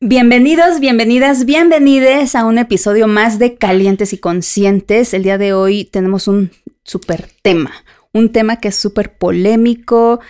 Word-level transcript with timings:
Bienvenidos, 0.00 0.78
bienvenidas, 0.78 1.44
bienvenides 1.44 2.36
a 2.36 2.44
un 2.44 2.58
episodio 2.58 3.08
más 3.08 3.40
de 3.40 3.56
Calientes 3.56 4.12
y 4.12 4.18
Conscientes. 4.18 5.12
El 5.12 5.24
día 5.24 5.38
de 5.38 5.54
hoy 5.54 5.86
tenemos 5.86 6.28
un 6.28 6.52
súper 6.84 7.28
tema, 7.42 7.72
un 8.12 8.30
tema 8.30 8.60
que 8.60 8.68
es 8.68 8.76
súper 8.76 9.18
polémico 9.18 10.20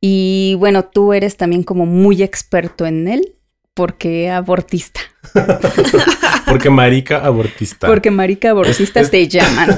y 0.00 0.54
bueno, 0.60 0.84
tú 0.84 1.12
eres 1.12 1.36
también 1.36 1.64
como 1.64 1.86
muy 1.86 2.22
experto 2.22 2.86
en 2.86 3.08
él 3.08 3.34
porque 3.74 4.30
abortista. 4.30 5.00
porque 6.46 6.70
marica 6.70 7.24
abortista. 7.24 7.88
Porque 7.88 8.12
marica 8.12 8.50
abortista 8.50 9.02
te 9.10 9.26
llaman. 9.26 9.76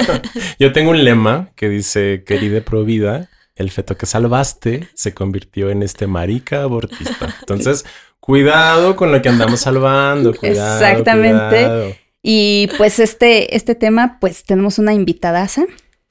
Yo 0.58 0.72
tengo 0.72 0.90
un 0.90 1.04
lema 1.04 1.52
que 1.54 1.68
dice, 1.68 2.24
querida 2.26 2.60
provida, 2.62 3.30
el 3.54 3.70
feto 3.70 3.96
que 3.96 4.06
salvaste 4.06 4.88
se 4.94 5.14
convirtió 5.14 5.70
en 5.70 5.84
este 5.84 6.08
marica 6.08 6.62
abortista. 6.62 7.36
Entonces, 7.40 7.84
Cuidado 8.30 8.94
con 8.94 9.10
lo 9.10 9.20
que 9.20 9.28
andamos 9.28 9.58
salvando. 9.58 10.32
Cuidado, 10.38 10.86
Exactamente. 10.86 11.98
Y 12.22 12.68
pues 12.78 13.00
este, 13.00 13.56
este 13.56 13.74
tema, 13.74 14.18
pues 14.20 14.44
tenemos 14.44 14.78
una 14.78 14.94
invitadaza 14.94 15.64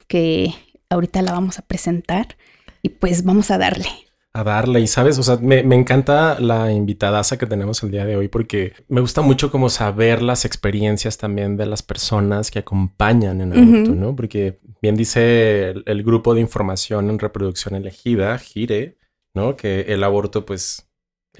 que 0.06 0.52
ahorita 0.90 1.22
la 1.22 1.32
vamos 1.32 1.58
a 1.58 1.62
presentar 1.62 2.36
y 2.82 2.90
pues 2.90 3.24
vamos 3.24 3.50
a 3.50 3.56
darle. 3.56 3.88
A 4.34 4.44
darle, 4.44 4.80
y 4.80 4.86
sabes, 4.86 5.18
o 5.18 5.22
sea, 5.22 5.38
me, 5.38 5.60
encanta 5.60 6.38
la 6.38 6.70
invitadaza 6.70 7.38
que 7.38 7.46
tenemos 7.46 7.82
el 7.82 7.90
día 7.90 8.04
de 8.04 8.16
hoy 8.16 8.28
porque 8.28 8.74
me 8.88 9.00
gusta 9.00 9.22
mucho 9.22 9.50
como 9.50 9.70
saber 9.70 10.20
las 10.20 10.44
experiencias 10.44 11.16
también 11.16 11.56
de 11.56 11.64
las 11.64 11.82
personas 11.82 12.50
que 12.50 12.58
acompañan 12.58 13.40
en 13.40 13.52
aborto, 13.54 13.94
¿no? 13.94 14.14
Porque 14.14 14.60
bien 14.82 14.94
dice 14.94 15.70
el, 15.70 15.84
el, 15.86 16.02
grupo 16.02 16.34
de 16.34 16.42
información 16.42 17.08
en 17.08 17.18
reproducción 17.18 17.74
elegida, 17.76 18.36
GIRE, 18.36 18.98
¿no? 19.34 19.56
Que 19.56 19.86
el 19.88 20.04
aborto 20.04 20.44
pues 20.44 20.89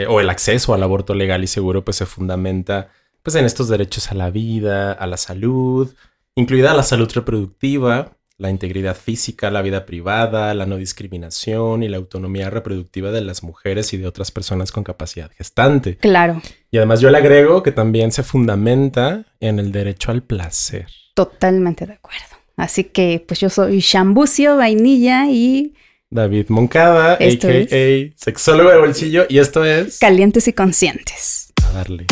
eh, 0.01 0.07
o 0.07 0.21
el 0.21 0.31
acceso 0.31 0.73
al 0.73 0.83
aborto 0.83 1.15
legal 1.15 1.45
y 1.45 1.47
seguro, 1.47 1.85
pues 1.85 1.99
se 1.99 2.07
fundamenta 2.07 2.89
pues 3.23 3.37
en 3.37 3.45
estos 3.45 3.69
derechos 3.69 4.11
a 4.11 4.15
la 4.15 4.31
vida, 4.31 4.93
a 4.93 5.07
la 5.07 5.19
salud, 5.19 5.93
incluida 6.35 6.73
la 6.73 6.83
salud 6.83 7.11
reproductiva, 7.13 8.17
la 8.39 8.49
integridad 8.49 8.97
física, 8.97 9.51
la 9.51 9.61
vida 9.61 9.85
privada, 9.85 10.55
la 10.55 10.65
no 10.65 10.79
discriminación 10.79 11.83
y 11.83 11.89
la 11.89 11.99
autonomía 11.99 12.49
reproductiva 12.49 13.11
de 13.11 13.21
las 13.21 13.43
mujeres 13.43 13.93
y 13.93 13.99
de 13.99 14.07
otras 14.07 14.31
personas 14.31 14.73
con 14.73 14.85
capacidad 14.85 15.31
gestante. 15.33 15.99
Claro. 15.99 16.41
Y 16.71 16.79
además 16.79 17.03
yo 17.03 17.11
le 17.11 17.19
agrego 17.19 17.63
que 17.63 17.73
también 17.73 18.11
se 18.11 18.23
fundamenta 18.23 19.27
en 19.41 19.59
el 19.59 19.71
derecho 19.71 20.13
al 20.13 20.23
placer. 20.23 20.87
Totalmente 21.13 21.87
de 21.87 21.93
acuerdo. 21.93 22.37
Así 22.57 22.85
que 22.85 23.23
pues 23.27 23.41
yo 23.41 23.51
soy 23.51 23.83
Chambucio 23.83 24.57
Vainilla 24.57 25.27
y 25.29 25.75
David 26.13 26.47
Moncada, 26.49 27.13
a.k.a. 27.13 28.13
sexólogo 28.17 28.69
de 28.71 28.79
bolsillo, 28.79 29.27
y 29.29 29.39
esto 29.39 29.65
es... 29.65 30.01
Calientes 30.01 30.49
y 30.49 30.53
Conscientes. 30.53 31.53
A 31.65 31.71
darle. 31.71 32.07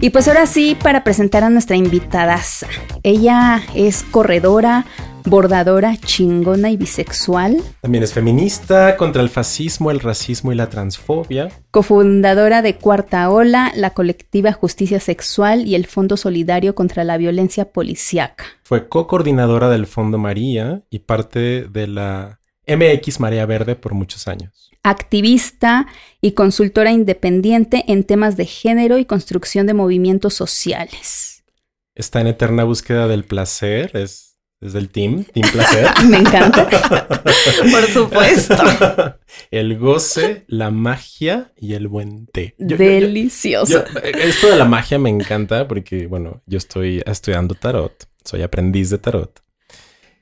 Y 0.00 0.08
pues 0.08 0.28
ahora 0.28 0.46
sí, 0.46 0.78
para 0.82 1.04
presentar 1.04 1.44
a 1.44 1.50
nuestra 1.50 1.76
invitada. 1.76 2.40
Ella 3.02 3.62
es 3.74 4.02
corredora, 4.10 4.86
bordadora, 5.24 5.96
chingona 5.96 6.70
y 6.70 6.76
bisexual. 6.76 7.62
También 7.80 8.04
es 8.04 8.12
feminista 8.12 8.96
contra 8.96 9.22
el 9.22 9.28
fascismo, 9.28 9.90
el 9.90 10.00
racismo 10.00 10.52
y 10.52 10.54
la 10.54 10.68
transfobia. 10.68 11.48
Cofundadora 11.70 12.62
de 12.62 12.76
Cuarta 12.76 13.30
Ola, 13.30 13.72
la 13.74 13.90
colectiva 13.90 14.52
Justicia 14.52 15.00
Sexual 15.00 15.66
y 15.66 15.74
el 15.74 15.86
Fondo 15.86 16.16
Solidario 16.16 16.74
contra 16.74 17.04
la 17.04 17.16
Violencia 17.16 17.72
Policiaca. 17.72 18.44
Fue 18.62 18.88
co-coordinadora 18.88 19.68
del 19.68 19.86
Fondo 19.86 20.18
María 20.18 20.82
y 20.90 21.00
parte 21.00 21.68
de 21.68 21.86
la 21.86 22.40
MX 22.66 23.20
María 23.20 23.46
Verde 23.46 23.76
por 23.76 23.94
muchos 23.94 24.28
años. 24.28 24.70
Activista 24.82 25.86
y 26.20 26.32
consultora 26.32 26.92
independiente 26.92 27.84
en 27.88 28.04
temas 28.04 28.36
de 28.36 28.46
género 28.46 28.98
y 28.98 29.04
construcción 29.04 29.66
de 29.66 29.74
movimientos 29.74 30.34
sociales. 30.34 31.44
Está 31.94 32.20
en 32.20 32.28
eterna 32.28 32.64
búsqueda 32.64 33.08
del 33.08 33.24
placer, 33.24 33.96
es 33.96 34.27
desde 34.60 34.78
el 34.78 34.88
team, 34.88 35.24
Team 35.24 35.50
Placer. 35.52 35.86
Me 36.08 36.18
encanta. 36.18 36.68
Por 36.68 37.84
supuesto. 37.92 38.56
el 39.50 39.78
goce, 39.78 40.44
la 40.48 40.70
magia 40.70 41.52
y 41.56 41.74
el 41.74 41.88
buen 41.88 42.26
té. 42.26 42.54
Delicioso. 42.58 43.84
esto 44.02 44.48
de 44.48 44.56
la 44.56 44.64
magia 44.64 44.98
me 44.98 45.10
encanta 45.10 45.68
porque, 45.68 46.06
bueno, 46.06 46.42
yo 46.46 46.58
estoy 46.58 47.02
estudiando 47.06 47.54
tarot, 47.54 48.08
soy 48.24 48.42
aprendiz 48.42 48.90
de 48.90 48.98
tarot. 48.98 49.40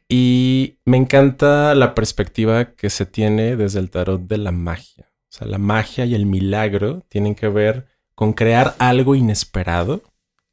Y 0.09 0.79
me 0.85 0.97
encanta 0.97 1.75
la 1.75 1.95
perspectiva 1.95 2.75
que 2.75 2.91
se 2.91 3.07
tiene 3.07 3.57
desde 3.57 3.81
el 3.81 3.91
tarot 3.91 4.21
de 4.21 4.39
la 4.39 4.53
magia. 4.53 5.07
O 5.09 5.39
sea, 5.39 5.49
la 5.49 5.59
magia 5.59 6.05
y 6.05 6.15
el 6.15 6.27
milagro 6.27 7.03
tienen 7.09 7.35
que 7.35 7.49
ver 7.49 7.87
con 8.15 8.33
crear 8.33 8.75
algo 8.79 9.15
inesperado 9.15 10.03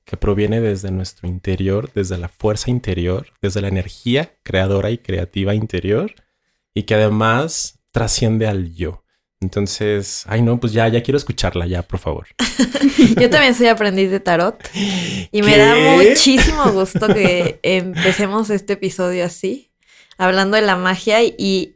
que 0.06 0.18
proviene 0.18 0.62
desde 0.62 0.91
nuestro 0.91 1.28
interior, 1.28 1.91
desde 1.94 2.18
la 2.18 2.28
fuerza 2.30 2.69
interior, 2.69 3.28
desde 3.41 3.62
la 3.62 3.69
energía 3.69 4.36
creadora 4.44 4.91
y 4.91 4.97
creativa 4.97 5.56
interior, 5.56 6.14
y 6.74 6.84
que 6.84 6.96
además 6.96 7.80
trasciende 7.91 8.47
al 8.47 8.74
yo. 8.74 9.03
Entonces, 9.44 10.24
ay 10.28 10.42
no, 10.42 10.59
pues 10.59 10.74
ya, 10.74 10.88
ya 10.88 11.03
quiero 11.03 11.18
escucharla 11.18 11.68
ya, 11.68 11.84
por 11.84 12.00
favor. 12.00 12.28
Yo 13.19 13.30
también 13.30 13.53
soy 13.53 13.68
aprendiz 13.68 14.09
de 14.09 14.22
tarot 14.22 14.58
y 15.31 15.42
me 15.42 15.58
da 15.58 15.75
muchísimo 15.75 16.72
gusto 16.72 17.08
que 17.08 17.59
empecemos 17.62 18.50
este 18.50 18.74
episodio 18.74 19.25
así, 19.25 19.72
hablando 20.18 20.56
de 20.56 20.62
la 20.62 20.78
magia 20.78 21.22
y 21.24 21.75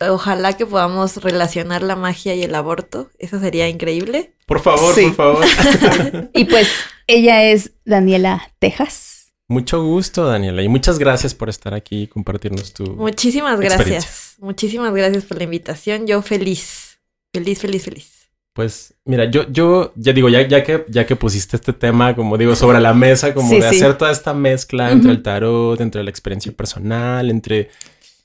Ojalá 0.00 0.52
que 0.56 0.66
podamos 0.66 1.16
relacionar 1.18 1.82
la 1.82 1.96
magia 1.96 2.34
y 2.34 2.42
el 2.42 2.54
aborto. 2.54 3.10
Eso 3.18 3.40
sería 3.40 3.68
increíble. 3.68 4.34
Por 4.46 4.60
favor, 4.60 4.94
por 4.94 5.14
favor. 5.14 5.44
y 6.34 6.44
pues 6.44 6.68
ella 7.06 7.44
es 7.44 7.72
Daniela 7.84 8.52
Tejas. 8.58 9.32
Mucho 9.48 9.82
gusto, 9.84 10.26
Daniela, 10.26 10.62
y 10.62 10.68
muchas 10.68 10.98
gracias 10.98 11.32
por 11.32 11.48
estar 11.48 11.72
aquí 11.72 12.02
y 12.02 12.06
compartirnos 12.08 12.72
tu. 12.72 12.84
Muchísimas 12.96 13.60
gracias. 13.60 14.34
Muchísimas 14.38 14.92
gracias 14.92 15.24
por 15.24 15.38
la 15.38 15.44
invitación. 15.44 16.06
Yo 16.06 16.20
feliz, 16.20 16.98
feliz, 17.32 17.60
feliz, 17.60 17.84
feliz. 17.84 18.12
Pues 18.52 18.94
mira, 19.04 19.30
yo, 19.30 19.48
yo 19.50 19.92
ya 19.96 20.12
digo, 20.12 20.28
ya, 20.28 20.48
ya, 20.48 20.64
que, 20.64 20.84
ya 20.88 21.06
que 21.06 21.14
pusiste 21.14 21.56
este 21.56 21.72
tema, 21.72 22.16
como 22.16 22.36
digo, 22.38 22.56
sobre 22.56 22.80
la 22.80 22.92
mesa, 22.92 23.34
como 23.34 23.50
de 23.50 23.66
hacer 23.66 23.96
toda 23.96 24.10
esta 24.10 24.34
mezcla 24.34 24.90
entre 24.90 25.10
el 25.10 25.22
tarot, 25.22 25.80
entre 25.80 26.02
la 26.02 26.10
experiencia 26.10 26.52
personal, 26.52 27.30
entre 27.30 27.70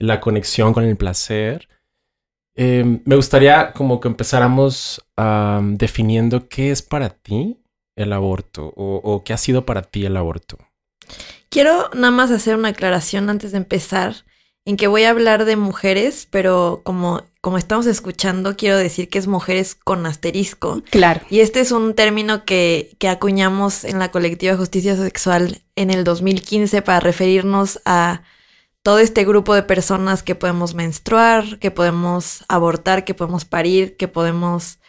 la 0.01 0.19
conexión 0.19 0.73
con 0.73 0.84
el 0.84 0.97
placer. 0.97 1.67
Em, 2.56 3.01
me 3.06 3.16
gustaría 3.16 3.72
como 3.72 4.00
que 4.00 4.07
empezáramos 4.07 5.01
definiendo 5.78 6.50
qué 6.50 6.72
es 6.72 6.81
para 6.81 7.09
ti 7.09 7.62
el 7.95 8.12
aborto 8.12 8.73
o, 8.75 9.23
qué 9.23 9.34
ha 9.34 9.38
sido 9.38 9.66
para 9.66 9.84
ti 9.84 10.06
el 10.06 10.17
aborto. 10.17 10.57
Quiero 11.50 11.89
nada 11.94 12.12
más 12.12 12.31
hacer 12.31 12.56
una 12.56 12.69
aclaración 12.69 13.29
antes 13.29 13.51
de 13.51 13.57
empezar 13.57 14.25
en 14.66 14.78
que 14.78 14.88
voy 14.88 15.03
a 15.03 15.12
hablar 15.12 15.45
de 15.45 15.56
mujeres, 15.56 16.28
pero 16.31 16.81
como, 16.83 17.23
como 17.41 17.57
estamos 17.57 17.85
escuchando, 17.85 18.56
quiero 18.56 18.78
decir 18.78 19.09
que 19.09 19.19
es 19.19 19.28
mujeres 19.28 19.75
con 19.75 20.06
asterisco. 20.06 20.81
Claro. 20.89 21.22
Y 21.29 21.41
este 21.41 21.59
es 21.59 21.72
un 21.72 21.94
término 21.94 22.45
que, 22.45 22.95
que 23.00 23.09
acuñamos 23.09 23.83
en 23.83 24.00
la 24.00 24.09
colectiva 24.09 24.57
Justicia 24.57 24.95
Sexual 24.95 25.62
en 25.75 25.91
el 25.91 26.03
2015 26.03 26.81
para 26.81 27.00
referirnos 27.00 27.79
a 27.85 28.23
todo 28.84 29.00
este 29.00 29.25
grupo 29.25 29.53
de 29.53 29.64
personas 29.64 30.24
que 30.24 30.36
podemos 30.36 30.74
menstruar, 30.74 31.59
que 31.59 31.72
podemos 31.72 32.44
abortar, 32.47 33.06
que 33.06 33.14
podemos 33.14 33.46
parir, 33.46 33.96
que 33.97 34.08
podemos 34.08 34.80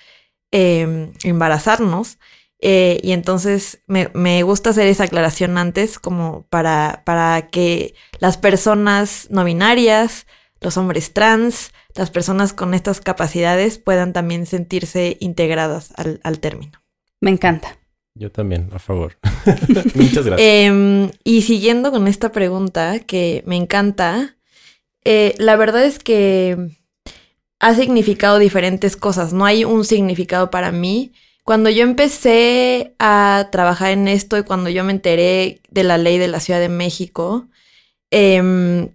em, 0.51 1.13
embarazarnos. 1.25 2.19
Eh, 2.61 3.01
y 3.03 3.13
entonces 3.13 3.83
me, 3.87 4.43
gusta 4.45 4.71
hacer 4.71 4.87
esa 4.87 5.05
aclaración 5.05 5.59
antes 5.59 5.99
como 5.99 6.47
para, 6.49 7.03
para 7.05 7.49
que 7.49 7.95
las 8.21 8.39
personas 8.39 9.27
no 9.31 9.45
binarias, 9.45 10.27
los 10.61 10.77
hombres 10.77 11.13
trans, 11.13 11.73
las 11.95 12.11
personas 12.11 12.53
con 12.53 12.73
estas 12.73 13.01
capacidades 13.01 13.79
puedan 13.79 14.13
también 14.13 14.47
sentirse 14.47 15.17
integradas 15.21 15.93
al, 15.97 16.21
al 16.23 16.39
término. 16.39 16.81
Me 17.21 17.31
encanta. 17.31 17.82
Yo 18.15 18.31
también, 18.31 18.69
a 18.73 18.79
favor. 18.79 19.19
Muchas 19.95 20.27
gracias. 20.27 20.39
Em, 20.39 21.11
y 21.25 21.43
siguiendo 21.43 21.91
con 21.91 22.09
esta 22.09 22.33
pregunta 22.33 23.01
que 23.01 23.43
me 23.47 23.57
encanta, 23.57 24.37
eh, 25.05 25.35
la 25.39 25.57
verdad 25.57 25.85
es 25.85 25.99
que 25.99 26.77
ha 27.61 27.75
significado 27.75 28.39
diferentes 28.39 28.97
cosas, 28.97 29.33
no 29.33 29.45
hay 29.45 29.65
un 29.65 29.85
significado 29.85 30.51
para 30.51 30.73
mí. 30.73 31.13
Cuando 31.45 31.71
yo 31.71 31.83
empecé 31.83 32.95
a 32.99 33.49
trabajar 33.51 33.93
en 33.93 34.09
esto 34.09 34.39
y 34.39 34.45
cuando 34.45 34.71
yo 34.71 34.85
me 34.85 34.93
enteré 34.93 35.61
de 35.71 35.85
la 35.85 35.99
ley 35.99 36.19
de 36.19 36.29
la 36.29 36.41
Ciudad 36.41 36.61
de 36.61 36.69
México, 36.69 37.49
em, 38.11 38.91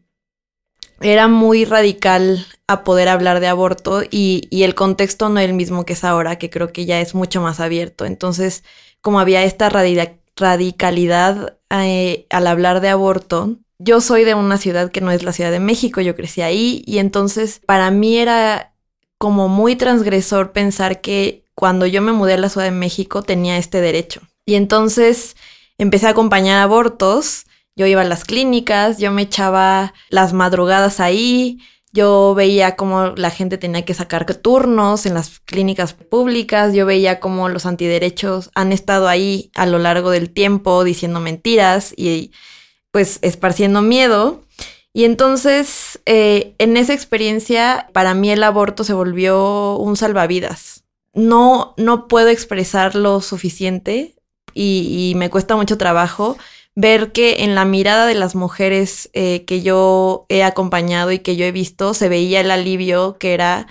era 1.02 1.28
muy 1.28 1.66
radical 1.66 2.46
a 2.68 2.84
poder 2.84 3.08
hablar 3.10 3.40
de 3.40 3.48
aborto 3.48 4.04
y, 4.04 4.48
y, 4.50 4.64
el 4.64 4.76
contexto 4.76 5.30
no 5.30 5.40
es 5.40 5.46
el 5.48 5.54
mismo 5.54 5.86
que 5.86 5.94
es 5.94 6.04
ahora, 6.04 6.38
que 6.38 6.50
creo 6.50 6.74
que 6.74 6.86
ya 6.86 7.00
es 7.02 7.16
mucho 7.16 7.42
más 7.42 7.60
abierto. 7.60 8.06
Entonces, 8.06 8.64
como 9.02 9.20
había 9.20 9.44
esta 9.44 9.70
radicalidad 9.70 11.58
eh, 11.70 12.26
al 12.30 12.48
hablar 12.48 12.82
de 12.82 12.90
aborto. 12.90 13.58
Yo 13.80 14.02
soy 14.02 14.24
de 14.24 14.34
una 14.34 14.58
ciudad 14.58 14.92
que 14.92 15.02
no 15.02 15.12
es 15.12 15.24
la 15.24 15.34
Ciudad 15.34 15.52
de 15.52 15.60
México, 15.60 16.02
yo 16.02 16.16
crecí 16.16 16.42
ahí 16.42 16.84
y 16.86 16.98
entonces 16.98 17.62
para 17.66 17.92
mí 17.92 18.18
era 18.18 18.74
como 19.18 19.48
muy 19.48 19.76
transgresor 19.76 20.52
pensar 20.52 21.02
que 21.02 21.44
cuando 21.54 21.86
yo 21.86 22.02
me 22.02 22.12
mudé 22.12 22.34
a 22.34 22.38
la 22.38 22.50
Ciudad 22.50 22.66
de 22.66 22.72
México 22.72 23.22
tenía 23.22 23.58
este 23.58 23.82
derecho. 23.82 24.22
Y 24.46 24.56
entonces 24.56 25.36
empecé 25.78 26.08
a 26.08 26.12
acompañar 26.12 26.60
abortos, 26.62 27.46
yo 27.76 27.86
iba 27.86 28.02
a 28.02 28.06
las 28.06 28.26
clínicas, 28.26 28.98
yo 28.98 29.12
me 29.12 29.24
echaba 29.24 29.94
las 30.10 30.34
madrugadas 30.34 31.00
ahí, 31.00 31.60
yo 31.98 32.36
veía 32.36 32.76
cómo 32.76 33.08
la 33.16 33.32
gente 33.32 33.58
tenía 33.58 33.84
que 33.84 33.96
sacar 33.96 34.26
turnos 34.36 35.08
en 35.08 35.16
las 35.16 35.40
clínicas 35.40 35.94
públicas, 35.94 36.76
yo 36.76 36.86
veía 36.86 37.20
cómo 37.20 37.50
los 37.50 37.66
antiderechos 37.66 38.52
han 38.54 38.72
estado 38.72 39.08
ahí 39.08 39.50
a 39.56 39.66
lo 39.66 39.80
largo 39.80 40.12
del 40.12 40.30
tiempo 40.30 40.84
diciendo 40.84 41.20
mentiras 41.20 41.96
y 41.98 42.32
pues 42.92 43.18
esparciendo 43.24 43.82
miedo. 43.82 44.44
Y 44.94 45.06
entonces, 45.06 46.00
eh, 46.06 46.54
en 46.60 46.78
esa 46.78 46.94
experiencia, 46.94 47.90
para 47.94 48.14
mí 48.14 48.30
el 48.30 48.44
aborto 48.44 48.84
se 48.84 48.94
volvió 48.94 49.78
un 49.78 49.98
salvavidas. 49.98 50.84
No, 51.14 51.74
no 51.78 52.08
puedo 52.08 52.30
expresar 52.30 52.96
lo 52.96 53.22
suficiente 53.22 54.16
y, 54.54 55.14
me 55.16 55.30
cuesta 55.32 55.56
mucho 55.56 55.78
trabajo 55.78 56.38
ver 56.78 57.12
que 57.12 57.44
en 57.44 57.56
la 57.56 57.66
mirada 57.66 58.06
de 58.06 58.14
las 58.14 58.36
mujeres 58.36 59.10
eh, 59.14 59.46
que 59.46 59.64
yo 59.64 60.28
he 60.30 60.44
acompañado 60.44 61.12
y 61.12 61.18
que 61.18 61.36
yo 61.36 61.44
he 61.44 61.52
visto 61.52 61.96
se 61.96 62.08
veía 62.08 62.40
el 62.40 62.52
alivio 62.52 63.18
que 63.18 63.34
era 63.34 63.66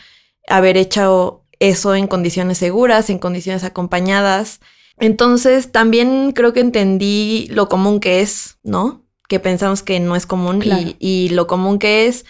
haber 0.48 0.76
hecho 0.76 1.44
eso 1.60 1.94
en 1.94 2.08
condiciones 2.08 2.58
seguras, 2.58 3.08
en 3.08 3.20
condiciones 3.20 3.62
acompañadas. 3.62 4.58
Entonces 4.98 5.70
también 5.70 6.32
creo 6.32 6.52
que 6.52 6.58
entendí 6.58 7.46
lo 7.48 7.68
común 7.68 8.00
que 8.00 8.22
es, 8.22 8.58
¿no? 8.64 9.04
Que 9.28 9.38
pensamos 9.38 9.84
que 9.84 10.00
no 10.00 10.16
es 10.16 10.26
común 10.26 10.64
y, 10.64 10.96
y 10.98 11.28
lo 11.28 11.46
común 11.46 11.78
que 11.78 12.08
es 12.08 12.24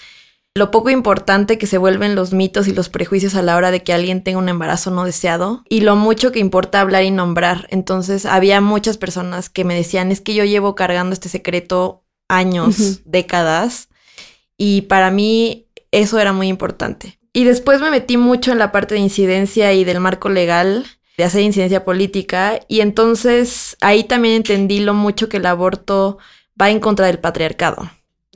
lo 0.56 0.70
poco 0.70 0.88
importante 0.88 1.58
que 1.58 1.66
se 1.66 1.76
vuelven 1.76 2.14
los 2.14 2.32
mitos 2.32 2.66
y 2.66 2.72
los 2.72 2.88
prejuicios 2.88 3.34
a 3.34 3.42
la 3.42 3.56
hora 3.56 3.70
de 3.70 3.82
que 3.82 3.92
alguien 3.92 4.24
tenga 4.24 4.38
un 4.38 4.48
embarazo 4.48 4.90
no 4.90 5.04
deseado 5.04 5.62
y 5.68 5.82
lo 5.82 5.96
mucho 5.96 6.32
que 6.32 6.38
importa 6.38 6.80
hablar 6.80 7.04
y 7.04 7.10
nombrar. 7.10 7.66
Entonces 7.68 8.24
había 8.24 8.62
muchas 8.62 8.96
personas 8.96 9.50
que 9.50 9.64
me 9.64 9.74
decían, 9.74 10.10
es 10.10 10.22
que 10.22 10.32
yo 10.32 10.44
llevo 10.44 10.74
cargando 10.74 11.12
este 11.12 11.28
secreto 11.28 12.04
años, 12.28 13.02
décadas, 13.04 13.90
y 14.56 14.82
para 14.82 15.10
mí 15.10 15.66
eso 15.90 16.18
era 16.18 16.32
muy 16.32 16.48
importante. 16.48 17.18
Y 17.34 17.44
después 17.44 17.82
me 17.82 17.90
metí 17.90 18.16
mucho 18.16 18.50
en 18.50 18.58
la 18.58 18.72
parte 18.72 18.94
de 18.94 19.00
incidencia 19.00 19.74
y 19.74 19.84
del 19.84 20.00
marco 20.00 20.30
legal, 20.30 20.86
de 21.18 21.24
hacer 21.24 21.42
incidencia 21.42 21.84
política, 21.84 22.60
y 22.66 22.80
entonces 22.80 23.76
ahí 23.82 24.04
también 24.04 24.36
entendí 24.36 24.80
lo 24.80 24.94
mucho 24.94 25.28
que 25.28 25.36
el 25.36 25.44
aborto 25.44 26.16
va 26.58 26.70
en 26.70 26.80
contra 26.80 27.08
del 27.08 27.18
patriarcado. 27.18 27.90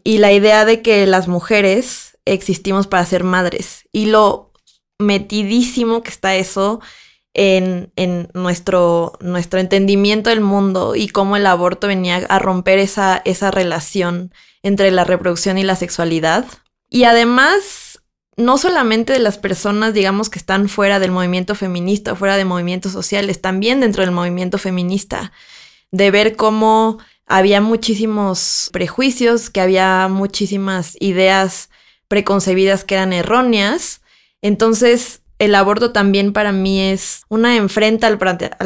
Y 0.05 0.19
la 0.19 0.33
idea 0.33 0.67
de 0.67 0.83
que 0.83 1.07
las 1.07 1.27
mujeres 1.29 2.10
existimos 2.25 2.87
para 2.87 3.05
ser 3.05 3.25
madres. 3.25 3.85
Y 3.93 4.07
lo 4.07 4.53
metidísimo 4.99 6.03
que 6.03 6.11
está 6.11 6.37
eso 6.37 6.81
en, 7.35 7.91
nuestro, 8.35 9.13
nuestro 9.21 9.61
entendimiento 9.61 10.31
del 10.31 10.41
mundo 10.41 10.95
y 10.97 11.09
cómo 11.09 11.37
el 11.37 11.47
aborto 11.47 11.87
venía 11.87 12.17
a 12.29 12.39
romper 12.39 12.79
esa, 12.79 13.23
esa 13.25 13.51
relación 13.51 14.33
entre 14.63 14.91
la 14.91 15.05
reproducción 15.05 15.59
y 15.59 15.65
la 15.65 15.77
sexualidad. 15.77 16.45
Y 16.89 17.05
además, 17.05 18.01
no 18.37 18.59
solamente 18.59 19.13
de 19.13 19.21
las 19.21 19.39
personas, 19.39 19.95
digamos, 19.95 20.29
que 20.29 20.39
están 20.39 20.69
fuera 20.69 20.99
del 20.99 21.13
movimiento 21.13 21.55
feminista 21.55 22.17
fuera 22.17 22.37
de 22.37 22.45
movimientos 22.45 22.93
sociales, 22.93 23.41
también 23.41 23.81
dentro 23.81 24.03
del 24.03 24.13
movimiento 24.13 24.59
feminista, 24.59 25.33
de 25.93 26.11
ver 26.11 26.37
cómo 26.37 26.99
había 27.27 27.61
muchísimos 27.61 28.71
prejuicios, 28.73 29.51
que 29.51 29.61
había 29.61 30.09
muchísimas 30.09 30.97
ideas 30.99 31.70
preconcebidas 32.11 32.83
que 32.83 32.97
eran 32.97 33.13
erróneas. 33.13 34.01
Entonces, 34.43 35.23
el 35.39 35.55
aborto 35.55 35.93
también 35.93 36.33
para 36.33 36.51
mí 36.51 36.81
es 36.81 37.23
una 37.29 37.55
enfrenta 37.57 38.09
al, 38.09 38.19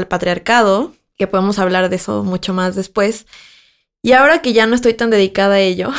patriarcado, 0.08 0.94
que 1.18 1.26
podemos 1.26 1.58
hablar 1.58 1.90
de 1.90 1.96
eso 1.96 2.24
mucho 2.24 2.54
más 2.54 2.74
después. 2.74 3.26
Y 4.02 4.12
ahora 4.12 4.40
que 4.40 4.54
ya 4.54 4.66
no 4.66 4.74
estoy 4.74 4.94
tan 4.94 5.10
dedicada 5.10 5.56
a 5.56 5.60
ello, 5.60 5.92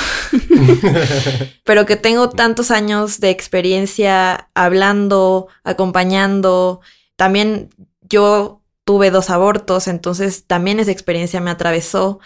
pero 1.63 1.86
que 1.86 1.95
tengo 1.95 2.31
tantos 2.31 2.71
años 2.71 3.19
de 3.19 3.30
experiencia 3.30 4.50
hablando, 4.56 5.48
acompañando, 5.63 6.81
también 7.15 7.69
yo 8.01 8.63
tuve 8.86 9.12
dos 9.12 9.30
abortos, 9.30 9.88
entonces 9.88 10.45
también 10.48 10.80
esa 10.80 10.91
experiencia 10.91 11.41
me 11.41 11.51
atravesó. 11.51 12.19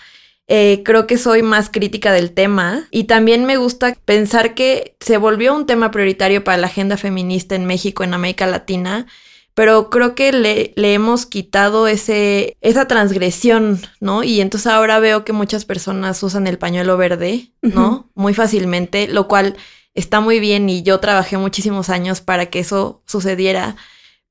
Eh, 0.51 0.81
creo 0.84 1.06
que 1.06 1.19
soy 1.19 1.44
más 1.44 1.69
crítica 1.69 2.12
del 2.12 2.31
tema 2.31 2.88
y 2.90 3.04
también 3.04 3.46
me 3.46 3.57
gusta 3.57 3.96
pensar 4.04 4.56
que 4.56 4.96
se 5.00 5.18
volvió 5.18 5.54
un 5.54 5.68
tema 5.68 5.92
prioritario 5.92 6.44
para 6.44 6.57
la 6.57 6.66
agenda 6.66 6.98
feminista 6.98 7.54
en 7.54 7.66
México, 7.66 8.04
en 8.04 8.16
América 8.16 8.48
Latina, 8.48 9.06
pero 9.54 9.92
creo 9.92 10.16
que 10.16 10.31
le, 10.31 10.74
le, 10.75 10.96
hemos 10.96 11.28
quitado 11.28 11.88
ese, 11.88 12.57
esa 12.62 12.88
transgresión, 12.88 13.80
¿no? 14.00 14.24
Y 14.24 14.42
entonces 14.42 14.66
ahora 14.72 14.98
veo 14.98 15.24
que 15.24 15.34
muchas 15.34 15.66
personas 15.66 16.24
usan 16.24 16.48
el 16.48 16.57
pañuelo 16.57 16.98
verde, 16.98 17.51
¿no? 17.62 18.10
Muy 18.16 18.34
fácilmente, 18.34 19.07
lo 19.07 19.28
cual 19.28 19.56
está 19.94 20.19
muy 20.19 20.40
bien 20.40 20.68
y 20.68 20.81
yo 20.81 21.00
trabajé 21.00 21.38
muchísimos 21.38 21.92
años 21.92 22.22
para 22.22 22.48
que 22.48 22.57
eso 22.57 23.04
sucediera, 23.06 23.75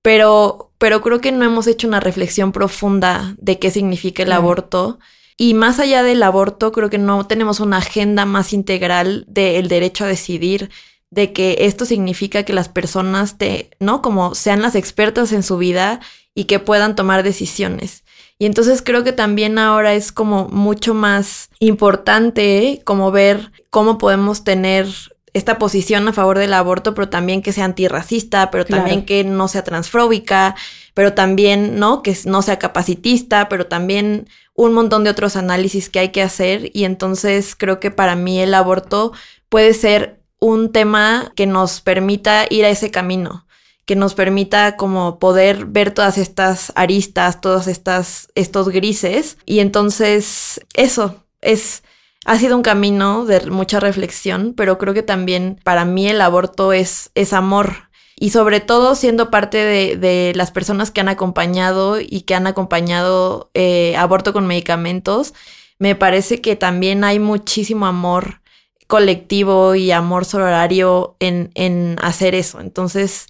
pero, 0.02 0.72
pero 0.78 1.00
creo 1.00 1.20
que 1.20 1.30
no 1.30 1.44
hemos 1.44 1.68
hecho 1.68 1.86
una 1.86 2.00
reflexión 2.00 2.50
profunda 2.50 3.36
de 3.38 3.60
qué 3.60 3.70
significa 3.70 4.24
el 4.24 4.32
aborto 4.32 4.98
y 5.40 5.54
más 5.54 5.78
allá 5.78 6.02
del 6.02 6.22
aborto, 6.24 6.72
creo 6.72 6.90
que 6.90 6.98
no 6.98 7.26
tenemos 7.28 7.60
una 7.60 7.76
agenda 7.76 8.24
más 8.24 8.52
integral 8.52 9.24
del 9.28 9.68
derecho 9.68 10.04
a 10.04 10.08
decidir, 10.08 10.68
de 11.10 11.32
que 11.32 11.58
esto 11.60 11.84
significa 11.84 12.42
que 12.42 12.52
las 12.52 12.68
personas 12.68 13.38
te, 13.38 13.70
¿no? 13.78 14.02
Como 14.02 14.34
sean 14.34 14.60
las 14.60 14.74
expertas 14.74 15.32
en 15.32 15.44
su 15.44 15.56
vida 15.56 16.00
y 16.34 16.44
que 16.44 16.58
puedan 16.58 16.96
tomar 16.96 17.22
decisiones. 17.22 18.02
Y 18.38 18.46
entonces 18.46 18.82
creo 18.82 19.04
que 19.04 19.12
también 19.12 19.58
ahora 19.58 19.94
es 19.94 20.10
como 20.10 20.48
mucho 20.48 20.92
más 20.92 21.50
importante 21.60 22.82
como 22.84 23.12
ver 23.12 23.52
cómo 23.70 23.96
podemos 23.96 24.42
tener 24.42 24.88
esta 25.34 25.58
posición 25.58 26.08
a 26.08 26.12
favor 26.12 26.38
del 26.38 26.52
aborto, 26.52 26.94
pero 26.94 27.08
también 27.08 27.42
que 27.42 27.52
sea 27.52 27.64
antirracista, 27.64 28.50
pero 28.50 28.64
también 28.64 29.04
que 29.04 29.22
no 29.22 29.46
sea 29.46 29.62
transfóbica, 29.62 30.56
pero 30.94 31.14
también, 31.14 31.78
¿no? 31.78 32.02
Que 32.02 32.16
no 32.24 32.42
sea 32.42 32.58
capacitista, 32.58 33.48
pero 33.48 33.66
también 33.66 34.28
un 34.58 34.72
montón 34.74 35.04
de 35.04 35.10
otros 35.10 35.36
análisis 35.36 35.88
que 35.88 36.00
hay 36.00 36.08
que 36.08 36.20
hacer 36.20 36.72
y 36.74 36.82
entonces 36.82 37.54
creo 37.56 37.78
que 37.78 37.92
para 37.92 38.16
mí 38.16 38.40
el 38.40 38.54
aborto 38.54 39.12
puede 39.48 39.72
ser 39.72 40.20
un 40.40 40.72
tema 40.72 41.30
que 41.36 41.46
nos 41.46 41.80
permita 41.80 42.44
ir 42.50 42.64
a 42.64 42.68
ese 42.68 42.90
camino, 42.90 43.46
que 43.86 43.94
nos 43.94 44.14
permita 44.14 44.76
como 44.76 45.20
poder 45.20 45.66
ver 45.66 45.92
todas 45.94 46.18
estas 46.18 46.72
aristas, 46.74 47.40
todos 47.40 47.68
estas, 47.68 48.30
estos 48.34 48.68
grises 48.70 49.38
y 49.46 49.60
entonces 49.60 50.60
eso 50.74 51.24
es 51.40 51.84
ha 52.24 52.36
sido 52.36 52.56
un 52.56 52.62
camino 52.62 53.26
de 53.26 53.48
mucha 53.52 53.78
reflexión, 53.78 54.54
pero 54.56 54.76
creo 54.76 54.92
que 54.92 55.04
también 55.04 55.60
para 55.62 55.84
mí 55.84 56.08
el 56.08 56.20
aborto 56.20 56.72
es, 56.72 57.10
es 57.14 57.32
amor, 57.32 57.87
y 58.20 58.30
sobre 58.30 58.60
todo 58.60 58.94
siendo 58.94 59.30
parte 59.30 59.58
de, 59.96 60.32
las 60.34 60.50
personas 60.50 60.90
que 60.90 61.00
han 61.00 61.08
acompañado 61.08 62.00
y 62.00 62.22
que 62.22 62.34
han 62.34 62.46
acompañado 62.46 63.50
eh, 63.54 63.96
aborto 63.96 64.32
con 64.32 64.46
medicamentos, 64.46 65.34
me 65.78 65.94
parece 65.94 66.40
que 66.40 66.56
también 66.56 67.04
hay 67.04 67.18
muchísimo 67.18 67.86
amor 67.86 68.40
colectivo 68.86 69.74
y 69.74 69.90
amor 69.90 70.24
sororario 70.24 71.16
en, 71.20 71.50
en 71.54 71.96
hacer 72.00 72.34
eso. 72.34 72.60
Entonces, 72.60 73.26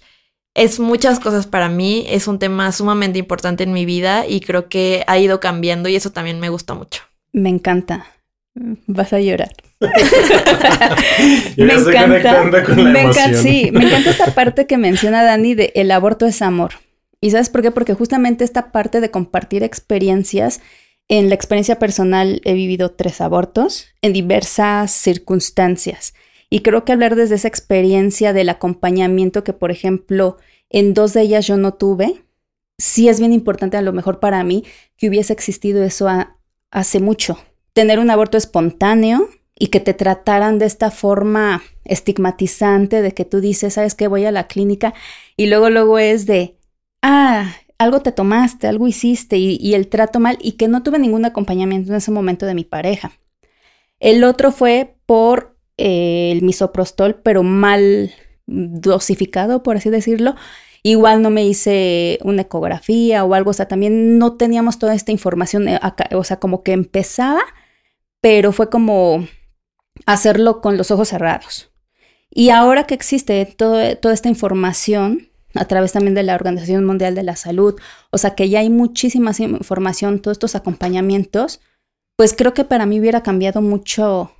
es 0.55 0.79
muchas 0.79 1.19
cosas 1.19 1.47
para 1.47 1.69
mí, 1.69 2.05
es 2.07 2.27
un 2.27 2.39
tema 2.39 2.71
sumamente 2.71 3.19
importante 3.19 3.63
en 3.63 3.73
mi 3.73 3.85
vida 3.85 4.25
y 4.25 4.39
creo 4.39 4.69
que 4.69 5.03
ha 5.07 5.19
ido 5.19 5.39
cambiando 5.39 5.89
y 5.89 5.95
eso 5.95 6.11
también 6.11 6.39
me 6.39 6.49
gusta 6.49 6.73
mucho. 6.73 7.03
Me 7.31 7.49
encanta. 7.49 8.07
Vas 8.87 9.13
a 9.13 9.19
llorar. 9.19 9.53
me 11.57 11.73
encanta. 11.73 12.43
me 12.75 13.01
encanta, 13.01 13.33
sí, 13.33 13.69
me 13.71 13.85
encanta 13.85 14.09
esta 14.09 14.33
parte 14.35 14.67
que 14.67 14.77
menciona 14.77 15.23
Dani 15.23 15.55
de 15.55 15.71
el 15.75 15.91
aborto 15.91 16.25
es 16.25 16.41
amor. 16.41 16.73
¿Y 17.21 17.31
sabes 17.31 17.49
por 17.49 17.61
qué? 17.61 17.71
Porque 17.71 17.93
justamente 17.93 18.43
esta 18.43 18.71
parte 18.71 18.99
de 19.01 19.11
compartir 19.11 19.63
experiencias, 19.63 20.61
en 21.07 21.29
la 21.29 21.35
experiencia 21.35 21.79
personal 21.79 22.41
he 22.45 22.53
vivido 22.53 22.91
tres 22.91 23.21
abortos 23.21 23.87
en 24.01 24.13
diversas 24.13 24.91
circunstancias. 24.91 26.13
Y 26.49 26.59
creo 26.61 26.83
que 26.83 26.91
hablar 26.91 27.15
desde 27.15 27.35
esa 27.35 27.47
experiencia 27.47 28.33
del 28.33 28.49
acompañamiento 28.49 29.43
que, 29.43 29.53
por 29.53 29.71
ejemplo, 29.71 30.37
en 30.69 30.93
dos 30.93 31.13
de 31.13 31.21
ellas 31.21 31.47
yo 31.47 31.57
no 31.57 31.73
tuve, 31.73 32.23
sí 32.77 33.09
es 33.09 33.19
bien 33.19 33.33
importante 33.33 33.77
a 33.77 33.81
lo 33.81 33.93
mejor 33.93 34.19
para 34.19 34.43
mí 34.43 34.63
que 34.97 35.09
hubiese 35.09 35.33
existido 35.33 35.83
eso 35.83 36.07
hace 36.71 36.99
mucho. 36.99 37.37
Tener 37.73 37.99
un 37.99 38.09
aborto 38.09 38.37
espontáneo, 38.37 39.29
y 39.59 39.67
que 39.67 39.81
te 39.81 39.93
trataran 39.93 40.57
de 40.57 40.65
esta 40.65 40.89
forma 40.89 41.61
estigmatizante 41.83 43.01
de 43.01 43.13
que 43.13 43.25
tú 43.25 43.41
dices, 43.41 43.73
¿sabes 43.73 43.93
qué? 43.93 44.07
Voy 44.07 44.25
a 44.25 44.31
la 44.31 44.47
clínica 44.47 44.93
y 45.35 45.47
luego 45.47 45.69
luego 45.69 45.99
es 45.99 46.25
de, 46.25 46.55
ah, 47.01 47.53
algo 47.77 48.01
te 48.01 48.13
tomaste, 48.13 48.67
algo 48.67 48.87
hiciste 48.87 49.37
y, 49.37 49.73
el 49.73 49.87
trato 49.89 50.19
mal 50.19 50.37
y 50.41 50.53
que 50.53 50.67
no 50.69 50.81
tuve 50.81 50.97
ningún 50.97 51.25
acompañamiento 51.25 51.91
en 51.91 51.97
ese 51.97 52.11
momento 52.11 52.45
de 52.45 52.55
mi 52.55 52.63
pareja. 52.63 53.11
El 53.99 54.23
otro 54.23 54.51
fue 54.51 54.95
por 55.05 55.57
eh, 55.77 56.31
el 56.31 56.41
misoprostol, 56.41 57.15
pero 57.21 57.43
mal 57.43 58.11
dosificado, 58.47 59.61
por 59.61 59.77
así 59.77 59.89
decirlo. 59.89 60.35
Igual 60.83 61.21
no 61.21 61.29
me 61.29 61.45
hice 61.45 62.19
una 62.23 62.43
ecografía 62.43 63.25
o 63.25 63.33
algo, 63.33 63.51
o 63.51 63.53
sea, 63.53 63.67
también 63.67 64.17
no 64.17 64.37
teníamos 64.37 64.79
toda 64.79 64.95
esta 64.95 65.11
información, 65.11 65.67
eh, 65.67 65.79
o 66.13 66.23
sea, 66.23 66.39
como 66.39 66.63
que 66.63 66.71
empezaba, 66.71 67.41
pero 68.21 68.53
fue 68.53 68.69
como 68.69 69.25
hacerlo 70.05 70.61
con 70.61 70.77
los 70.77 70.91
ojos 70.91 71.09
cerrados. 71.09 71.71
Y 72.31 72.49
ahora 72.49 72.85
que 72.85 72.93
existe 72.93 73.43
toda 73.45 74.13
esta 74.13 74.29
información, 74.29 75.29
a 75.55 75.65
través 75.65 75.93
también 75.93 76.13
de 76.13 76.23
la 76.23 76.35
Organización 76.35 76.85
Mundial 76.85 77.15
de 77.15 77.23
la 77.23 77.35
Salud, 77.35 77.75
o 78.11 78.17
sea 78.17 78.35
que 78.35 78.49
ya 78.49 78.59
hay 78.59 78.69
muchísima 78.69 79.31
información, 79.39 80.19
todos 80.19 80.35
estos 80.35 80.55
acompañamientos, 80.55 81.59
pues 82.15 82.35
creo 82.35 82.53
que 82.53 82.65
para 82.65 82.85
mí 82.85 82.99
hubiera 82.99 83.23
cambiado 83.23 83.61
mucho 83.61 84.31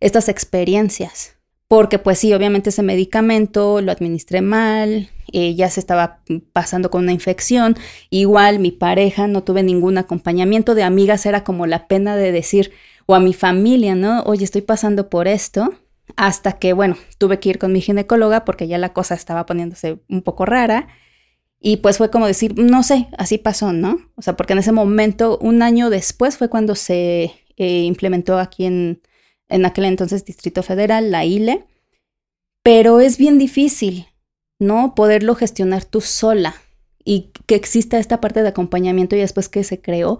estas 0.00 0.28
experiencias. 0.28 1.34
Porque 1.68 1.98
pues 1.98 2.20
sí, 2.20 2.32
obviamente 2.32 2.70
ese 2.70 2.84
medicamento 2.84 3.80
lo 3.80 3.90
administré 3.90 4.40
mal, 4.40 5.10
eh, 5.32 5.56
ya 5.56 5.68
se 5.68 5.80
estaba 5.80 6.20
pasando 6.52 6.90
con 6.90 7.02
una 7.02 7.12
infección, 7.12 7.76
igual 8.08 8.60
mi 8.60 8.70
pareja 8.70 9.26
no 9.26 9.42
tuve 9.42 9.64
ningún 9.64 9.98
acompañamiento 9.98 10.76
de 10.76 10.84
amigas, 10.84 11.26
era 11.26 11.42
como 11.42 11.66
la 11.66 11.88
pena 11.88 12.14
de 12.14 12.30
decir, 12.30 12.70
o 13.06 13.14
a 13.14 13.20
mi 13.20 13.32
familia, 13.32 13.94
¿no? 13.94 14.22
Oye, 14.22 14.44
estoy 14.44 14.62
pasando 14.62 15.08
por 15.08 15.28
esto, 15.28 15.72
hasta 16.16 16.52
que, 16.58 16.72
bueno, 16.72 16.96
tuve 17.18 17.40
que 17.40 17.48
ir 17.48 17.58
con 17.58 17.72
mi 17.72 17.80
ginecóloga 17.80 18.44
porque 18.44 18.68
ya 18.68 18.78
la 18.78 18.92
cosa 18.92 19.14
estaba 19.14 19.46
poniéndose 19.46 20.00
un 20.08 20.22
poco 20.22 20.44
rara. 20.44 20.88
Y 21.58 21.78
pues 21.78 21.98
fue 21.98 22.10
como 22.10 22.26
decir, 22.26 22.58
no 22.58 22.82
sé, 22.82 23.08
así 23.16 23.38
pasó, 23.38 23.72
¿no? 23.72 23.98
O 24.16 24.22
sea, 24.22 24.36
porque 24.36 24.52
en 24.52 24.60
ese 24.60 24.72
momento, 24.72 25.38
un 25.40 25.62
año 25.62 25.90
después 25.90 26.36
fue 26.36 26.48
cuando 26.48 26.74
se 26.74 27.32
eh, 27.56 27.82
implementó 27.82 28.38
aquí 28.38 28.66
en, 28.66 29.00
en 29.48 29.64
aquel 29.64 29.86
entonces 29.86 30.24
Distrito 30.24 30.62
Federal, 30.62 31.10
la 31.10 31.24
ILE. 31.24 31.64
Pero 32.62 33.00
es 33.00 33.16
bien 33.16 33.38
difícil, 33.38 34.06
¿no? 34.58 34.94
Poderlo 34.94 35.34
gestionar 35.34 35.84
tú 35.84 36.00
sola 36.00 36.54
y 37.04 37.32
que 37.46 37.54
exista 37.54 37.98
esta 37.98 38.20
parte 38.20 38.42
de 38.42 38.48
acompañamiento 38.48 39.16
y 39.16 39.20
después 39.20 39.48
que 39.48 39.62
se 39.64 39.80
creó, 39.80 40.18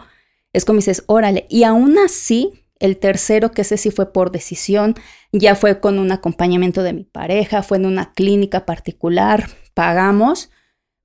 es 0.52 0.64
como 0.64 0.78
dices, 0.78 1.02
órale. 1.06 1.46
Y 1.50 1.64
aún 1.64 1.98
así, 1.98 2.65
el 2.78 2.98
tercero, 2.98 3.52
que 3.52 3.62
ese 3.62 3.76
sí 3.76 3.90
fue 3.90 4.12
por 4.12 4.30
decisión, 4.30 4.94
ya 5.32 5.54
fue 5.54 5.80
con 5.80 5.98
un 5.98 6.12
acompañamiento 6.12 6.82
de 6.82 6.92
mi 6.92 7.04
pareja, 7.04 7.62
fue 7.62 7.78
en 7.78 7.86
una 7.86 8.12
clínica 8.12 8.66
particular, 8.66 9.48
pagamos, 9.74 10.50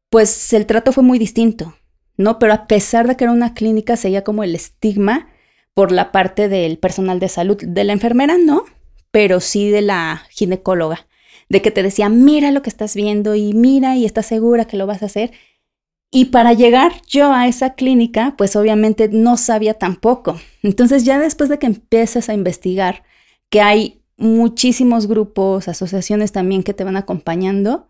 pues 0.10 0.52
el 0.54 0.66
trato 0.66 0.92
fue 0.92 1.04
muy 1.04 1.20
distinto, 1.20 1.76
¿no? 2.18 2.40
Pero 2.40 2.54
a 2.54 2.68
pesar 2.68 3.08
de 3.08 3.16
que 3.16 3.24
era 3.24 3.34
una 3.34 3.54
clínica, 3.54 3.96
seguía 3.96 4.24
como 4.24 4.44
el 4.44 4.56
estigma 4.56 5.30
por 5.74 5.92
la 5.92 6.12
parte 6.12 6.50
del 6.50 6.78
personal 6.78 7.20
de 7.20 7.30
salud, 7.30 7.58
de 7.62 7.84
la 7.84 7.94
enfermera 7.94 8.38
no, 8.38 8.66
pero 9.12 9.40
sí 9.40 9.70
de 9.70 9.82
la 9.82 10.24
ginecóloga, 10.30 11.08
de 11.50 11.62
que 11.62 11.72
te 11.72 11.84
decía, 11.84 12.10
mira 12.10 12.52
lo 12.52 12.62
que 12.62 12.70
estás 12.70 12.96
viendo 12.96 13.36
y 13.36 13.54
mira 13.54 13.96
y 13.96 14.06
estás 14.06 14.26
segura 14.26 14.66
que 14.66 14.78
lo 14.78 14.88
vas 14.88 15.02
a 15.04 15.08
hacer. 15.08 15.32
Y 16.14 16.26
para 16.26 16.52
llegar 16.52 17.02
yo 17.08 17.32
a 17.32 17.48
esa 17.48 17.74
clínica, 17.74 18.36
pues 18.38 18.58
obviamente 18.58 19.08
no 19.08 19.38
sabía 19.38 19.76
tampoco. 19.76 20.40
Entonces 20.62 21.06
ya 21.06 21.18
después 21.18 21.50
de 21.50 21.58
que 21.58 21.68
empieces 21.68 22.28
a 22.28 22.34
investigar, 22.34 23.04
que 23.50 23.62
hay 23.62 24.02
muchísimos 24.18 25.08
grupos, 25.08 25.70
asociaciones 25.70 26.34
también 26.34 26.64
que 26.64 26.74
te 26.74 26.84
van 26.84 26.98
acompañando, 26.98 27.88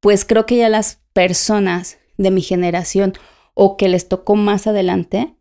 pues 0.00 0.24
creo 0.24 0.44
que 0.44 0.56
ya 0.56 0.68
las 0.68 1.00
personas 1.12 1.98
de 2.18 2.32
mi 2.32 2.42
generación 2.42 3.14
o 3.54 3.76
que 3.76 3.88
les 3.88 4.08
tocó 4.08 4.34
más 4.34 4.66
adelante, 4.66 5.36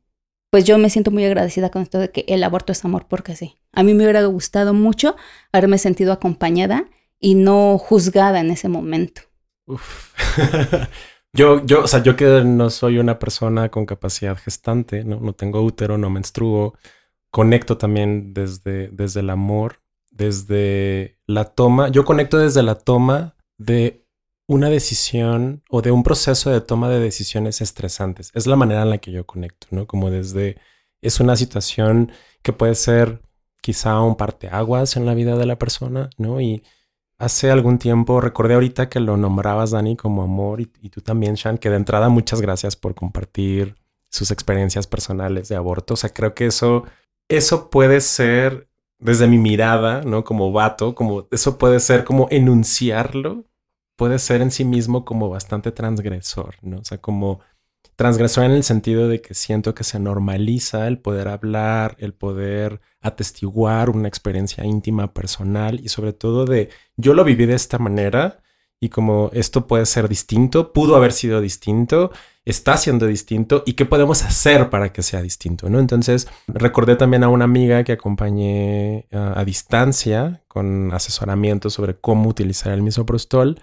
pues 0.51 0.63
yo 0.65 0.77
me 0.77 0.91
siento 0.91 1.09
muy 1.09 1.25
agradecida 1.25 1.71
con 1.71 1.81
esto 1.81 1.97
de 1.97 2.11
que 2.11 2.25
el 2.27 2.43
aborto 2.43 2.71
es 2.71 2.85
amor, 2.85 3.07
porque 3.07 3.35
sí. 3.35 3.55
A 3.71 3.81
mí 3.83 3.93
me 3.93 4.03
hubiera 4.03 4.23
gustado 4.25 4.73
mucho 4.73 5.15
haberme 5.51 5.79
sentido 5.79 6.13
acompañada 6.13 6.85
y 7.19 7.33
no 7.35 7.77
juzgada 7.79 8.41
en 8.41 8.51
ese 8.51 8.69
momento. 8.69 9.23
Yo, 11.33 11.65
yo, 11.65 11.83
o 11.83 11.87
sea, 11.87 12.03
yo 12.03 12.15
que 12.15 12.43
no 12.43 12.69
soy 12.69 12.97
una 12.97 13.17
persona 13.17 13.69
con 13.69 13.85
capacidad 13.85 14.37
gestante, 14.37 15.03
no, 15.05 15.19
no 15.19 15.33
tengo 15.33 15.61
útero, 15.61 15.97
no 15.97 16.09
menstruo, 16.09 16.73
conecto 17.29 17.77
también 17.77 18.33
desde, 18.33 18.89
desde 18.89 19.21
el 19.21 19.29
amor, 19.29 19.81
desde 20.11 21.17
la 21.25 21.45
toma, 21.45 21.89
yo 21.89 22.03
conecto 22.03 22.37
desde 22.37 22.63
la 22.63 22.75
toma 22.75 23.35
de 23.57 24.05
una 24.47 24.69
decisión 24.69 25.63
o 25.69 25.81
de 25.81 25.91
un 25.91 26.03
proceso 26.03 26.49
de 26.51 26.59
toma 26.59 26.89
de 26.89 26.99
decisiones 26.99 27.61
estresantes. 27.61 28.31
Es 28.33 28.47
la 28.47 28.57
manera 28.57 28.81
en 28.83 28.89
la 28.89 28.97
que 28.97 29.13
yo 29.13 29.25
conecto, 29.25 29.67
¿no? 29.71 29.87
Como 29.87 30.11
desde, 30.11 30.57
es 31.01 31.21
una 31.21 31.37
situación 31.37 32.11
que 32.43 32.51
puede 32.51 32.75
ser 32.75 33.21
quizá 33.61 34.01
un 34.01 34.17
parteaguas 34.17 34.97
en 34.97 35.05
la 35.05 35.13
vida 35.13 35.37
de 35.37 35.45
la 35.45 35.57
persona, 35.57 36.09
¿no? 36.17 36.41
Y 36.41 36.63
Hace 37.21 37.51
algún 37.51 37.77
tiempo, 37.77 38.19
recordé 38.19 38.55
ahorita 38.55 38.89
que 38.89 38.99
lo 38.99 39.15
nombrabas, 39.15 39.69
Dani, 39.69 39.95
como 39.95 40.23
amor 40.23 40.59
y, 40.59 40.65
tú 40.65 41.01
también, 41.01 41.35
Shan, 41.35 41.59
que 41.59 41.69
de 41.69 41.75
entrada 41.75 42.09
muchas 42.09 42.41
gracias 42.41 42.75
por 42.75 42.95
compartir 42.95 43.75
sus 44.09 44.31
experiencias 44.31 44.87
personales 44.87 45.47
de 45.47 45.55
aborto. 45.55 45.93
O 45.93 45.97
sea, 45.97 46.09
creo 46.09 46.33
que 46.33 46.47
eso, 46.47 46.83
eso 47.29 47.69
puede 47.69 48.01
ser, 48.01 48.67
desde 48.97 49.27
mi 49.27 49.37
mirada, 49.37 50.01
¿no? 50.01 50.23
Como 50.23 50.51
vato, 50.51 50.95
como 50.95 51.27
eso 51.29 51.59
puede 51.59 51.79
ser 51.79 52.05
como 52.05 52.27
enunciarlo, 52.31 53.45
puede 53.95 54.17
ser 54.17 54.41
en 54.41 54.49
sí 54.49 54.65
mismo 54.65 55.05
como 55.05 55.29
bastante 55.29 55.71
transgresor, 55.71 56.55
¿no? 56.63 56.79
O 56.79 56.83
sea, 56.83 56.97
como 56.97 57.41
transgresor 57.95 58.45
en 58.45 58.51
el 58.53 58.63
sentido 58.63 59.07
de 59.07 59.21
que 59.21 59.35
siento 59.35 59.75
que 59.75 59.83
se 59.83 59.99
normaliza 59.99 60.87
el 60.87 60.97
poder 60.97 61.27
hablar, 61.27 61.97
el 61.99 62.15
poder 62.15 62.81
atestiguar 63.01 63.89
una 63.89 64.07
experiencia 64.07 64.63
íntima, 64.63 65.13
personal 65.13 65.79
y 65.83 65.89
sobre 65.89 66.13
todo 66.13 66.45
de 66.45 66.69
yo 66.97 67.13
lo 67.13 67.23
viví 67.23 67.45
de 67.45 67.55
esta 67.55 67.79
manera 67.79 68.39
y 68.79 68.89
como 68.89 69.29
esto 69.33 69.67
puede 69.67 69.85
ser 69.85 70.09
distinto, 70.09 70.73
pudo 70.73 70.95
haber 70.95 71.11
sido 71.11 71.39
distinto, 71.39 72.11
está 72.45 72.77
siendo 72.77 73.05
distinto 73.05 73.63
y 73.65 73.73
qué 73.73 73.85
podemos 73.85 74.23
hacer 74.23 74.69
para 74.71 74.91
que 74.91 75.03
sea 75.03 75.21
distinto, 75.21 75.69
¿no? 75.69 75.79
Entonces 75.79 76.27
recordé 76.47 76.95
también 76.95 77.23
a 77.23 77.29
una 77.29 77.45
amiga 77.45 77.83
que 77.83 77.91
acompañé 77.91 79.07
a, 79.11 79.39
a 79.39 79.45
distancia 79.45 80.41
con 80.47 80.91
asesoramiento 80.93 81.69
sobre 81.69 81.95
cómo 81.95 82.29
utilizar 82.29 82.73
el 82.73 82.81
misoprostol 82.81 83.59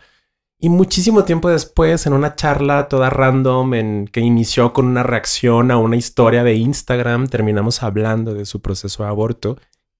y 0.61 0.69
muchísimo 0.71 1.25
tiempo 1.25 1.49
después, 1.49 2.07
en 2.07 2.13
una 2.13 2.35
charla 2.35 2.89
toda 2.89 3.11
random, 3.11 3.75
en 3.75 4.09
que 4.09 4.21
inició 4.21 4.73
con 4.73 4.87
una 4.87 5.05
reacción 5.05 5.71
a 5.71 5.79
una 5.79 5.97
historia 5.97 6.43
de 6.43 6.55
Instagram, 6.55 7.29
terminamos 7.29 7.85
hablando 7.85 8.35
de 8.35 8.45
su 8.45 8.61
proceso 8.61 9.05
de 9.05 9.09
aborto. 9.09 9.57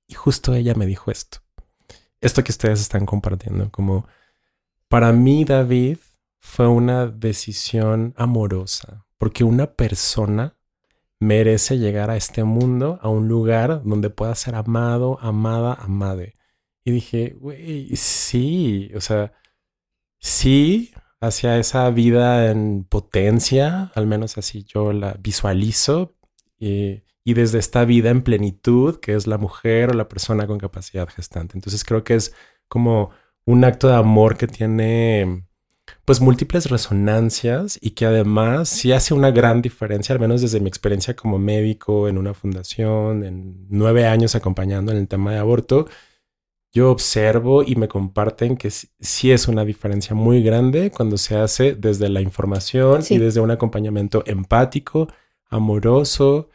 Y 0.09 0.15
justo 0.15 0.55
ella 0.55 0.75
me 0.75 0.87
dijo 0.87 1.13
esto. 1.13 1.39
Esto 2.21 2.43
que 2.43 2.51
ustedes 2.51 2.81
están 2.81 3.07
compartiendo, 3.07 3.71
como 3.71 4.07
para 4.89 5.13
mí, 5.13 5.45
David, 5.45 5.99
fue 6.41 6.67
una 6.67 7.07
decisión 7.07 8.15
amorosa, 8.17 9.07
porque 9.17 9.45
una 9.45 9.75
persona 9.75 10.57
merece 11.21 11.79
llegar 11.79 12.11
a 12.11 12.17
este 12.17 12.43
mundo, 12.43 12.99
a 13.03 13.09
un 13.09 13.29
lugar 13.29 13.83
donde 13.85 14.11
pueda 14.11 14.35
ser 14.35 14.57
amado, 14.57 15.19
amada, 15.21 15.75
amade. 15.75 16.37
Y 16.85 16.91
dije, 16.91 17.37
güey, 17.39 17.95
sí, 17.97 18.91
o 18.97 19.01
sea, 19.01 19.33
sí 20.19 20.93
hacia 21.21 21.59
esa 21.59 21.91
vida 21.91 22.51
en 22.51 22.85
potencia, 22.85 23.91
al 23.95 24.07
menos 24.07 24.39
así 24.39 24.65
yo 24.65 24.93
la 24.93 25.15
visualizo, 25.19 26.15
y, 26.59 27.03
desde 27.25 27.59
esta 27.59 27.85
vida 27.85 28.11
en 28.11 28.23
plenitud, 28.23 29.01
que 29.01 29.15
es 29.15 29.27
la 29.27 29.37
mujer 29.37 29.91
o 29.91 29.95
la 29.95 30.09
persona 30.09 30.47
con 30.47 30.59
capacidad 30.59 31.09
gestante. 31.09 31.59
Entonces 31.59 31.85
creo 31.85 32.03
que 32.03 32.15
es 32.15 32.35
como 32.69 33.11
un 33.45 33.65
acto 33.65 33.89
de 33.89 33.97
amor 33.97 34.37
que 34.39 34.47
tiene 34.47 35.45
pues 36.05 36.21
múltiples 36.21 36.71
resonancias 36.71 37.79
y 37.83 37.91
que 37.91 38.07
además 38.07 38.69
sí 38.71 38.93
hace 38.93 39.15
una 39.15 39.31
gran 39.31 39.61
diferencia, 39.63 40.15
al 40.15 40.21
menos 40.21 40.41
desde 40.41 40.61
mi 40.61 40.69
experiencia 40.69 41.15
como 41.15 41.39
médico 41.39 42.09
en 42.09 42.17
una 42.19 42.35
fundación, 42.35 43.25
en 43.25 43.67
nueve 43.69 44.07
años 44.07 44.35
acompañando 44.35 44.93
en 44.93 44.99
el 44.99 45.09
tema 45.09 45.33
de 45.33 45.39
aborto, 45.39 45.87
yo 46.73 46.91
observo 46.91 47.63
y 47.63 47.77
me 47.77 47.89
comparten 47.89 48.57
que 48.57 48.71
sí 48.71 49.33
es 49.33 49.49
una 49.49 49.65
diferencia 49.65 50.15
muy 50.15 50.43
grande 50.43 50.91
cuando 50.91 51.17
se 51.17 51.37
hace 51.37 51.75
desde 51.75 52.09
la 52.09 52.21
información 52.21 53.03
y 53.09 53.19
desde 53.19 53.41
un 53.41 53.51
acompañamiento 53.51 54.23
empático, 54.27 55.09
amoroso, 55.49 56.51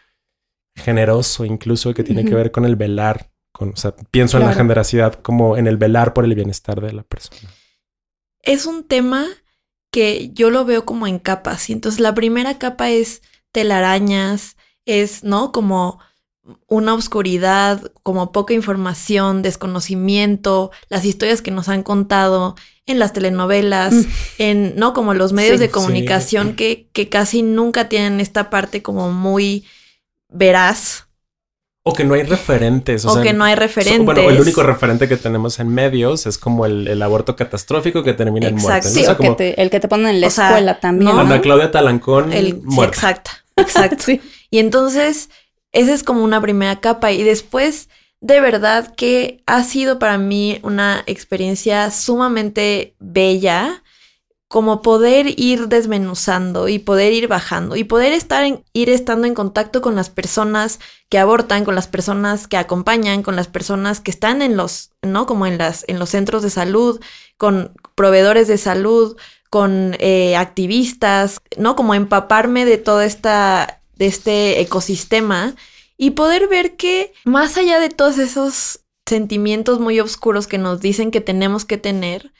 generoso, 0.76 1.46
incluso 1.46 1.94
que 1.94 2.04
tiene 2.04 2.26
que 2.26 2.36
ver 2.36 2.52
con 2.52 2.66
el 2.66 2.76
velar. 2.76 3.32
Con, 3.52 3.70
o 3.70 3.76
sea, 3.76 3.96
pienso 4.12 4.38
en 4.38 4.46
la 4.46 4.54
generosidad 4.54 5.14
como 5.16 5.58
en 5.58 5.68
el 5.68 5.78
velar 5.78 6.14
por 6.14 6.26
el 6.26 6.34
bienestar 6.36 6.82
de 6.82 6.94
la 6.94 7.04
persona. 7.04 7.50
Es 8.42 8.66
un 8.66 8.84
tema 8.84 9.28
que 9.92 10.32
yo 10.34 10.50
lo 10.50 10.66
veo 10.66 10.86
como 10.86 11.06
en 11.08 11.20
capas. 11.20 11.70
Y 11.70 11.74
entonces 11.74 12.00
la 12.00 12.16
primera 12.16 12.58
capa 12.58 12.90
es 12.90 13.22
telarañas, 13.52 14.58
es, 14.86 15.24
¿no? 15.24 15.52
Como 15.52 16.00
una 16.68 16.94
oscuridad, 16.94 17.82
como 18.04 18.32
poca 18.32 18.54
información, 18.54 19.42
desconocimiento, 19.44 20.72
las 20.90 21.06
historias 21.06 21.42
que 21.42 21.52
nos 21.52 21.70
han 21.70 21.84
contado, 21.84 22.56
en 22.86 23.00
las 23.00 23.14
telenovelas, 23.14 23.94
Mm. 23.94 24.06
en, 24.40 24.74
¿no? 24.76 24.94
Como 24.94 25.14
los 25.14 25.32
medios 25.32 25.58
Sí. 25.58 25.62
de 25.68 25.70
comunicación 25.70 26.56
que, 26.56 26.90
que 26.92 27.08
casi 27.08 27.42
nunca 27.44 27.88
tienen 27.88 28.20
esta 28.20 28.50
parte 28.50 28.82
como 28.84 29.10
muy 29.12 29.66
veraz 30.30 31.06
O 31.86 31.94
que 31.94 32.06
no 32.06 32.14
hay 32.14 32.24
referentes. 32.24 33.04
O, 33.06 33.10
o 33.12 33.14
sea, 33.16 33.24
que 33.24 33.34
no 33.34 33.44
hay 33.44 33.56
so- 33.56 33.60
referentes. 33.60 34.06
Bueno, 34.06 34.22
el 34.30 34.40
único 34.40 34.64
referente 34.64 35.10
que 35.10 35.18
tenemos 35.18 35.60
en 35.60 35.68
medios 35.68 36.26
es 36.26 36.38
como 36.38 36.66
el, 36.66 36.88
el 36.88 37.02
aborto 37.02 37.36
catastrófico 37.36 38.04
que 38.04 38.14
termina 38.14 38.48
en 38.48 38.56
muerte. 38.56 38.88
Exacto. 38.88 38.90
¿no? 38.90 38.94
Sí, 38.96 39.02
O 39.02 39.04
sea, 39.04 39.14
o 39.14 39.18
que 39.18 39.30
te- 39.54 39.62
el 39.62 39.70
que 39.70 39.80
te 39.82 39.88
ponen 39.90 40.08
en 40.08 40.22
la 40.22 40.30
sea, 40.30 40.48
escuela 40.48 40.80
también. 40.80 41.14
¿no? 41.14 41.20
Ana 41.22 41.42
Claudia 41.42 41.72
Talancón 41.72 42.32
El, 42.32 42.46
sí, 42.54 42.62
muerta. 42.64 42.96
exacto, 42.96 43.32
exacto. 43.58 43.98
Sí. 44.06 44.22
Y 44.50 44.60
entonces, 44.60 45.30
esa 45.74 45.94
es 45.94 46.04
como 46.04 46.24
una 46.24 46.42
primera 46.42 46.80
capa. 46.80 47.12
Y 47.12 47.24
después, 47.24 47.90
de 48.22 48.40
verdad 48.40 48.94
que 48.96 49.44
ha 49.46 49.64
sido 49.64 50.00
para 50.00 50.18
mí 50.18 50.60
una 50.64 51.04
experiencia 51.08 51.92
sumamente 51.92 52.96
bella, 53.00 53.84
como 54.54 54.84
poder 54.84 55.40
ir 55.40 55.68
desmenuzando 55.68 56.68
y 56.68 56.78
poder 56.78 57.12
ir 57.12 57.28
bajando 57.28 57.76
y 57.76 57.86
poder 57.86 58.14
estar 58.14 58.44
en, 58.44 58.64
ir 58.72 58.92
estando 58.92 59.26
en 59.26 59.34
contacto 59.34 59.82
con 59.82 59.96
las 59.96 60.12
personas 60.12 60.80
que 61.10 61.18
abortan, 61.18 61.66
con 61.66 61.74
las 61.74 61.88
personas 61.88 62.48
que 62.48 62.58
acompañan, 62.58 63.24
con 63.24 63.36
las 63.36 63.48
personas 63.48 64.00
que 64.00 64.12
están 64.12 64.44
en 64.44 64.56
los, 64.56 64.92
¿no? 65.02 65.26
Como 65.26 65.48
en 65.48 65.58
las, 65.58 65.86
en 65.88 65.98
los 65.98 66.12
centros 66.12 66.44
de 66.44 66.52
salud, 66.52 67.02
con 67.38 67.74
proveedores 67.96 68.48
de 68.48 68.60
salud, 68.60 69.18
con 69.50 69.96
eh, 69.98 70.36
activistas, 70.36 71.42
¿no? 71.58 71.76
Como 71.76 71.96
empaparme 71.96 72.64
de 72.64 72.78
toda 72.78 73.06
esta, 73.06 73.82
de 73.96 74.08
este 74.08 74.60
ecosistema 74.62 75.56
y 75.98 76.12
poder 76.12 76.48
ver 76.48 76.76
que 76.76 77.14
más 77.24 77.58
allá 77.58 77.80
de 77.80 77.90
todos 77.90 78.18
esos 78.18 78.82
sentimientos 79.06 79.80
muy 79.80 80.00
oscuros 80.00 80.48
que 80.48 80.58
nos 80.58 80.80
dicen 80.80 81.12
que 81.12 81.22
tenemos 81.22 81.66
que 81.66 81.78
tener, 81.78 82.34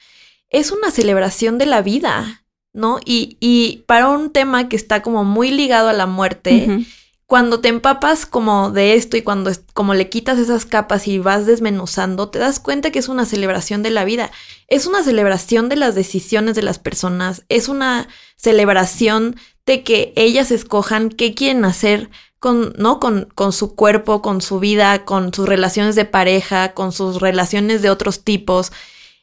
es 0.48 0.72
una 0.72 0.90
celebración 0.90 1.58
de 1.58 1.66
la 1.66 1.82
vida, 1.82 2.44
¿no? 2.72 2.98
Y, 3.04 3.36
y 3.40 3.84
para 3.86 4.08
un 4.08 4.30
tema 4.30 4.68
que 4.68 4.76
está 4.76 5.02
como 5.02 5.24
muy 5.24 5.50
ligado 5.50 5.88
a 5.88 5.92
la 5.92 6.06
muerte. 6.06 6.84
Cuando 7.26 7.60
te 7.60 7.68
empapas 7.68 8.26
como 8.26 8.70
de 8.70 8.94
esto 8.94 9.16
y 9.16 9.22
cuando 9.22 9.50
como 9.72 9.94
le 9.94 10.10
quitas 10.10 10.38
esas 10.38 10.66
capas 10.66 11.08
y 11.08 11.18
vas 11.18 11.46
desmenuzando, 11.46 12.28
te 12.28 12.38
das 12.38 12.60
cuenta 12.60 12.90
que 12.90 12.98
es 12.98 13.08
una 13.08 13.24
celebración 13.24 13.82
de 13.82 13.90
la 13.90 14.04
vida. 14.04 14.30
Es 14.68 14.86
una 14.86 15.02
celebración 15.02 15.68
de 15.68 15.76
las 15.76 15.94
decisiones 15.94 16.54
de 16.54 16.62
las 16.62 16.78
personas. 16.78 17.44
Es 17.48 17.68
una 17.68 18.08
celebración 18.36 19.36
de 19.64 19.82
que 19.82 20.12
ellas 20.16 20.50
escojan 20.50 21.08
qué 21.08 21.34
quieren 21.34 21.64
hacer 21.64 22.10
con, 22.38 22.74
¿no? 22.76 23.00
Con, 23.00 23.28
con 23.34 23.52
su 23.52 23.74
cuerpo, 23.74 24.20
con 24.20 24.42
su 24.42 24.60
vida, 24.60 25.06
con 25.06 25.32
sus 25.32 25.48
relaciones 25.48 25.96
de 25.96 26.04
pareja, 26.04 26.74
con 26.74 26.92
sus 26.92 27.20
relaciones 27.22 27.80
de 27.80 27.88
otros 27.88 28.22
tipos. 28.22 28.70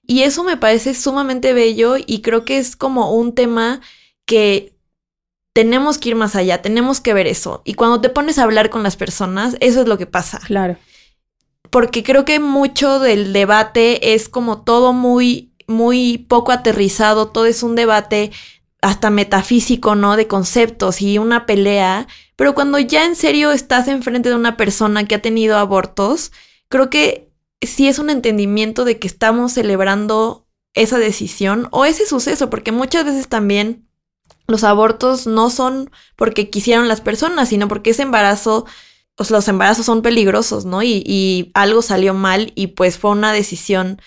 Y 0.08 0.24
eso 0.24 0.44
me 0.44 0.58
parece 0.58 0.96
sumamente 0.96 1.54
bello 1.54 1.98
y 1.98 2.22
creo 2.22 2.46
que 2.46 2.58
es 2.58 2.76
como 2.76 3.14
un 3.14 3.36
tema 3.36 3.80
que 4.26 4.76
tenemos 5.54 5.98
que 5.98 6.10
ir 6.10 6.16
más 6.16 6.36
allá, 6.36 6.62
tenemos 6.62 7.02
que 7.02 7.14
ver 7.14 7.28
eso. 7.28 7.62
Y 7.66 7.74
cuando 7.74 8.02
te 8.02 8.10
pones 8.10 8.38
a 8.38 8.44
hablar 8.44 8.70
con 8.70 8.84
las 8.84 8.96
personas, 8.96 9.58
eso 9.60 9.82
es 9.82 9.88
lo 9.88 9.98
que 9.98 10.06
pasa. 10.06 10.40
Claro. 10.46 10.78
Porque 11.70 12.04
creo 12.04 12.26
que 12.26 12.40
mucho 12.40 13.00
del 13.00 13.34
debate 13.34 14.14
es 14.14 14.30
como 14.30 14.64
todo 14.64 14.94
muy, 14.94 15.54
muy 15.68 16.18
poco 16.18 16.52
aterrizado, 16.52 17.30
todo 17.30 17.46
es 17.46 17.64
un 17.64 17.76
debate 17.76 18.32
hasta 18.82 19.10
metafísico, 19.10 19.96
¿no? 19.96 20.18
De 20.18 20.28
conceptos 20.28 21.02
y 21.02 21.18
una 21.18 21.46
pelea. 21.46 22.08
Pero 22.36 22.56
cuando 22.56 22.80
ya 22.80 23.06
en 23.06 23.16
serio 23.16 23.52
estás 23.52 23.88
enfrente 23.88 24.30
de 24.30 24.36
una 24.36 24.58
persona 24.58 25.06
que 25.06 25.16
ha 25.16 25.22
tenido 25.22 25.58
abortos, 25.58 26.32
creo 26.68 26.90
que 26.90 27.30
sí 27.62 27.88
es 27.88 28.00
un 28.00 28.10
entendimiento 28.10 28.86
de 28.86 28.98
que 28.98 29.08
estamos 29.08 29.54
celebrando 29.54 30.48
esa 30.74 30.98
decisión 30.98 31.68
o 31.72 31.86
ese 31.86 32.06
suceso, 32.06 32.50
porque 32.50 32.72
muchas 32.72 33.06
veces 33.06 33.28
también 33.28 33.88
los 34.52 34.64
abortos 34.64 35.28
no 35.28 35.50
son 35.50 35.92
porque 36.16 36.50
quisieron 36.50 36.88
las 36.88 37.02
personas, 37.02 37.50
sino 37.50 37.68
porque 37.68 37.92
ese 37.92 38.04
embarazo, 38.04 38.66
o 39.18 39.24
sea, 39.24 39.38
los 39.38 39.48
embarazos 39.48 39.86
son 39.86 40.02
peligrosos, 40.02 40.66
¿no? 40.66 40.84
Y, 40.84 41.04
y 41.06 41.52
algo 41.54 41.82
salió 41.82 42.14
mal 42.14 42.52
y 42.56 42.68
pues 42.68 42.98
fue 42.98 43.12
una 43.12 43.34
decisión, 43.34 44.02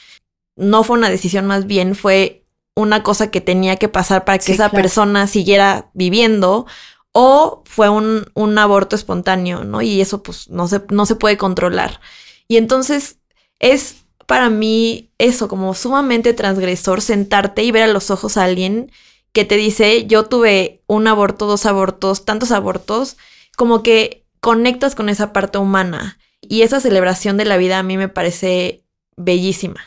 no 0.57 0.85
fue 0.85 0.99
una 0.99 1.11
decisión 1.11 1.47
más 1.47 1.67
bien, 1.67 1.95
fue 1.95 2.47
una 2.77 3.03
cosa 3.03 3.31
que 3.31 3.41
tenía 3.41 3.77
que 3.77 3.89
pasar 3.89 4.25
para 4.25 4.39
que 4.39 4.45
Sí, 4.45 4.53
esa 4.53 4.71
claro. 4.71 4.83
persona 4.83 5.27
siguiera 5.27 5.91
viviendo 5.95 6.67
o 7.13 7.63
fue 7.67 7.89
un, 7.89 8.27
un 8.35 8.59
aborto 8.59 8.97
espontáneo, 8.97 9.65
¿no? 9.65 9.83
Y 9.83 10.01
eso 10.01 10.23
pues 10.23 10.49
no 10.51 10.67
se, 10.69 10.83
no 10.91 11.07
se 11.07 11.17
puede 11.17 11.37
controlar. 11.37 12.01
Y 12.49 12.57
entonces 12.57 13.19
es 13.61 13.97
para 14.27 14.51
mí 14.51 15.13
eso, 15.19 15.49
como 15.49 15.75
sumamente 15.75 16.33
transgresor, 16.35 17.01
sentarte 17.03 17.63
y 17.63 17.71
ver 17.71 17.85
a 17.85 17.93
los 17.93 18.11
ojos 18.11 18.37
a 18.37 18.45
alguien 18.45 18.91
que 19.35 19.45
te 19.45 19.57
dice, 19.57 20.07
yo 20.07 20.27
tuve 20.27 20.83
un 20.87 21.09
aborto, 21.09 21.47
dos 21.47 21.67
abortos, 21.67 22.25
tantos 22.25 22.53
abortos, 22.53 23.17
como 23.57 23.83
que 23.83 24.25
conectas 24.41 24.95
con 24.95 25.09
esa 25.09 25.33
parte 25.33 25.59
humana. 25.59 26.19
Y 26.41 26.63
esa 26.63 26.79
celebración 26.81 27.37
de 27.37 27.45
la 27.45 27.57
vida 27.57 27.79
a 27.79 27.83
mí 27.83 27.97
me 27.97 28.09
parece 28.09 28.85
bellísima. 29.17 29.81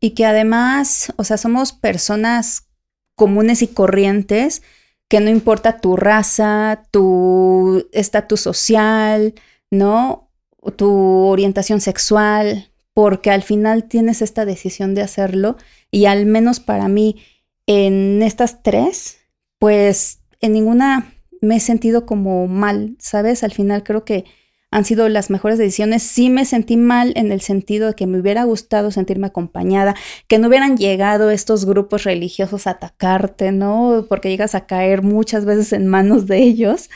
Y 0.00 0.10
que 0.10 0.26
además, 0.26 1.12
o 1.16 1.24
sea, 1.24 1.36
somos 1.38 1.72
personas 1.72 2.66
comunes 3.14 3.62
y 3.62 3.68
corrientes, 3.68 4.62
que 5.06 5.20
no 5.20 5.30
importa 5.30 5.78
tu 5.78 5.96
raza, 5.96 6.82
tu 6.90 7.88
estatus 7.92 8.40
social, 8.40 9.34
¿no? 9.70 10.30
Tu 10.76 10.90
orientación 10.90 11.80
sexual, 11.80 12.72
porque 12.92 13.30
al 13.30 13.44
final 13.44 13.84
tienes 13.84 14.20
esta 14.20 14.44
decisión 14.44 14.96
de 14.96 15.02
hacerlo. 15.02 15.56
Y 15.92 16.06
al 16.06 16.26
menos 16.26 16.58
para 16.58 16.88
mí, 16.88 17.22
en 17.66 18.22
estas 18.22 18.62
tres, 18.62 19.18
pues 19.58 20.20
en 20.40 20.52
ninguna 20.52 21.12
me 21.40 21.56
he 21.56 21.60
sentido 21.60 22.06
como 22.06 22.46
mal, 22.46 22.96
¿sabes? 22.98 23.42
Al 23.42 23.52
final 23.52 23.82
creo 23.82 24.04
que 24.04 24.24
han 24.70 24.84
sido 24.84 25.08
las 25.08 25.28
mejores 25.28 25.58
decisiones. 25.58 26.02
Sí 26.02 26.30
me 26.30 26.46
sentí 26.46 26.76
mal 26.76 27.12
en 27.14 27.30
el 27.30 27.42
sentido 27.42 27.88
de 27.88 27.94
que 27.94 28.06
me 28.06 28.18
hubiera 28.18 28.44
gustado 28.44 28.90
sentirme 28.90 29.26
acompañada, 29.26 29.94
que 30.28 30.38
no 30.38 30.48
hubieran 30.48 30.76
llegado 30.78 31.30
estos 31.30 31.66
grupos 31.66 32.04
religiosos 32.04 32.66
a 32.66 32.70
atacarte, 32.70 33.52
¿no? 33.52 34.06
Porque 34.08 34.30
llegas 34.30 34.54
a 34.54 34.66
caer 34.66 35.02
muchas 35.02 35.44
veces 35.44 35.72
en 35.74 35.86
manos 35.86 36.26
de 36.26 36.38
ellos. 36.38 36.88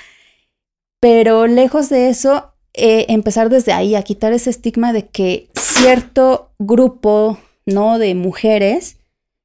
Pero 1.01 1.47
lejos 1.47 1.91
de 1.91 2.09
eso, 2.09 2.55
eh, 2.73 3.07
empezar 3.09 3.51
desde 3.51 3.73
ahí 3.73 3.95
a 3.95 4.03
quitar 4.03 4.33
ese 4.33 4.51
estigma 4.51 4.95
de 4.95 5.09
que 5.09 5.51
cierto 5.55 6.53
grupo, 6.59 7.39
¿no? 7.67 7.99
De 7.99 8.15
mujeres 8.15 8.97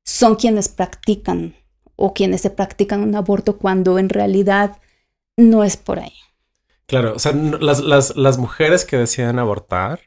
son 0.04 0.36
quienes 0.36 0.70
practican 0.70 1.56
o 1.96 2.14
quienes 2.14 2.42
se 2.42 2.50
practican 2.50 3.04
un 3.04 3.16
aborto 3.16 3.58
cuando 3.58 4.00
en 4.00 4.10
realidad 4.10 4.80
no 5.38 5.64
es 5.64 5.78
por 5.78 6.00
ahí. 6.00 6.14
Claro, 6.88 7.16
o 7.16 7.20
sea, 7.20 7.32
las, 7.34 7.80
las, 7.82 8.16
las 8.18 8.38
mujeres 8.38 8.86
que 8.86 8.98
deciden 8.98 9.40
abortar 9.40 10.00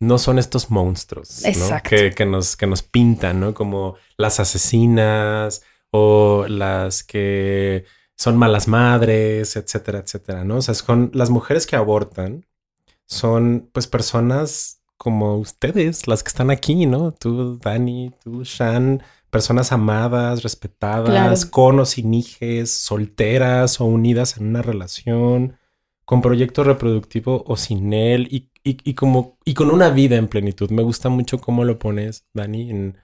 no 0.00 0.18
son 0.18 0.38
estos 0.38 0.70
monstruos 0.70 1.42
que, 1.82 2.12
que 2.14 2.24
nos, 2.24 2.56
que 2.56 2.66
nos 2.66 2.82
pintan, 2.82 3.40
¿no? 3.40 3.52
Como 3.52 3.96
las 4.16 4.38
asesinas 4.38 5.62
o 5.90 6.46
las 6.48 7.02
que 7.02 7.84
son 8.16 8.36
malas 8.36 8.68
madres, 8.68 9.56
etcétera, 9.56 9.98
etcétera, 9.98 10.44
¿no? 10.44 10.58
O 10.58 10.62
sea, 10.62 10.74
son 10.74 11.10
las 11.14 11.30
mujeres 11.30 11.66
que 11.66 11.76
abortan 11.76 12.46
son 13.08 13.70
pues 13.72 13.86
personas 13.86 14.77
como 14.98 15.36
ustedes, 15.38 16.06
las 16.08 16.22
que 16.22 16.28
están 16.28 16.50
aquí, 16.50 16.84
¿no? 16.86 17.12
Tú, 17.12 17.58
Dani, 17.58 18.12
tú, 18.22 18.42
Shan, 18.44 19.02
personas 19.30 19.72
amadas, 19.72 20.42
respetadas, 20.42 21.08
Claro. 21.44 21.50
con 21.50 21.80
o 21.80 21.84
sin 21.86 22.12
hijes, 22.14 22.70
solteras 22.72 23.80
o 23.80 23.84
unidas 23.86 24.36
en 24.36 24.48
una 24.48 24.60
relación, 24.62 25.56
con 26.04 26.20
proyecto 26.22 26.64
reproductivo 26.64 27.44
o 27.46 27.56
sin 27.56 27.92
él, 27.92 28.28
y, 28.30 28.50
y- 28.64 28.78
y 28.84 28.94
como, 28.94 29.38
y 29.44 29.54
con 29.54 29.70
una 29.70 29.90
vida 29.90 30.16
en 30.16 30.28
plenitud. 30.28 30.70
Me 30.70 30.82
gusta 30.82 31.08
mucho 31.08 31.38
cómo 31.40 31.64
lo 31.64 31.78
pones, 31.78 32.26
Dani, 32.34 32.70
en 32.70 32.96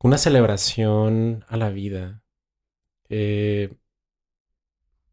una 0.00 0.18
celebración 0.18 1.44
a 1.48 1.56
la 1.56 1.70
vida. 1.70 2.22
Eh, 3.08 3.72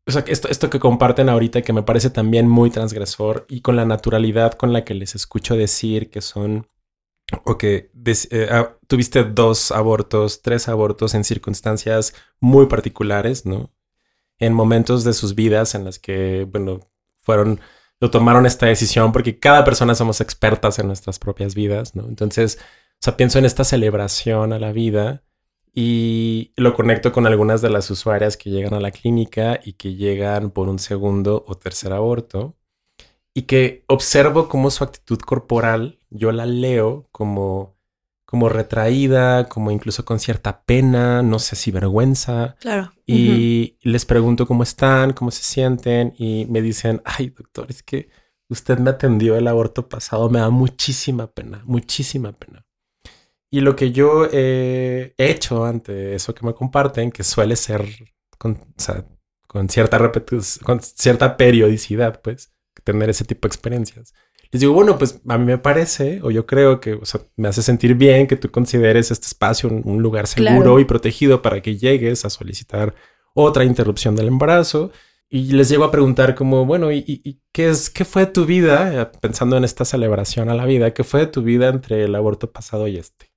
o 0.07 0.11
sea, 0.11 0.23
esto, 0.27 0.47
esto 0.49 0.69
que 0.69 0.79
comparten 0.79 1.29
ahorita 1.29 1.63
que 1.63 1.73
me 1.73 1.83
parece 1.83 2.09
también 2.09 2.47
muy 2.47 2.69
transgresor 2.69 3.45
y 3.49 3.61
con 3.61 3.75
la 3.75 3.85
naturalidad 3.85 4.53
con 4.53 4.71
la 4.71 4.85
que 4.85 4.93
les 4.93 5.15
escucho 5.15 5.55
decir 5.55 6.09
que 6.09 6.21
son 6.21 6.67
o 7.43 7.57
que 7.57 7.89
eh, 8.05 8.47
ah, 8.51 8.77
tuviste 8.87 9.23
dos 9.23 9.71
abortos, 9.71 10.43
tres 10.43 10.67
abortos 10.69 11.15
en 11.15 11.23
circunstancias 11.23 12.13
muy 12.39 12.67
particulares, 12.67 13.47
¿no? 13.47 13.73
En 14.37 14.53
momentos 14.53 15.03
de 15.03 15.13
sus 15.13 15.33
vidas 15.33 15.73
en 15.73 15.85
las 15.85 15.97
que, 15.97 16.45
bueno, 16.47 16.81
fueron 17.21 17.59
o 17.99 18.11
tomaron 18.11 18.45
esta 18.45 18.67
decisión 18.67 19.11
porque 19.11 19.39
cada 19.39 19.63
persona 19.63 19.95
somos 19.95 20.21
expertas 20.21 20.77
en 20.77 20.87
nuestras 20.87 21.17
propias 21.17 21.55
vidas, 21.55 21.95
¿no? 21.95 22.07
Entonces, 22.07 22.59
o 22.61 22.97
sea, 22.99 23.17
pienso 23.17 23.39
en 23.39 23.45
esta 23.45 23.63
celebración 23.63 24.53
a 24.53 24.59
la 24.59 24.71
vida 24.71 25.23
y 25.77 26.53
lo 26.55 26.73
conecto 26.73 27.11
con 27.11 27.27
algunas 27.27 27.61
de 27.61 27.69
las 27.69 27.91
usuarias 27.91 28.38
que 28.38 28.49
llegan 28.49 28.73
a 28.73 28.79
la 28.79 28.91
clínica 28.91 29.59
y 29.61 29.73
que 29.73 29.95
llegan 29.95 30.51
por 30.51 30.69
un 30.69 30.79
segundo 30.79 31.43
o 31.47 31.55
tercer 31.55 31.91
aborto 31.91 32.55
y 33.33 33.41
que 33.41 33.83
observo 33.88 34.47
cómo 34.47 34.71
su 34.71 34.85
actitud 34.85 35.19
corporal, 35.19 35.99
yo 36.09 36.31
la 36.31 36.45
leo 36.45 37.09
como, 37.11 37.75
como 38.23 38.47
retraída, 38.47 39.49
como 39.49 39.69
incluso 39.69 40.05
con 40.05 40.19
cierta 40.19 40.63
pena, 40.63 41.21
no 41.21 41.39
sé 41.39 41.57
si 41.57 41.71
vergüenza. 41.71 42.55
Claro. 42.61 42.93
Y 43.05 43.77
les 43.81 44.05
pregunto 44.05 44.47
cómo 44.47 44.63
están, 44.63 45.11
cómo 45.11 45.29
se 45.29 45.43
sienten 45.43 46.13
y 46.17 46.45
me 46.45 46.61
dicen, 46.61 47.01
ay 47.03 47.31
doctor, 47.31 47.67
es 47.69 47.83
que 47.83 48.07
usted 48.47 48.77
me 48.79 48.91
atendió 48.91 49.35
el 49.35 49.49
aborto 49.49 49.89
pasado, 49.89 50.29
me 50.29 50.39
da 50.39 50.49
muchísima 50.49 51.27
pena, 51.27 51.61
muchísima 51.65 52.31
pena. 52.31 52.64
Y 53.51 53.62
lo 53.62 53.75
que 53.75 53.91
yo 53.91 54.27
he 54.31 55.13
hecho 55.17 55.65
ante 55.65 56.15
eso 56.15 56.34
que 56.36 56.45
me 56.45 56.53
comparten, 56.53 57.12
que 57.12 57.23
suele 57.23 57.55
ser 57.55 57.86
con, 58.38 58.55
con 59.47 59.69
cierta, 59.69 60.12
con 60.63 60.81
cierta 60.81 61.38
periodicidad, 61.38 62.21
pues, 62.21 62.51
tener 62.84 63.10
ese 63.10 63.23
tipo 63.23 63.47
de 63.47 63.53
experiencias 63.53 64.13
les 64.55 64.62
digo, 64.62 64.73
bueno, 64.73 64.97
pues 64.97 65.21
a 65.27 65.38
mí 65.38 65.43
me 65.45 65.58
parece, 65.58 66.21
o 66.23 66.31
yo 66.31 66.45
creo 66.45 66.79
que 66.79 66.97
me 67.36 67.49
hace 67.49 67.62
sentir 67.62 67.95
bien 67.95 68.25
que 68.25 68.38
tú 68.38 68.49
consideres 68.49 69.12
este 69.12 69.27
espacio 69.27 69.69
un, 69.69 70.01
lugar 70.01 70.27
seguro 70.27 70.79
y 70.79 70.86
protegido 70.86 71.41
para 71.41 71.62
que 71.62 71.75
llegues 71.75 72.23
a 72.23 72.29
solicitar 72.29 72.95
otra 73.34 73.65
interrupción 73.65 74.15
del 74.15 74.27
embarazo. 74.27 74.91
Y 75.27 75.51
les 75.51 75.67
llego 75.67 75.84
a 75.84 75.91
preguntar 75.91 76.36
como, 76.36 76.65
bueno, 76.65 76.91
¿y, 76.91 77.41
qué, 77.51 77.67
es, 77.67 77.89
qué 77.89 78.05
fue 78.05 78.27
tu 78.27 78.45
vida, 78.45 79.01
eh, 79.01 79.05
pensando 79.19 79.58
en 79.58 79.65
esta 79.65 79.84
celebración 79.84 80.49
a 80.49 80.53
la 80.53 80.65
vida, 80.65 80.93
qué 80.93 81.03
fue 81.03 81.27
tu 81.27 81.41
vida 81.41 81.67
entre 81.67 82.05
el 82.05 82.15
aborto 82.15 82.51
pasado 82.51 82.88
y 82.88 82.95
este? 82.95 83.34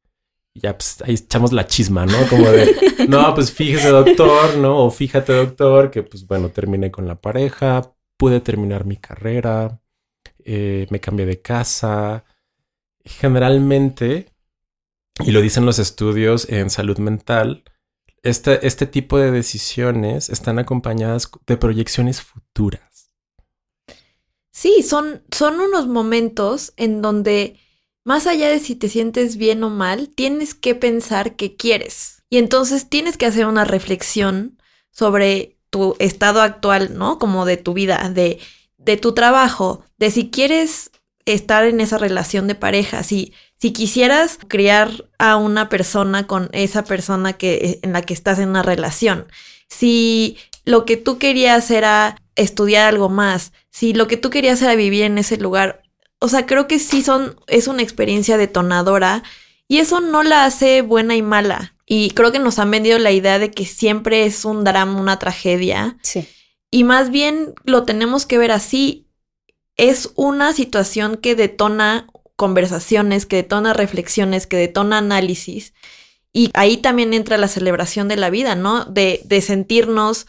Ya, 0.63 0.77
pues 0.77 1.03
ahí 1.03 1.15
echamos 1.15 1.53
la 1.53 1.67
chisma, 1.67 2.07
¿no? 2.07 2.19
Como 2.29 2.51
de, 2.51 2.75
no, 3.09 3.35
pues 3.35 3.53
fíjese 3.53 3.89
doctor, 3.89 4.57
¿no? 4.59 4.85
O 4.85 4.91
fíjate 4.91 5.33
doctor, 5.33 5.91
que 5.91 6.03
pues 6.03 6.27
bueno, 6.27 6.51
terminé 6.51 6.91
con 6.91 7.07
la 7.07 7.21
pareja, 7.21 7.95
pude 8.17 8.41
terminar 8.41 8.85
mi 8.85 8.97
carrera, 8.97 9.81
eh, 10.45 10.87
me 10.91 11.01
cambié 11.01 11.27
de 11.27 11.41
casa. 11.41 12.25
Generalmente, 13.05 14.33
y 15.25 15.31
lo 15.31 15.41
dicen 15.41 15.65
los 15.65 15.79
estudios 15.79 16.49
en 16.49 16.71
salud 16.71 16.99
mental, 16.99 17.65
este, 18.23 18.67
este 18.67 18.87
tipo 18.87 19.19
de 19.19 19.31
decisiones 19.31 20.29
están 20.29 20.59
acompañadas 20.59 21.31
de 21.47 21.57
proyecciones 21.57 22.21
futuras. 22.23 23.13
Sí, 24.51 24.83
son, 24.83 25.23
son 25.31 25.61
unos 25.61 25.87
momentos 25.87 26.73
en 26.77 27.01
donde, 27.01 27.61
más 28.09 28.27
allá 28.27 28.49
de 28.49 28.59
si 28.59 28.75
te 28.75 28.89
sientes 28.89 29.37
bien 29.37 29.63
o 29.63 29.71
mal, 29.71 30.09
tienes 30.09 30.55
que 30.55 30.75
pensar 30.75 31.37
qué 31.37 31.57
quieres. 31.57 32.25
Y 32.31 32.39
entonces 32.39 32.89
tienes 32.89 33.17
que 33.17 33.27
hacer 33.27 33.47
una 33.47 33.65
reflexión 33.65 34.59
sobre 34.91 35.57
tu 35.71 35.95
estado 35.99 36.43
actual, 36.43 36.97
¿no? 36.97 37.19
Como 37.19 37.45
de 37.45 37.57
tu 37.57 37.75
vida, 37.75 38.11
de 38.13 38.41
de 38.79 38.97
tu 38.97 39.13
trabajo, 39.13 39.85
de 39.99 40.11
si 40.11 40.31
quieres 40.31 40.91
estar 41.27 41.65
en 41.65 41.81
esa 41.81 41.99
relación 41.99 42.47
de 42.47 42.55
pareja, 42.55 43.03
si, 43.03 43.35
si 43.61 43.73
quisieras 43.73 44.39
criar 44.49 45.05
a 45.19 45.37
una 45.37 45.69
persona 45.69 46.27
con 46.27 46.49
esa 46.53 46.85
persona 46.85 47.35
que, 47.35 47.55
eh, 47.55 47.81
en 47.83 47.93
la 47.93 48.01
que 48.01 48.15
estás 48.15 48.39
en 48.39 48.49
una 48.49 48.63
relación, 48.63 49.27
si 49.69 50.39
lo 50.65 50.87
que 50.87 50.97
tú 50.97 51.19
querías 51.19 51.71
era 51.71 52.17
estudiar 52.35 52.89
algo 52.89 53.11
más, 53.11 53.53
si 53.71 53.93
lo 53.93 54.07
que 54.07 54.17
tú 54.17 54.31
querías 54.31 54.63
era 54.63 54.75
vivir 54.75 55.03
en 55.03 55.19
ese 55.19 55.37
lugar, 55.37 55.83
o 56.21 56.29
sea, 56.29 56.47
creo 56.47 56.67
que 56.67 56.79
sí 56.79 57.03
son, 57.03 57.39
es 57.47 57.69
una 57.69 57.83
experiencia 57.83 58.37
detonadora 58.37 59.23
y 59.69 59.79
eso 59.79 60.01
no 60.01 60.23
la 60.23 60.45
hace 60.45 60.83
buena 60.83 61.15
y 61.15 61.23
mala. 61.23 61.75
Y 61.87 62.11
creo 62.11 62.33
que 62.33 62.39
nos 62.39 62.59
han 62.59 62.71
vendido 62.71 62.99
la 62.99 63.13
idea 63.13 63.39
de 63.39 63.51
que 63.51 63.65
siempre 63.65 64.27
es 64.27 64.45
un 64.45 64.65
drama, 64.65 65.01
una 65.01 65.19
tragedia. 65.19 65.97
Sí. 66.03 66.29
Y 66.71 66.85
más 66.85 67.11
bien 67.11 67.55
lo 67.65 67.85
tenemos 67.85 68.27
que 68.27 68.39
ver 68.39 68.51
así. 68.51 69.07
Es 69.77 70.11
una 70.17 70.53
situación 70.53 71.17
que 71.17 71.35
detona 71.35 72.07
conversaciones, 72.37 73.27
que 73.27 73.37
detona 73.37 73.73
reflexiones, 73.73 74.47
que 74.47 74.57
detona 74.57 74.99
análisis. 74.99 75.73
Y 76.33 76.51
ahí 76.55 76.77
también 76.77 77.15
entra 77.15 77.39
la 77.39 77.49
celebración 77.49 78.09
de 78.09 78.17
la 78.17 78.31
vida, 78.31 78.55
¿no? 78.55 78.85
De, 78.85 79.23
de 79.25 79.41
sentirnos 79.41 80.27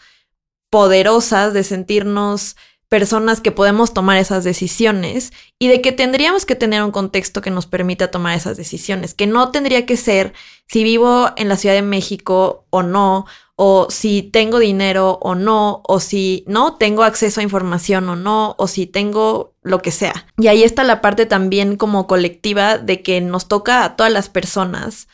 poderosas, 0.70 1.52
de 1.52 1.64
sentirnos 1.64 2.56
personas 2.90 3.40
que 3.40 3.52
podemos 3.52 3.94
tomar 3.94 4.18
esas 4.18 4.42
decisiones 4.42 5.32
y 5.60 5.68
de 5.68 5.80
que 5.80 5.92
tendríamos 5.92 6.44
que 6.44 6.56
tener 6.56 6.82
un 6.82 6.90
contexto 6.90 7.40
que 7.40 7.52
nos 7.52 7.66
permita 7.66 8.10
tomar 8.10 8.36
esas 8.36 8.56
decisiones, 8.56 9.14
que 9.14 9.28
no 9.28 9.52
tendría 9.52 9.86
que 9.86 9.96
ser 9.96 10.34
si 10.66 10.82
vivo 10.82 11.28
en 11.36 11.48
la 11.48 11.56
Ciudad 11.56 11.76
de 11.76 11.82
México 11.82 12.66
o 12.70 12.82
no, 12.82 13.26
o 13.54 13.86
si 13.90 14.22
tengo 14.22 14.58
dinero 14.58 15.20
o 15.22 15.36
no, 15.36 15.82
o 15.86 16.00
si 16.00 16.42
no 16.48 16.78
tengo 16.78 17.04
acceso 17.04 17.38
a 17.38 17.44
información 17.44 18.08
o 18.08 18.16
no, 18.16 18.56
o 18.58 18.66
si 18.66 18.86
tengo 18.86 19.54
lo 19.62 19.82
que 19.82 19.92
sea. 19.92 20.26
Y 20.36 20.48
ahí 20.48 20.64
está 20.64 20.82
la 20.82 21.00
parte 21.00 21.26
también 21.26 21.76
como 21.76 22.08
colectiva 22.08 22.76
de 22.76 23.02
que 23.02 23.20
nos 23.20 23.46
toca 23.46 23.84
a 23.84 23.94
todas 23.94 24.12
las 24.12 24.28
personas 24.28 25.06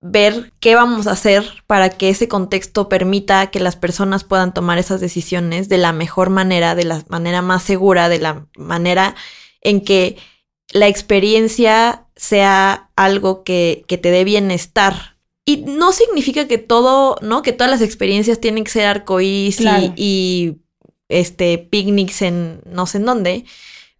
ver 0.00 0.52
qué 0.60 0.74
vamos 0.74 1.06
a 1.06 1.12
hacer 1.12 1.44
para 1.66 1.90
que 1.90 2.08
ese 2.10 2.28
contexto 2.28 2.88
permita 2.88 3.50
que 3.50 3.60
las 3.60 3.76
personas 3.76 4.24
puedan 4.24 4.54
tomar 4.54 4.78
esas 4.78 5.00
decisiones 5.00 5.68
de 5.68 5.78
la 5.78 5.92
mejor 5.92 6.30
manera, 6.30 6.74
de 6.74 6.84
la 6.84 7.04
manera 7.08 7.42
más 7.42 7.62
segura, 7.62 8.08
de 8.08 8.18
la 8.18 8.46
manera 8.56 9.16
en 9.62 9.80
que 9.80 10.16
la 10.72 10.88
experiencia 10.88 12.06
sea 12.14 12.90
algo 12.96 13.42
que, 13.42 13.84
que 13.88 13.98
te 13.98 14.10
dé 14.10 14.24
bienestar 14.24 15.16
y 15.48 15.58
no 15.58 15.92
significa 15.92 16.48
que 16.48 16.58
todo, 16.58 17.16
¿no? 17.22 17.42
Que 17.42 17.52
todas 17.52 17.70
las 17.70 17.80
experiencias 17.80 18.40
tienen 18.40 18.64
que 18.64 18.72
ser 18.72 18.86
arcoíris 18.86 19.60
y, 19.94 20.56
este, 21.08 21.58
picnics 21.58 22.20
en 22.22 22.60
no 22.66 22.86
sé 22.86 22.98
en 22.98 23.04
dónde. 23.04 23.44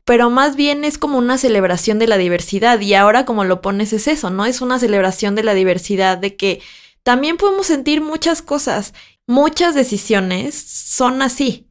Pero 0.06 0.30
más 0.30 0.54
bien 0.54 0.84
es 0.84 0.98
como 0.98 1.18
una 1.18 1.36
celebración 1.36 1.98
de 1.98 2.06
la 2.06 2.16
diversidad. 2.16 2.80
Y 2.80 2.94
ahora 2.94 3.24
como 3.24 3.44
lo 3.44 3.60
pones 3.60 3.92
es 3.92 4.06
eso, 4.06 4.30
¿no? 4.30 4.46
Es 4.46 4.60
una 4.60 4.78
celebración 4.78 5.34
de 5.34 5.42
la 5.42 5.52
diversidad, 5.52 6.16
de 6.16 6.36
que 6.36 6.62
también 7.02 7.36
podemos 7.36 7.66
sentir 7.66 8.00
muchas 8.00 8.40
cosas. 8.40 8.94
Muchas 9.26 9.74
decisiones 9.74 10.54
son 10.54 11.22
así. 11.22 11.66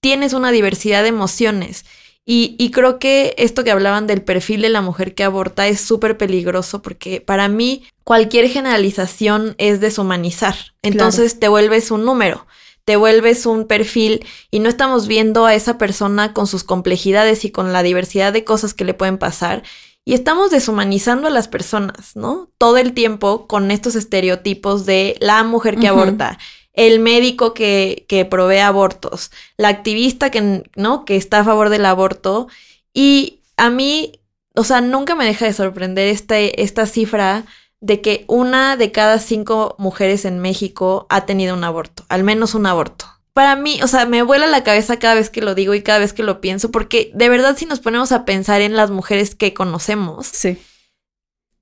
Tienes 0.00 0.32
una 0.32 0.52
diversidad 0.52 1.02
de 1.02 1.08
emociones. 1.08 1.84
Y, 2.24 2.54
y, 2.58 2.70
creo 2.72 2.98
que 2.98 3.34
esto 3.38 3.62
que 3.62 3.70
hablaban 3.70 4.08
del 4.08 4.22
perfil 4.22 4.62
de 4.62 4.68
la 4.68 4.80
mujer 4.80 5.14
que 5.14 5.22
aborta 5.22 5.68
es 5.68 5.80
súper 5.80 6.18
peligroso 6.18 6.82
porque 6.82 7.20
para 7.20 7.46
mí 7.46 7.84
cualquier 8.02 8.48
generalización 8.48 9.54
es 9.58 9.80
deshumanizar. 9.80 10.56
Entonces 10.82 11.38
te 11.38 11.46
vuelves 11.46 11.92
un 11.92 12.04
número, 12.04 12.46
te 12.86 12.94
vuelves 12.94 13.46
un 13.46 13.66
perfil 13.66 14.24
y 14.52 14.60
no 14.60 14.68
estamos 14.68 15.08
viendo 15.08 15.44
a 15.44 15.54
esa 15.54 15.76
persona 15.76 16.32
con 16.32 16.46
sus 16.46 16.62
complejidades 16.62 17.44
y 17.44 17.50
con 17.50 17.72
la 17.72 17.82
diversidad 17.82 18.32
de 18.32 18.44
cosas 18.44 18.74
que 18.74 18.84
le 18.84 18.94
pueden 18.94 19.18
pasar. 19.18 19.64
Y 20.04 20.14
estamos 20.14 20.52
deshumanizando 20.52 21.26
a 21.26 21.32
las 21.32 21.48
personas, 21.48 22.14
¿no? 22.14 22.48
Todo 22.58 22.76
el 22.76 22.92
tiempo 22.94 23.48
con 23.48 23.72
estos 23.72 23.96
estereotipos 23.96 24.86
de 24.86 25.16
la 25.18 25.42
mujer 25.42 25.78
que 25.78 25.88
aborta, 25.88 26.38
el 26.74 27.00
médico 27.00 27.54
que, 27.54 28.06
que 28.08 28.24
provee 28.24 28.58
abortos, 28.58 29.32
la 29.56 29.66
activista 29.66 30.30
que, 30.30 30.62
¿no? 30.76 31.04
que 31.04 31.16
está 31.16 31.40
a 31.40 31.44
favor 31.44 31.70
del 31.70 31.86
aborto. 31.86 32.46
Y 32.94 33.40
a 33.56 33.68
mí, 33.68 34.20
o 34.54 34.62
sea, 34.62 34.80
nunca 34.80 35.16
me 35.16 35.24
deja 35.24 35.46
de 35.46 35.54
sorprender 35.54 36.06
este, 36.06 36.62
esta 36.62 36.86
cifra 36.86 37.46
de 37.86 38.00
que 38.00 38.24
una 38.28 38.76
de 38.76 38.92
cada 38.92 39.18
cinco 39.18 39.74
mujeres 39.78 40.24
en 40.24 40.40
México 40.40 41.06
ha 41.08 41.26
tenido 41.26 41.54
un 41.54 41.64
aborto, 41.64 42.04
al 42.08 42.24
menos 42.24 42.54
un 42.54 42.66
aborto. 42.66 43.06
Para 43.32 43.54
mí, 43.54 43.80
o 43.82 43.86
sea, 43.86 44.06
me 44.06 44.22
vuela 44.22 44.46
la 44.46 44.64
cabeza 44.64 44.98
cada 44.98 45.14
vez 45.14 45.30
que 45.30 45.42
lo 45.42 45.54
digo 45.54 45.74
y 45.74 45.82
cada 45.82 45.98
vez 45.98 46.12
que 46.12 46.22
lo 46.22 46.40
pienso, 46.40 46.70
porque 46.70 47.10
de 47.14 47.28
verdad 47.28 47.56
si 47.56 47.66
nos 47.66 47.80
ponemos 47.80 48.12
a 48.12 48.24
pensar 48.24 48.60
en 48.60 48.76
las 48.76 48.90
mujeres 48.90 49.34
que 49.34 49.54
conocemos, 49.54 50.26
sí. 50.26 50.58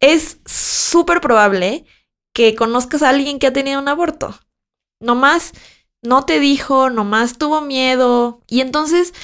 es 0.01 0.39
súper 0.47 1.21
probable 1.21 1.85
que 2.33 2.55
conozcas 2.55 3.03
a 3.03 3.11
alguien 3.11 3.39
que 3.39 3.49
ha 3.49 3.53
tenido 3.53 3.81
un 3.81 3.89
aborto 3.89 4.39
nomás 5.05 5.53
no 6.03 6.25
te 6.25 6.41
dijo, 6.41 6.91
nomás 6.91 7.39
tuvo 7.39 7.61
miedo. 7.61 8.43
Y 8.49 8.61
entonces, 8.61 9.15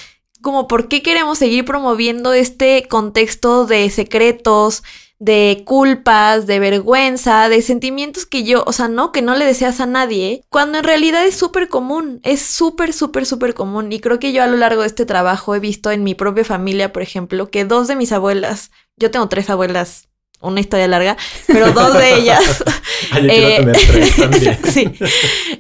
como 0.41 0.69
por 0.69 0.89
qué 0.89 1.03
queremos 1.03 1.39
seguir 1.39 1.65
promoviendo 1.65 2.33
este 2.33 2.87
contexto 2.89 3.67
de 3.67 3.91
secretos, 3.91 4.83
de 5.21 5.63
culpas, 5.67 6.47
de 6.47 6.59
vergüenza, 6.59 7.51
de 7.51 7.61
sentimientos 7.61 8.25
que 8.25 8.43
yo, 8.43 8.65
o 8.67 8.73
sea, 8.73 8.89
no, 8.89 9.13
que 9.13 9.21
no 9.21 9.37
le 9.37 9.45
deseas 9.45 9.79
a 9.81 9.87
nadie, 9.87 10.43
cuando 10.49 10.79
en 10.79 10.85
realidad 10.85 11.27
es 11.27 11.37
súper 11.37 11.69
común, 11.69 12.21
es 12.25 12.41
súper, 12.41 12.95
súper, 12.95 13.27
súper 13.27 13.53
común. 13.53 13.93
Y 13.93 14.01
creo 14.01 14.19
que 14.19 14.33
yo 14.33 14.43
a 14.43 14.47
lo 14.47 14.57
largo 14.57 14.81
de 14.81 14.89
este 14.89 15.05
trabajo 15.05 15.55
he 15.55 15.61
visto 15.61 15.91
en 15.91 16.05
mi 16.05 16.15
propia 16.15 16.45
familia, 16.45 16.93
por 16.93 17.03
ejemplo, 17.03 17.51
que 17.51 17.67
dos 17.67 17.87
de 17.87 17.97
mis 17.97 18.13
abuelas, 18.13 18.71
yo 18.97 19.11
tengo 19.11 19.29
tres 19.29 19.51
abuelas 19.51 20.09
una 20.43 20.61
historia 20.61 20.89
larga, 20.89 21.19
pero 21.47 21.73
dos 21.73 21.93
de 21.93 22.15
ellas. 22.15 22.65
ah, 23.13 23.21
yo 23.21 23.29
eh, 23.29 23.57
tener 23.59 23.77
tres 23.77 24.17
también. 24.17 24.59
sí. 24.73 24.91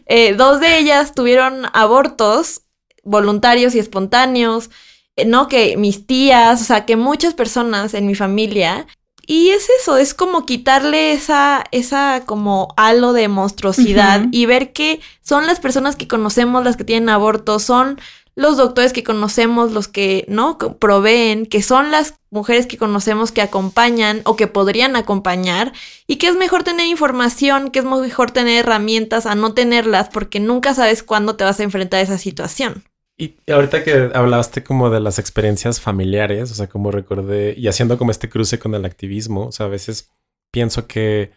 Eh, 0.06 0.32
dos 0.32 0.58
de 0.60 0.78
ellas 0.78 1.14
tuvieron 1.14 1.66
abortos 1.74 2.62
voluntarios 3.04 3.74
y 3.74 3.78
espontáneos, 3.78 4.70
eh, 5.16 5.26
¿no? 5.26 5.48
Que 5.48 5.76
mis 5.76 6.06
tías, 6.06 6.62
o 6.62 6.64
sea, 6.64 6.86
que 6.86 6.96
muchas 6.96 7.34
personas 7.34 7.92
en 7.92 8.06
mi 8.06 8.14
familia. 8.14 8.86
Y 9.26 9.50
es 9.50 9.68
eso, 9.80 9.96
es 9.96 10.14
como 10.14 10.46
quitarle 10.46 11.12
esa, 11.12 11.64
esa 11.70 12.24
como 12.26 12.68
halo 12.76 13.12
de 13.12 13.28
monstruosidad 13.28 14.26
y 14.30 14.46
ver 14.46 14.72
que 14.72 15.00
son 15.22 15.46
las 15.46 15.60
personas 15.60 15.96
que 15.96 16.08
conocemos 16.08 16.64
las 16.64 16.76
que 16.76 16.84
tienen 16.84 17.08
abortos, 17.08 17.62
son 17.62 18.00
los 18.36 18.56
doctores 18.56 18.92
que 18.92 19.04
conocemos, 19.04 19.72
los 19.72 19.88
que 19.88 20.24
no 20.28 20.56
proveen, 20.56 21.46
que 21.46 21.62
son 21.62 21.90
las 21.90 22.14
mujeres 22.30 22.66
que 22.66 22.78
conocemos 22.78 23.32
que 23.32 23.42
acompañan 23.42 24.22
o 24.24 24.36
que 24.36 24.46
podrían 24.46 24.96
acompañar 24.96 25.72
y 26.06 26.16
que 26.16 26.28
es 26.28 26.36
mejor 26.36 26.62
tener 26.62 26.86
información, 26.86 27.70
que 27.70 27.80
es 27.80 27.84
mejor 27.84 28.30
tener 28.30 28.64
herramientas 28.64 29.26
a 29.26 29.34
no 29.34 29.52
tenerlas 29.52 30.08
porque 30.08 30.40
nunca 30.40 30.74
sabes 30.74 31.02
cuándo 31.02 31.36
te 31.36 31.44
vas 31.44 31.60
a 31.60 31.64
enfrentar 31.64 32.00
a 32.00 32.02
esa 32.02 32.18
situación. 32.18 32.84
Y 33.20 33.36
ahorita 33.52 33.84
que 33.84 34.12
hablaste 34.14 34.64
como 34.64 34.88
de 34.88 34.98
las 34.98 35.18
experiencias 35.18 35.78
familiares, 35.78 36.50
o 36.52 36.54
sea, 36.54 36.70
como 36.70 36.90
recordé, 36.90 37.54
y 37.54 37.68
haciendo 37.68 37.98
como 37.98 38.12
este 38.12 38.30
cruce 38.30 38.58
con 38.58 38.74
el 38.74 38.86
activismo, 38.86 39.48
o 39.48 39.52
sea, 39.52 39.66
a 39.66 39.68
veces 39.68 40.10
pienso 40.50 40.86
que 40.86 41.30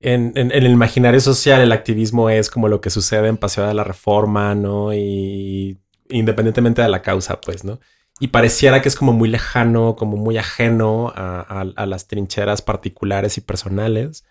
en, 0.00 0.32
el 0.34 0.66
imaginario 0.66 1.20
social 1.20 1.60
el 1.60 1.70
activismo 1.70 2.30
es 2.30 2.50
como 2.50 2.66
lo 2.66 2.80
que 2.80 2.90
sucede 2.90 3.28
en 3.28 3.36
Paseo 3.36 3.64
de 3.64 3.74
la 3.74 3.84
Reforma, 3.84 4.56
¿no? 4.56 4.92
Y 4.92 5.78
independientemente 6.08 6.82
de 6.82 6.88
la 6.88 7.00
causa, 7.00 7.40
pues, 7.40 7.62
¿no? 7.62 7.78
Y 8.18 8.28
pareciera 8.28 8.82
que 8.82 8.88
es 8.88 8.96
como 8.96 9.12
muy 9.12 9.28
lejano, 9.28 9.94
como 9.94 10.16
muy 10.16 10.36
ajeno 10.36 11.12
a, 11.14 11.42
a 11.76 11.86
las 11.86 12.08
trincheras 12.08 12.60
particulares 12.60 13.38
y 13.38 13.40
personales. 13.40 14.24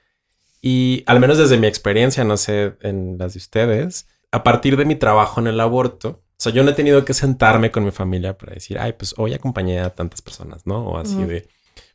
Y 0.62 1.04
al 1.06 1.22
menos 1.22 1.38
desde 1.38 1.58
mi 1.58 1.68
experiencia, 1.68 2.26
no 2.26 2.36
sé, 2.36 2.74
en 2.82 3.18
las 3.18 3.36
de 3.36 3.38
ustedes, 3.38 4.06
a 4.32 4.44
partir 4.44 4.76
de 4.76 4.84
mi 4.84 4.96
trabajo 4.98 5.40
en 5.40 5.48
el 5.48 5.62
aborto, 5.62 6.22
o 6.40 6.42
sea, 6.42 6.54
yo 6.54 6.64
no 6.64 6.72
he 6.72 6.74
tenido 6.74 7.04
que 7.04 7.14
sentarme 7.14 7.70
con 7.70 7.84
mi 7.84 7.92
familia 7.92 8.38
para 8.38 8.54
decir, 8.54 8.80
ay, 8.80 8.94
pues 8.94 9.14
hoy 9.18 9.34
acompañé 9.34 9.82
a 9.82 9.90
tantas 9.90 10.22
personas, 10.22 10.66
¿no? 10.66 10.88
O 10.88 10.98
así 10.98 11.22
de... 11.26 11.50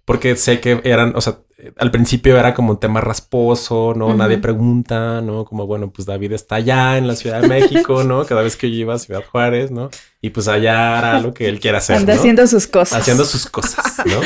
Porque 0.05 0.37
sé 0.37 0.61
que 0.61 0.83
eran, 0.85 1.17
o 1.17 1.23
sea, 1.23 1.39
al 1.79 1.91
principio 1.91 2.39
era 2.39 2.53
como 2.53 2.73
un 2.73 2.79
tema 2.79 3.01
rasposo, 3.01 3.95
¿no? 3.97 4.13
Nadie 4.13 4.37
pregunta, 4.37 5.23
¿no? 5.23 5.47
Como, 5.47 5.67
bueno, 5.67 5.91
pues 5.91 6.05
David 6.05 6.33
está 6.33 6.57
allá 6.57 6.99
en 6.99 7.07
la 7.07 7.17
Ciudad 7.17 7.41
de 7.41 7.49
México, 7.49 8.05
¿no? 8.05 8.27
Cada 8.27 8.43
vez 8.43 8.57
que 8.57 8.71
yo 8.71 8.77
iba 8.77 8.93
a 8.93 8.99
Ciudad 8.99 9.25
Juárez, 9.25 9.71
¿no? 9.71 9.89
Y 10.21 10.29
pues 10.29 10.47
allá 10.47 10.99
hará 10.99 11.21
lo 11.21 11.33
que 11.33 11.49
él 11.49 11.59
quiera 11.59 11.79
hacer. 11.79 11.97
Anda 11.97 12.13
haciendo 12.13 12.47
sus 12.47 12.67
cosas. 12.67 13.01
Haciendo 13.01 13.25
sus 13.25 13.47
cosas, 13.47 13.97
¿no? 14.05 14.21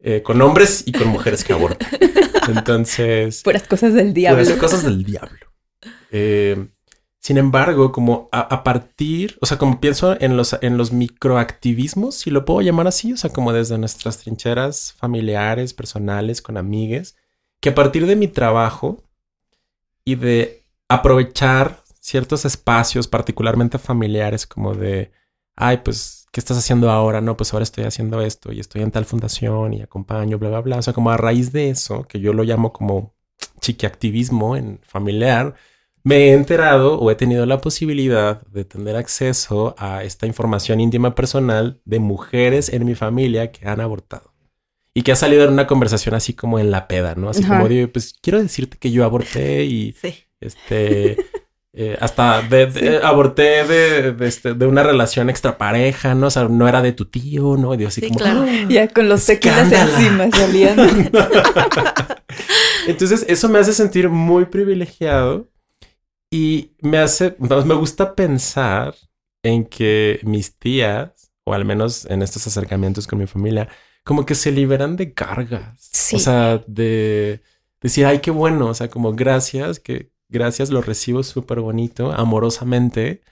Eh, 0.00 0.22
con 0.22 0.40
hombres 0.42 0.84
y 0.84 0.92
con 0.92 1.08
mujeres 1.08 1.44
que 1.44 1.54
abortan. 1.54 1.88
Entonces... 2.48 3.42
Puras 3.42 3.62
cosas 3.62 3.94
del 3.94 4.12
diablo. 4.12 4.44
Puras 4.44 4.58
cosas 4.58 4.82
del 4.82 5.02
diablo. 5.02 5.46
Eh, 6.10 6.68
sin 7.28 7.36
embargo, 7.36 7.92
como 7.92 8.30
a, 8.32 8.64
partir, 8.64 9.36
o 9.42 9.44
sea, 9.44 9.58
como 9.58 9.80
pienso 9.80 10.18
en 10.18 10.38
los, 10.38 10.56
en 10.62 10.78
los 10.78 10.92
microactivismos, 10.92 12.14
si 12.14 12.30
lo 12.30 12.46
puedo 12.46 12.62
llamar 12.62 12.86
así, 12.86 13.12
o 13.12 13.18
sea, 13.18 13.28
como 13.28 13.52
desde 13.52 13.76
nuestras 13.76 14.16
trincheras 14.16 14.94
familiares, 14.96 15.74
personales, 15.74 16.40
con 16.40 16.56
amigues, 16.56 17.18
que 17.60 17.68
a 17.68 17.74
partir 17.74 18.06
de 18.06 18.16
mi 18.16 18.28
trabajo 18.28 19.04
y 20.06 20.14
de 20.14 20.64
aprovechar 20.88 21.82
ciertos 22.00 22.46
espacios, 22.46 23.08
particularmente 23.08 23.78
familiares, 23.78 24.46
como 24.46 24.72
de, 24.72 25.12
ay, 25.54 25.82
pues, 25.84 26.28
¿qué 26.32 26.40
estás 26.40 26.56
haciendo 26.56 26.90
ahora? 26.90 27.20
No, 27.20 27.36
pues 27.36 27.52
ahora 27.52 27.64
estoy 27.64 27.84
haciendo 27.84 28.22
esto 28.22 28.52
y 28.52 28.60
estoy 28.60 28.80
en 28.80 28.90
tal 28.90 29.04
fundación 29.04 29.74
y 29.74 29.82
acompaño, 29.82 30.38
bla, 30.38 30.48
bla, 30.48 30.60
bla. 30.62 30.78
O 30.78 30.82
sea, 30.82 30.94
como 30.94 31.10
a 31.10 31.18
raíz 31.18 31.52
de 31.52 31.68
eso, 31.68 32.04
que 32.04 32.20
yo 32.20 32.32
lo 32.32 32.42
llamo 32.42 32.72
como 32.72 33.14
chiquiactivismo 33.60 34.56
en 34.56 34.80
familiar, 34.82 35.56
me 36.08 36.30
he 36.30 36.32
enterado 36.32 36.98
o 36.98 37.10
he 37.10 37.14
tenido 37.16 37.44
la 37.44 37.60
posibilidad 37.60 38.40
de 38.46 38.64
tener 38.64 38.96
acceso 38.96 39.74
a 39.76 40.04
esta 40.04 40.26
información 40.26 40.80
íntima 40.80 41.14
personal 41.14 41.82
de 41.84 41.98
mujeres 41.98 42.70
en 42.70 42.86
mi 42.86 42.94
familia 42.94 43.52
que 43.52 43.68
han 43.68 43.82
abortado. 43.82 44.32
Y 44.94 45.02
que 45.02 45.12
ha 45.12 45.16
salido 45.16 45.44
en 45.44 45.52
una 45.52 45.66
conversación 45.66 46.14
así 46.14 46.32
como 46.32 46.58
en 46.58 46.70
la 46.70 46.88
peda, 46.88 47.14
¿no? 47.14 47.28
Así 47.28 47.44
como 47.44 47.68
digo, 47.68 47.92
pues 47.92 48.14
quiero 48.22 48.42
decirte 48.42 48.78
que 48.78 48.90
yo 48.90 49.04
aborté 49.04 49.66
y 49.66 49.94
este 50.40 51.18
eh, 51.74 51.98
hasta 52.00 52.38
aborté 53.02 53.64
de, 53.64 54.16
este, 54.26 54.54
de, 54.54 54.66
una 54.66 54.82
relación 54.82 55.28
extrapareja, 55.28 56.14
¿no? 56.14 56.28
O 56.28 56.30
sea, 56.30 56.48
no 56.48 56.66
era 56.66 56.80
de 56.80 56.92
tu 56.92 57.04
tío, 57.04 57.58
¿no? 57.58 57.74
Y 57.74 57.84
así 57.84 58.00
como. 58.00 58.18
Claro. 58.18 58.46
¡Ah! 58.48 58.66
ya 58.66 58.88
con 58.88 59.10
los 59.10 59.26
tequilas 59.26 59.70
encima 59.70 60.30
salían. 60.30 60.78
Entonces, 62.86 63.26
eso 63.28 63.50
me 63.50 63.58
hace 63.58 63.74
sentir 63.74 64.08
muy 64.08 64.46
privilegiado 64.46 65.50
y 66.30 66.72
me 66.80 66.98
hace, 66.98 67.36
me 67.38 67.74
gusta 67.74 68.14
pensar 68.14 68.94
en 69.42 69.64
que 69.64 70.20
mis 70.24 70.58
tías, 70.58 71.32
o 71.44 71.54
al 71.54 71.64
menos 71.64 72.04
en 72.06 72.22
estos 72.22 72.46
acercamientos 72.46 73.06
con 73.06 73.18
mi 73.18 73.26
familia, 73.26 73.68
como 74.04 74.26
que 74.26 74.34
se 74.34 74.52
liberan 74.52 74.96
de 74.96 75.14
cargas. 75.14 76.10
O 76.14 76.18
sea, 76.18 76.64
de 76.66 77.42
decir, 77.80 78.06
ay, 78.06 78.20
qué 78.20 78.30
bueno. 78.30 78.68
O 78.68 78.74
sea, 78.74 78.88
como 78.88 79.12
gracias, 79.12 79.80
que 79.80 80.12
gracias, 80.28 80.70
lo 80.70 80.82
recibo 80.82 81.22
súper 81.22 81.60
bonito, 81.60 82.12
amorosamente. 82.12 83.22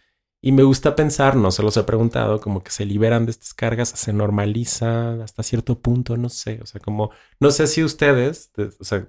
Y 0.42 0.52
me 0.52 0.62
gusta 0.62 0.94
pensar, 0.94 1.34
no 1.34 1.50
se 1.50 1.62
los 1.62 1.76
he 1.76 1.82
preguntado, 1.82 2.40
como 2.40 2.62
que 2.62 2.70
se 2.70 2.84
liberan 2.84 3.24
de 3.26 3.32
estas 3.32 3.54
cargas, 3.54 3.88
se 3.88 4.12
normaliza 4.12 5.22
hasta 5.22 5.42
cierto 5.42 5.80
punto, 5.80 6.16
no 6.16 6.28
sé. 6.28 6.60
O 6.62 6.66
sea, 6.66 6.80
como, 6.80 7.10
no 7.40 7.50
sé 7.50 7.66
si 7.66 7.82
ustedes, 7.82 8.52
o 8.78 8.84
sea, 8.84 9.08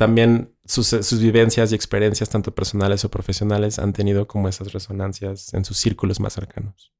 también 0.00 0.56
sus, 0.64 1.20
vivencias 1.20 1.72
y 1.72 1.74
experiencias, 1.74 2.30
tanto 2.30 2.54
personales 2.54 3.04
o 3.04 3.10
profesionales, 3.10 3.78
han 3.78 3.92
tenido 3.92 4.26
como 4.26 4.48
esas 4.48 4.72
resonancias 4.72 5.52
en 5.52 5.66
sus 5.66 5.76
círculos 5.76 6.20
más 6.20 6.32
cercanos. 6.32 6.94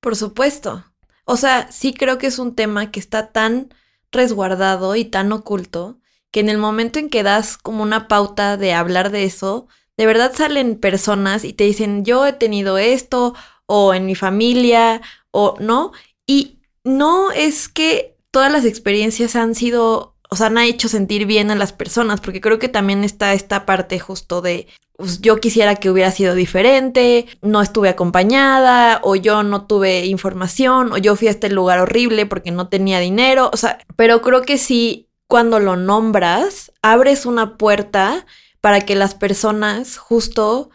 Por 0.00 0.16
supuesto. 0.16 0.82
O 1.26 1.36
sea, 1.36 1.70
sí 1.70 1.92
creo 1.92 2.16
que 2.16 2.28
es 2.28 2.38
un 2.38 2.54
tema 2.54 2.90
que 2.90 3.00
está 3.00 3.32
tan 3.32 3.74
resguardado 4.10 4.96
y 4.96 5.04
tan 5.04 5.30
oculto 5.30 6.00
que 6.30 6.40
en 6.40 6.48
el 6.48 6.56
momento 6.56 6.98
en 6.98 7.10
que 7.10 7.22
das 7.22 7.58
como 7.58 7.82
una 7.82 8.08
pauta 8.08 8.56
de 8.56 8.72
hablar 8.72 9.10
de 9.10 9.24
eso, 9.24 9.68
de 9.98 10.06
verdad 10.06 10.32
salen 10.34 10.76
personas 10.76 11.44
y 11.44 11.52
te 11.52 11.64
dicen, 11.64 12.02
yo 12.02 12.26
he 12.26 12.32
tenido 12.32 12.78
esto, 12.78 13.34
o 13.66 13.92
en 13.92 14.06
mi 14.06 14.14
familia, 14.14 15.02
o 15.32 15.56
no. 15.60 15.92
Y 16.26 16.60
no 16.82 17.30
es 17.30 17.68
que 17.68 18.16
todas 18.30 18.50
las 18.50 18.64
experiencias 18.64 19.36
han 19.36 19.54
sido 19.54 20.11
o 20.32 20.36
sea, 20.36 20.46
han 20.46 20.56
hecho 20.56 20.88
sentir 20.88 21.26
bien 21.26 21.50
a 21.50 21.54
las 21.54 21.74
personas, 21.74 22.22
porque 22.22 22.40
creo 22.40 22.58
que 22.58 22.68
también 22.68 23.04
está 23.04 23.34
esta 23.34 23.66
parte 23.66 23.98
justo 23.98 24.40
de, 24.40 24.66
pues, 24.96 25.20
yo 25.20 25.36
quisiera 25.36 25.76
que 25.76 25.90
hubiera 25.90 26.10
sido 26.10 26.34
diferente, 26.34 27.26
no 27.42 27.60
estuve 27.60 27.90
acompañada, 27.90 29.00
o 29.02 29.14
yo 29.14 29.42
no 29.42 29.66
tuve 29.66 30.06
información, 30.06 30.90
o 30.94 30.96
yo 30.96 31.16
fui 31.16 31.28
a 31.28 31.32
este 31.32 31.50
lugar 31.50 31.80
horrible 31.80 32.24
porque 32.24 32.50
no 32.50 32.68
tenía 32.68 32.98
dinero, 32.98 33.50
o 33.52 33.58
sea, 33.58 33.78
pero 33.94 34.22
creo 34.22 34.40
que 34.40 34.56
sí, 34.56 35.10
cuando 35.26 35.60
lo 35.60 35.76
nombras, 35.76 36.72
abres 36.80 37.26
una 37.26 37.58
puerta 37.58 38.24
para 38.62 38.80
que 38.80 38.94
las 38.94 39.14
personas 39.14 39.98
justo 39.98 40.70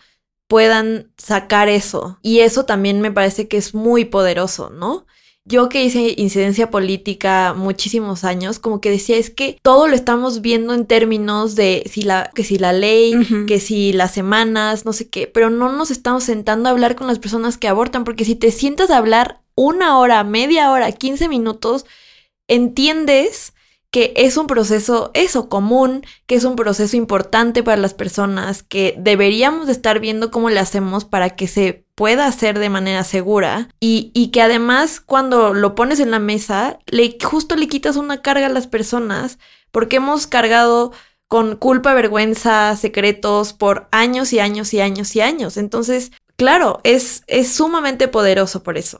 puedan 0.47 1.11
sacar 1.17 1.67
eso. 1.67 2.19
Y 2.21 2.41
eso 2.41 2.65
también 2.65 3.01
me 3.01 3.11
parece 3.11 3.47
que 3.47 3.57
es 3.57 3.73
muy 3.73 4.05
poderoso, 4.05 4.69
¿no? 4.69 5.07
Yo 5.47 5.69
que 5.69 5.83
hice 5.83 6.13
incidencia 6.17 6.69
política 6.69 7.53
muchísimos 7.55 8.25
años, 8.25 8.59
como 8.59 8.81
que 8.81 8.91
decía, 8.91 9.15
es 9.15 9.29
que 9.29 9.57
todo 9.61 9.87
lo 9.87 9.95
estamos 9.95 10.41
viendo 10.41 10.73
en 10.73 10.85
términos 10.85 11.55
de 11.55 11.83
si 11.89 12.01
la, 12.01 12.29
que 12.35 12.43
si 12.43 12.57
la 12.57 12.73
ley, 12.73 13.13
que 13.47 13.59
si 13.59 13.93
las 13.93 14.13
semanas, 14.13 14.85
no 14.85 14.91
sé 14.91 15.09
qué, 15.09 15.27
pero 15.27 15.49
no 15.49 15.71
nos 15.71 15.89
estamos 15.89 16.25
sentando 16.25 16.67
a 16.67 16.73
hablar 16.73 16.95
con 16.95 17.07
las 17.07 17.19
personas 17.19 17.57
que 17.57 17.69
abortan, 17.69 18.03
porque 18.03 18.25
si 18.25 18.35
te 18.35 18.51
sientas 18.51 18.89
a 18.89 18.97
hablar 18.97 19.41
una 19.55 19.97
hora, 19.97 20.23
media 20.25 20.69
hora, 20.69 20.91
15 20.91 21.29
minutos, 21.29 21.85
entiendes 22.47 23.53
que 23.91 24.13
es 24.17 24.37
un 24.37 24.47
proceso, 24.47 25.11
eso, 25.13 25.49
común, 25.49 26.03
que 26.25 26.35
es 26.35 26.43
un 26.43 26.55
proceso 26.55 26.97
importante 26.97 27.63
para 27.63 27.81
las 27.81 27.93
personas, 27.93 28.61
que 28.63 28.95
deberíamos 28.97 29.69
estar 29.69 29.99
viendo 29.99 30.29
cómo 30.29 30.49
le 30.49 30.59
hacemos 30.59 31.05
para 31.05 31.31
que 31.31 31.47
se 31.47 31.85
pueda 31.95 32.27
hacer 32.27 32.59
de 32.59 32.69
manera 32.69 33.03
segura 33.03 33.69
y, 33.79 34.11
y, 34.13 34.29
que 34.29 34.41
además 34.41 34.99
cuando 34.99 35.53
lo 35.53 35.73
pones 35.73 35.99
en 35.99 36.11
la 36.11 36.19
mesa, 36.19 36.79
le, 36.85 37.17
justo 37.23 37.55
le 37.55 37.67
quitas 37.67 37.95
una 37.95 38.21
carga 38.21 38.47
a 38.47 38.49
las 38.49 38.67
personas 38.67 39.39
porque 39.71 39.95
hemos 39.95 40.27
cargado 40.27 40.91
con 41.27 41.55
culpa, 41.55 41.93
vergüenza, 41.93 42.75
secretos 42.75 43.53
por 43.53 43.87
años 43.91 44.31
y 44.33 44.39
años 44.39 44.73
y 44.73 44.81
años 44.81 45.15
y 45.15 45.21
años. 45.21 45.57
Entonces, 45.57 46.11
claro, 46.37 46.79
es, 46.83 47.23
es 47.27 47.51
sumamente 47.51 48.07
poderoso 48.07 48.63
por 48.63 48.77
eso. 48.77 48.99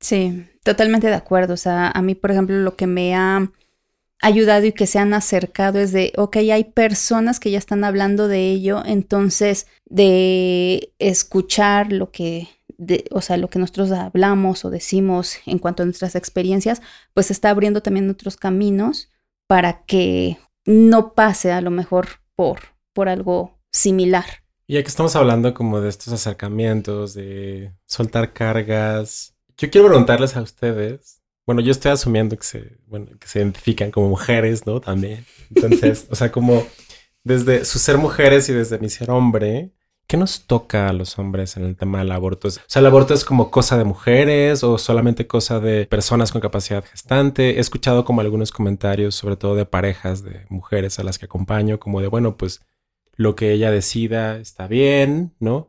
Sí, 0.00 0.46
totalmente 0.64 1.06
de 1.06 1.14
acuerdo. 1.14 1.54
O 1.54 1.56
sea, 1.56 1.90
a 1.90 2.02
mí, 2.02 2.14
por 2.14 2.30
ejemplo, 2.30 2.56
lo 2.56 2.76
que 2.76 2.86
me 2.86 3.14
ha 3.14 3.50
ayudado 4.22 4.64
y 4.64 4.72
que 4.72 4.86
se 4.86 4.98
han 4.98 5.12
acercado 5.12 5.78
es 5.78 5.92
de, 5.92 6.12
ok, 6.16 6.36
hay 6.36 6.64
personas 6.64 7.40
que 7.40 7.50
ya 7.50 7.58
están 7.58 7.84
hablando 7.84 8.28
de 8.28 8.50
ello, 8.50 8.82
entonces 8.86 9.66
de 9.84 10.92
escuchar 10.98 11.92
lo 11.92 12.10
que, 12.10 12.48
o 13.10 13.20
sea, 13.20 13.36
lo 13.36 13.48
que 13.48 13.58
nosotros 13.58 13.90
hablamos 13.90 14.64
o 14.64 14.70
decimos 14.70 15.38
en 15.44 15.58
cuanto 15.58 15.82
a 15.82 15.86
nuestras 15.86 16.14
experiencias, 16.14 16.80
pues 17.12 17.30
está 17.30 17.50
abriendo 17.50 17.82
también 17.82 18.08
otros 18.08 18.36
caminos 18.36 19.10
para 19.48 19.84
que 19.84 20.38
no 20.64 21.14
pase 21.14 21.50
a 21.50 21.60
lo 21.60 21.70
mejor 21.70 22.06
por, 22.36 22.60
por 22.92 23.08
algo 23.08 23.58
similar. 23.72 24.24
Y 24.68 24.74
ya 24.74 24.82
que 24.82 24.88
estamos 24.88 25.16
hablando 25.16 25.52
como 25.52 25.80
de 25.80 25.88
estos 25.88 26.12
acercamientos, 26.12 27.14
de 27.14 27.72
soltar 27.86 28.32
cargas, 28.32 29.34
yo 29.56 29.68
quiero 29.70 29.88
preguntarles 29.88 30.36
a 30.36 30.42
ustedes, 30.42 31.21
bueno, 31.46 31.60
yo 31.60 31.72
estoy 31.72 31.92
asumiendo 31.92 32.36
que 32.36 32.44
se, 32.44 32.78
bueno, 32.86 33.06
que 33.18 33.26
se 33.26 33.40
identifican 33.40 33.90
como 33.90 34.08
mujeres, 34.08 34.66
¿no? 34.66 34.80
También. 34.80 35.24
Entonces, 35.54 36.06
o 36.10 36.14
sea, 36.14 36.30
como 36.30 36.66
desde 37.24 37.64
su 37.64 37.78
ser 37.78 37.98
mujeres 37.98 38.48
y 38.48 38.52
desde 38.52 38.78
mi 38.78 38.88
ser 38.88 39.10
hombre, 39.10 39.72
¿Qué 40.12 40.18
nos 40.18 40.46
toca 40.46 40.88
a 40.88 40.92
los 40.92 41.18
hombres 41.18 41.56
en 41.56 41.64
el 41.64 41.74
tema 41.74 42.00
del 42.00 42.12
aborto? 42.12 42.48
O 42.48 42.50
sea, 42.50 42.80
¿el 42.80 42.86
aborto 42.86 43.14
es 43.14 43.24
como 43.24 43.50
cosa 43.50 43.78
de 43.78 43.84
mujeres 43.84 44.62
o 44.62 44.76
solamente 44.76 45.26
cosa 45.26 45.58
de 45.58 45.86
personas 45.86 46.32
con 46.32 46.42
capacidad 46.42 46.84
gestante? 46.84 47.56
He 47.56 47.60
escuchado 47.60 48.04
como 48.04 48.20
algunos 48.20 48.50
comentarios, 48.50 49.14
sobre 49.14 49.36
todo 49.36 49.54
de 49.54 49.64
parejas 49.64 50.22
de 50.22 50.44
mujeres 50.50 50.98
a 50.98 51.02
las 51.02 51.18
que 51.18 51.24
acompaño, 51.24 51.80
como 51.80 52.02
de, 52.02 52.08
bueno, 52.08 52.36
pues 52.36 52.60
lo 53.14 53.36
que 53.36 53.52
ella 53.52 53.70
decida 53.70 54.36
está 54.36 54.66
bien, 54.66 55.34
¿no? 55.40 55.68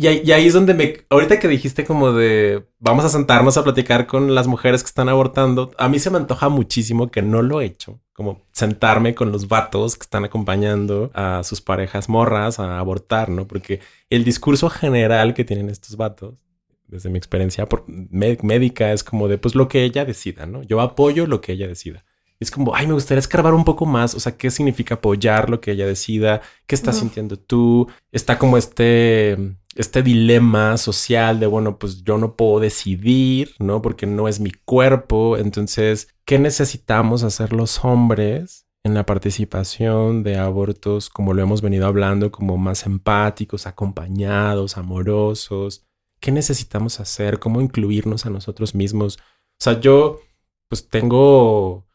Y 0.00 0.06
ahí, 0.06 0.46
es 0.46 0.54
donde 0.54 0.74
me... 0.74 0.98
Ahorita 1.10 1.40
que 1.40 1.48
dijiste 1.48 1.84
como 1.84 2.12
de 2.12 2.64
vamos 2.78 3.04
a 3.04 3.08
sentarnos 3.08 3.56
a 3.56 3.64
platicar 3.64 4.06
con 4.06 4.32
las 4.32 4.46
mujeres 4.46 4.84
que 4.84 4.86
están 4.86 5.08
abortando, 5.08 5.72
a 5.76 5.88
mí 5.88 5.98
se 5.98 6.08
me 6.08 6.18
antoja 6.18 6.48
muchísimo 6.48 7.10
que 7.10 7.20
no 7.20 7.42
lo 7.42 7.60
he 7.60 7.64
hecho. 7.64 7.98
Como 8.12 8.40
sentarme 8.52 9.16
con 9.16 9.32
los 9.32 9.48
vatos 9.48 9.96
que 9.96 10.04
están 10.04 10.24
acompañando 10.24 11.10
a 11.14 11.42
sus 11.42 11.60
parejas 11.60 12.08
morras 12.08 12.60
a 12.60 12.78
abortar, 12.78 13.28
¿no? 13.28 13.48
Porque 13.48 13.80
el 14.08 14.22
discurso 14.22 14.70
general 14.70 15.34
que 15.34 15.44
tienen 15.44 15.68
estos 15.68 15.96
vatos, 15.96 16.46
desde 16.86 17.10
mi 17.10 17.18
experiencia 17.18 17.66
médica, 17.88 18.92
es 18.92 19.02
como 19.02 19.26
de 19.26 19.38
pues 19.38 19.56
lo 19.56 19.66
que 19.66 19.82
ella 19.82 20.04
decida, 20.04 20.46
¿no? 20.46 20.62
Yo 20.62 20.80
apoyo 20.80 21.26
lo 21.26 21.40
que 21.40 21.54
ella 21.54 21.66
decida 21.66 22.04
es 22.40 22.50
como, 22.50 22.74
ay, 22.74 22.86
me 22.86 22.92
gustaría 22.92 23.18
escarbar 23.18 23.52
un 23.52 23.64
poco 23.64 23.84
más, 23.84 24.14
o 24.14 24.20
sea, 24.20 24.36
¿qué 24.36 24.50
significa 24.50 24.94
apoyar 24.96 25.50
lo 25.50 25.60
que 25.60 25.72
ella 25.72 25.86
decida? 25.86 26.40
¿Qué 26.66 26.74
estás 26.76 26.98
sintiendo 26.98 27.36
tú? 27.36 27.88
Está 28.12 28.38
como 28.38 28.56
este, 28.56 29.56
este 29.78 30.02
dilema 30.02 30.76
social 30.76 31.40
de, 31.40 31.46
bueno, 31.46 31.78
pues 31.78 32.04
yo 32.04 32.18
no 32.18 32.36
puedo 32.36 32.60
decidir, 32.60 33.54
¿no? 33.58 33.80
Porque 33.80 34.06
no 34.06 34.28
es 34.28 34.40
mi 34.40 34.50
cuerpo. 34.50 35.36
Entonces, 35.36 36.08
¿qué 36.24 36.38
necesitamos 36.38 37.22
hacer 37.22 37.52
los 37.52 37.84
hombres 37.84 38.66
en 38.84 38.94
la 38.94 39.06
participación 39.06 40.22
de 40.22 40.36
abortos, 40.38 41.08
como 41.08 41.34
lo 41.34 41.42
hemos 41.42 41.62
venido 41.62 41.86
hablando, 41.86 42.30
como 42.30 42.56
más 42.56 42.86
empáticos, 42.86 43.66
acompañados, 43.66 44.76
amorosos? 44.76 45.86
¿Qué 46.20 46.32
necesitamos 46.32 47.00
hacer? 47.00 47.38
¿Cómo 47.38 47.60
incluirnos 47.60 48.26
a 48.26 48.30
nosotros 48.30 48.74
mismos? 48.74 49.18
O 49.60 49.64
sea, 49.64 49.80
yo, 49.80 50.20
pues 50.68 50.88
tengo 50.88 51.88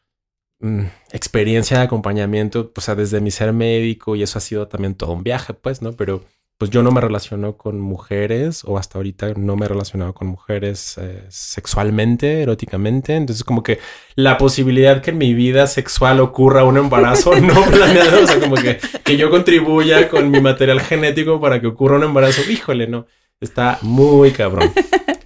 Mm, 0.64 0.86
experiencia 1.12 1.76
de 1.78 1.84
acompañamiento, 1.84 2.72
pues 2.72 2.86
desde 2.96 3.20
mi 3.20 3.30
ser 3.30 3.52
médico 3.52 4.16
y 4.16 4.22
eso 4.22 4.38
ha 4.38 4.40
sido 4.40 4.66
también 4.66 4.94
todo 4.94 5.12
un 5.12 5.22
viaje, 5.22 5.52
pues, 5.52 5.82
¿no? 5.82 5.92
Pero 5.92 6.24
pues 6.56 6.70
yo 6.70 6.82
no 6.82 6.92
me 6.92 7.00
relaciono 7.00 7.56
con 7.56 7.80
mujeres 7.80 8.62
o 8.64 8.78
hasta 8.78 8.98
ahorita 8.98 9.34
no 9.36 9.56
me 9.56 9.66
he 9.66 9.68
relacionado 9.68 10.14
con 10.14 10.28
mujeres 10.28 10.96
eh, 10.98 11.24
sexualmente, 11.28 12.42
eróticamente. 12.42 13.16
Entonces 13.16 13.42
como 13.44 13.62
que 13.62 13.80
la 14.14 14.38
posibilidad 14.38 15.02
que 15.02 15.10
en 15.10 15.18
mi 15.18 15.34
vida 15.34 15.66
sexual 15.66 16.20
ocurra 16.20 16.64
un 16.64 16.76
embarazo 16.76 17.34
no 17.40 17.64
planeado, 17.64 18.22
o 18.22 18.26
sea, 18.26 18.38
como 18.38 18.54
que, 18.54 18.78
que 19.02 19.16
yo 19.16 19.30
contribuya 19.30 20.08
con 20.08 20.30
mi 20.30 20.40
material 20.40 20.80
genético 20.80 21.40
para 21.40 21.60
que 21.60 21.66
ocurra 21.66 21.96
un 21.96 22.04
embarazo, 22.04 22.42
híjole, 22.48 22.86
no, 22.86 23.06
está 23.40 23.78
muy 23.82 24.32
cabrón. 24.32 24.72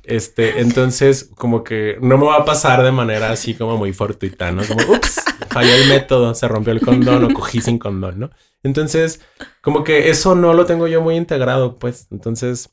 Este, 0.08 0.62
entonces, 0.62 1.28
como 1.36 1.62
que 1.62 1.98
no 2.00 2.16
me 2.16 2.24
va 2.24 2.36
a 2.36 2.44
pasar 2.46 2.82
de 2.82 2.90
manera 2.90 3.30
así 3.30 3.52
como 3.52 3.76
muy 3.76 3.92
fortuita, 3.92 4.50
¿no? 4.52 4.62
Como, 4.66 4.80
ups, 4.90 5.20
falló 5.50 5.74
el 5.74 5.86
método, 5.86 6.34
se 6.34 6.48
rompió 6.48 6.72
el 6.72 6.80
condón 6.80 7.24
o 7.24 7.34
cogí 7.34 7.60
sin 7.60 7.78
condón, 7.78 8.18
¿no? 8.18 8.30
Entonces, 8.62 9.20
como 9.60 9.84
que 9.84 10.08
eso 10.08 10.34
no 10.34 10.54
lo 10.54 10.64
tengo 10.64 10.88
yo 10.88 11.02
muy 11.02 11.16
integrado, 11.16 11.76
pues. 11.76 12.08
Entonces, 12.10 12.70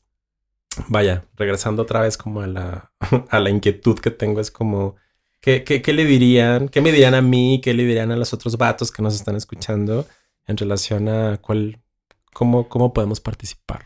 vaya, 0.88 1.26
regresando 1.36 1.82
otra 1.82 2.00
vez 2.00 2.16
como 2.16 2.40
a 2.40 2.46
la, 2.46 2.92
a 3.28 3.38
la 3.38 3.50
inquietud 3.50 3.98
que 3.98 4.10
tengo, 4.10 4.40
es 4.40 4.50
como, 4.50 4.96
¿qué, 5.42 5.62
qué, 5.62 5.82
qué 5.82 5.92
le 5.92 6.06
dirían? 6.06 6.70
¿Qué 6.70 6.80
me 6.80 6.90
dirían 6.90 7.14
a 7.14 7.20
mí? 7.20 7.60
¿Qué 7.62 7.74
le 7.74 7.84
dirían 7.84 8.12
a 8.12 8.16
los 8.16 8.32
otros 8.32 8.56
vatos 8.56 8.90
que 8.90 9.02
nos 9.02 9.14
están 9.14 9.36
escuchando 9.36 10.06
en 10.46 10.56
relación 10.56 11.10
a 11.10 11.36
cuál, 11.36 11.82
cómo, 12.32 12.66
cómo 12.70 12.94
podemos 12.94 13.20
participar? 13.20 13.84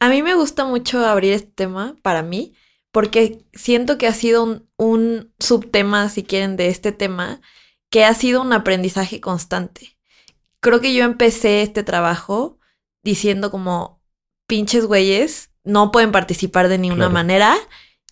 A 0.00 0.08
mí 0.08 0.22
me 0.22 0.34
gusta 0.34 0.64
mucho 0.64 1.04
abrir 1.04 1.32
este 1.32 1.50
tema 1.50 1.96
para 2.02 2.22
mí 2.22 2.54
porque 2.92 3.44
siento 3.52 3.98
que 3.98 4.06
ha 4.06 4.14
sido 4.14 4.64
un, 4.76 5.32
subtema, 5.38 6.08
si 6.08 6.22
quieren, 6.22 6.56
de 6.56 6.68
este 6.68 6.92
tema, 6.92 7.40
que 7.90 8.04
ha 8.04 8.14
sido 8.14 8.42
un 8.42 8.52
aprendizaje 8.52 9.20
constante. 9.20 9.96
Creo 10.60 10.80
que 10.80 10.94
yo 10.94 11.04
empecé 11.04 11.62
este 11.62 11.82
trabajo 11.82 12.58
diciendo 13.04 13.50
como, 13.50 14.02
pinches 14.46 14.86
güeyes, 14.86 15.50
no 15.64 15.92
pueden 15.92 16.12
participar 16.12 16.68
de 16.68 16.78
ninguna 16.78 17.08
manera, 17.08 17.56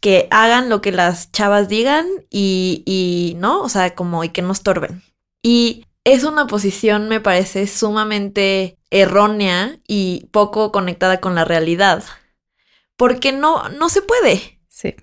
que 0.01 0.29
hagan 0.31 0.69
lo 0.69 0.81
que 0.81 0.93
las 0.93 1.33
chavas 1.33 1.69
digan 1.69 2.07
y, 2.31 2.83
y, 2.87 3.35
¿no? 3.39 3.63
O 3.63 3.69
sea, 3.69 3.95
como, 3.95 4.23
y 4.25 4.29
que 4.29 4.43
no 4.43 4.53
estorben. 4.53 5.03
Y 5.43 5.86
es 6.07 6.23
una 6.23 6.47
posición, 6.47 7.09
me 7.09 7.21
parece, 7.21 7.67
sumamente 7.67 8.79
errónea 8.91 9.81
y 9.89 10.29
poco 10.31 10.71
conectada 10.71 11.21
con 11.21 11.35
la 11.35 11.45
realidad. 11.45 12.05
Porque 12.97 13.33
no, 13.33 13.69
no 13.71 13.89
se 13.89 14.03
puede. 14.03 14.61
Sí. 14.69 14.95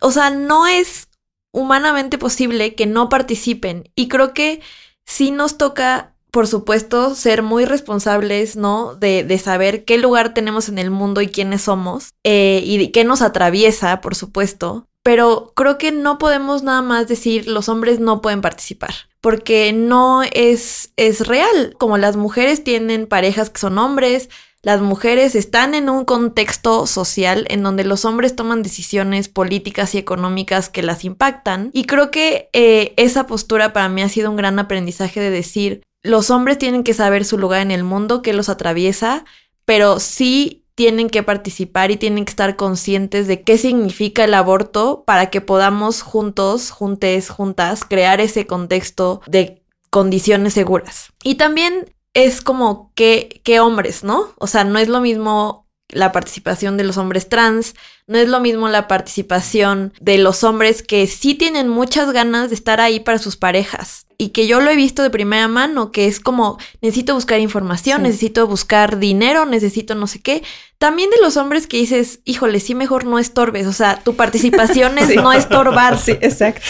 O 0.00 0.12
sea, 0.12 0.30
no 0.30 0.68
es 0.68 1.08
humanamente 1.50 2.16
posible 2.16 2.76
que 2.76 2.86
no 2.86 3.08
participen. 3.08 3.90
Y 3.96 4.06
creo 4.06 4.32
que 4.34 4.60
sí 5.04 5.32
nos 5.32 5.58
toca, 5.58 6.14
por 6.30 6.46
supuesto, 6.46 7.16
ser 7.16 7.42
muy 7.42 7.64
responsables, 7.64 8.54
¿no? 8.54 8.94
De, 8.94 9.24
de 9.24 9.38
saber 9.38 9.84
qué 9.84 9.98
lugar 9.98 10.32
tenemos 10.32 10.68
en 10.68 10.78
el 10.78 10.92
mundo 10.92 11.22
y 11.22 11.26
quiénes 11.26 11.62
somos. 11.62 12.10
Eh, 12.22 12.62
y 12.64 12.92
qué 12.92 13.02
nos 13.02 13.20
atraviesa, 13.20 14.00
por 14.00 14.14
supuesto. 14.14 14.86
Pero 15.04 15.52
creo 15.54 15.78
que 15.78 15.92
no 15.92 16.18
podemos 16.18 16.62
nada 16.62 16.82
más 16.82 17.06
decir 17.06 17.46
los 17.46 17.68
hombres 17.68 18.00
no 18.00 18.22
pueden 18.22 18.40
participar. 18.40 18.94
Porque 19.20 19.72
no 19.72 20.22
es, 20.22 20.92
es 20.96 21.26
real. 21.26 21.76
Como 21.78 21.98
las 21.98 22.16
mujeres 22.16 22.64
tienen 22.64 23.06
parejas 23.06 23.50
que 23.50 23.60
son 23.60 23.78
hombres, 23.78 24.30
las 24.62 24.80
mujeres 24.80 25.34
están 25.34 25.74
en 25.74 25.90
un 25.90 26.06
contexto 26.06 26.86
social 26.86 27.44
en 27.50 27.62
donde 27.62 27.84
los 27.84 28.06
hombres 28.06 28.34
toman 28.34 28.62
decisiones 28.62 29.28
políticas 29.28 29.94
y 29.94 29.98
económicas 29.98 30.70
que 30.70 30.82
las 30.82 31.04
impactan. 31.04 31.68
Y 31.74 31.84
creo 31.84 32.10
que 32.10 32.48
eh, 32.54 32.94
esa 32.96 33.26
postura 33.26 33.74
para 33.74 33.90
mí 33.90 34.00
ha 34.00 34.08
sido 34.08 34.30
un 34.30 34.36
gran 34.36 34.58
aprendizaje 34.58 35.20
de 35.20 35.28
decir, 35.28 35.82
los 36.02 36.30
hombres 36.30 36.56
tienen 36.56 36.82
que 36.82 36.94
saber 36.94 37.26
su 37.26 37.36
lugar 37.36 37.60
en 37.60 37.72
el 37.72 37.84
mundo, 37.84 38.22
que 38.22 38.32
los 38.32 38.48
atraviesa, 38.48 39.26
pero 39.66 40.00
sí 40.00 40.63
tienen 40.74 41.08
que 41.08 41.22
participar 41.22 41.90
y 41.90 41.96
tienen 41.96 42.24
que 42.24 42.30
estar 42.30 42.56
conscientes 42.56 43.26
de 43.28 43.42
qué 43.42 43.58
significa 43.58 44.24
el 44.24 44.34
aborto 44.34 45.04
para 45.06 45.30
que 45.30 45.40
podamos 45.40 46.02
juntos, 46.02 46.70
juntes, 46.70 47.30
juntas, 47.30 47.84
crear 47.84 48.20
ese 48.20 48.46
contexto 48.46 49.20
de 49.26 49.62
condiciones 49.90 50.54
seguras. 50.54 51.12
Y 51.22 51.36
también 51.36 51.94
es 52.14 52.40
como 52.40 52.92
que, 52.94 53.40
que 53.44 53.60
hombres, 53.60 54.04
¿no? 54.04 54.32
O 54.38 54.46
sea, 54.46 54.64
no 54.64 54.78
es 54.78 54.88
lo 54.88 55.00
mismo 55.00 55.63
la 55.88 56.12
participación 56.12 56.76
de 56.76 56.84
los 56.84 56.96
hombres 56.96 57.28
trans, 57.28 57.74
no 58.06 58.18
es 58.18 58.28
lo 58.28 58.40
mismo 58.40 58.68
la 58.68 58.88
participación 58.88 59.92
de 60.00 60.18
los 60.18 60.44
hombres 60.44 60.82
que 60.82 61.06
sí 61.06 61.34
tienen 61.34 61.68
muchas 61.68 62.12
ganas 62.12 62.50
de 62.50 62.56
estar 62.56 62.80
ahí 62.80 63.00
para 63.00 63.18
sus 63.18 63.36
parejas. 63.36 64.06
Y 64.16 64.28
que 64.28 64.46
yo 64.46 64.60
lo 64.60 64.70
he 64.70 64.76
visto 64.76 65.02
de 65.02 65.10
primera 65.10 65.48
mano, 65.48 65.90
que 65.90 66.06
es 66.06 66.20
como 66.20 66.56
necesito 66.80 67.14
buscar 67.14 67.40
información, 67.40 68.04
necesito 68.04 68.46
buscar 68.46 68.98
dinero, 68.98 69.44
necesito 69.44 69.96
no 69.96 70.06
sé 70.06 70.20
qué. 70.20 70.44
También 70.78 71.10
de 71.10 71.16
los 71.20 71.36
hombres 71.36 71.66
que 71.66 71.78
dices, 71.78 72.20
híjole, 72.24 72.60
sí 72.60 72.76
mejor 72.76 73.06
no 73.06 73.18
estorbes. 73.18 73.66
O 73.66 73.72
sea, 73.72 73.98
tu 74.04 74.14
participación 74.14 74.98
es 74.98 75.16
no 75.16 75.32
estorbar. 75.32 75.98
Sí, 75.98 76.12
exacto. 76.12 76.62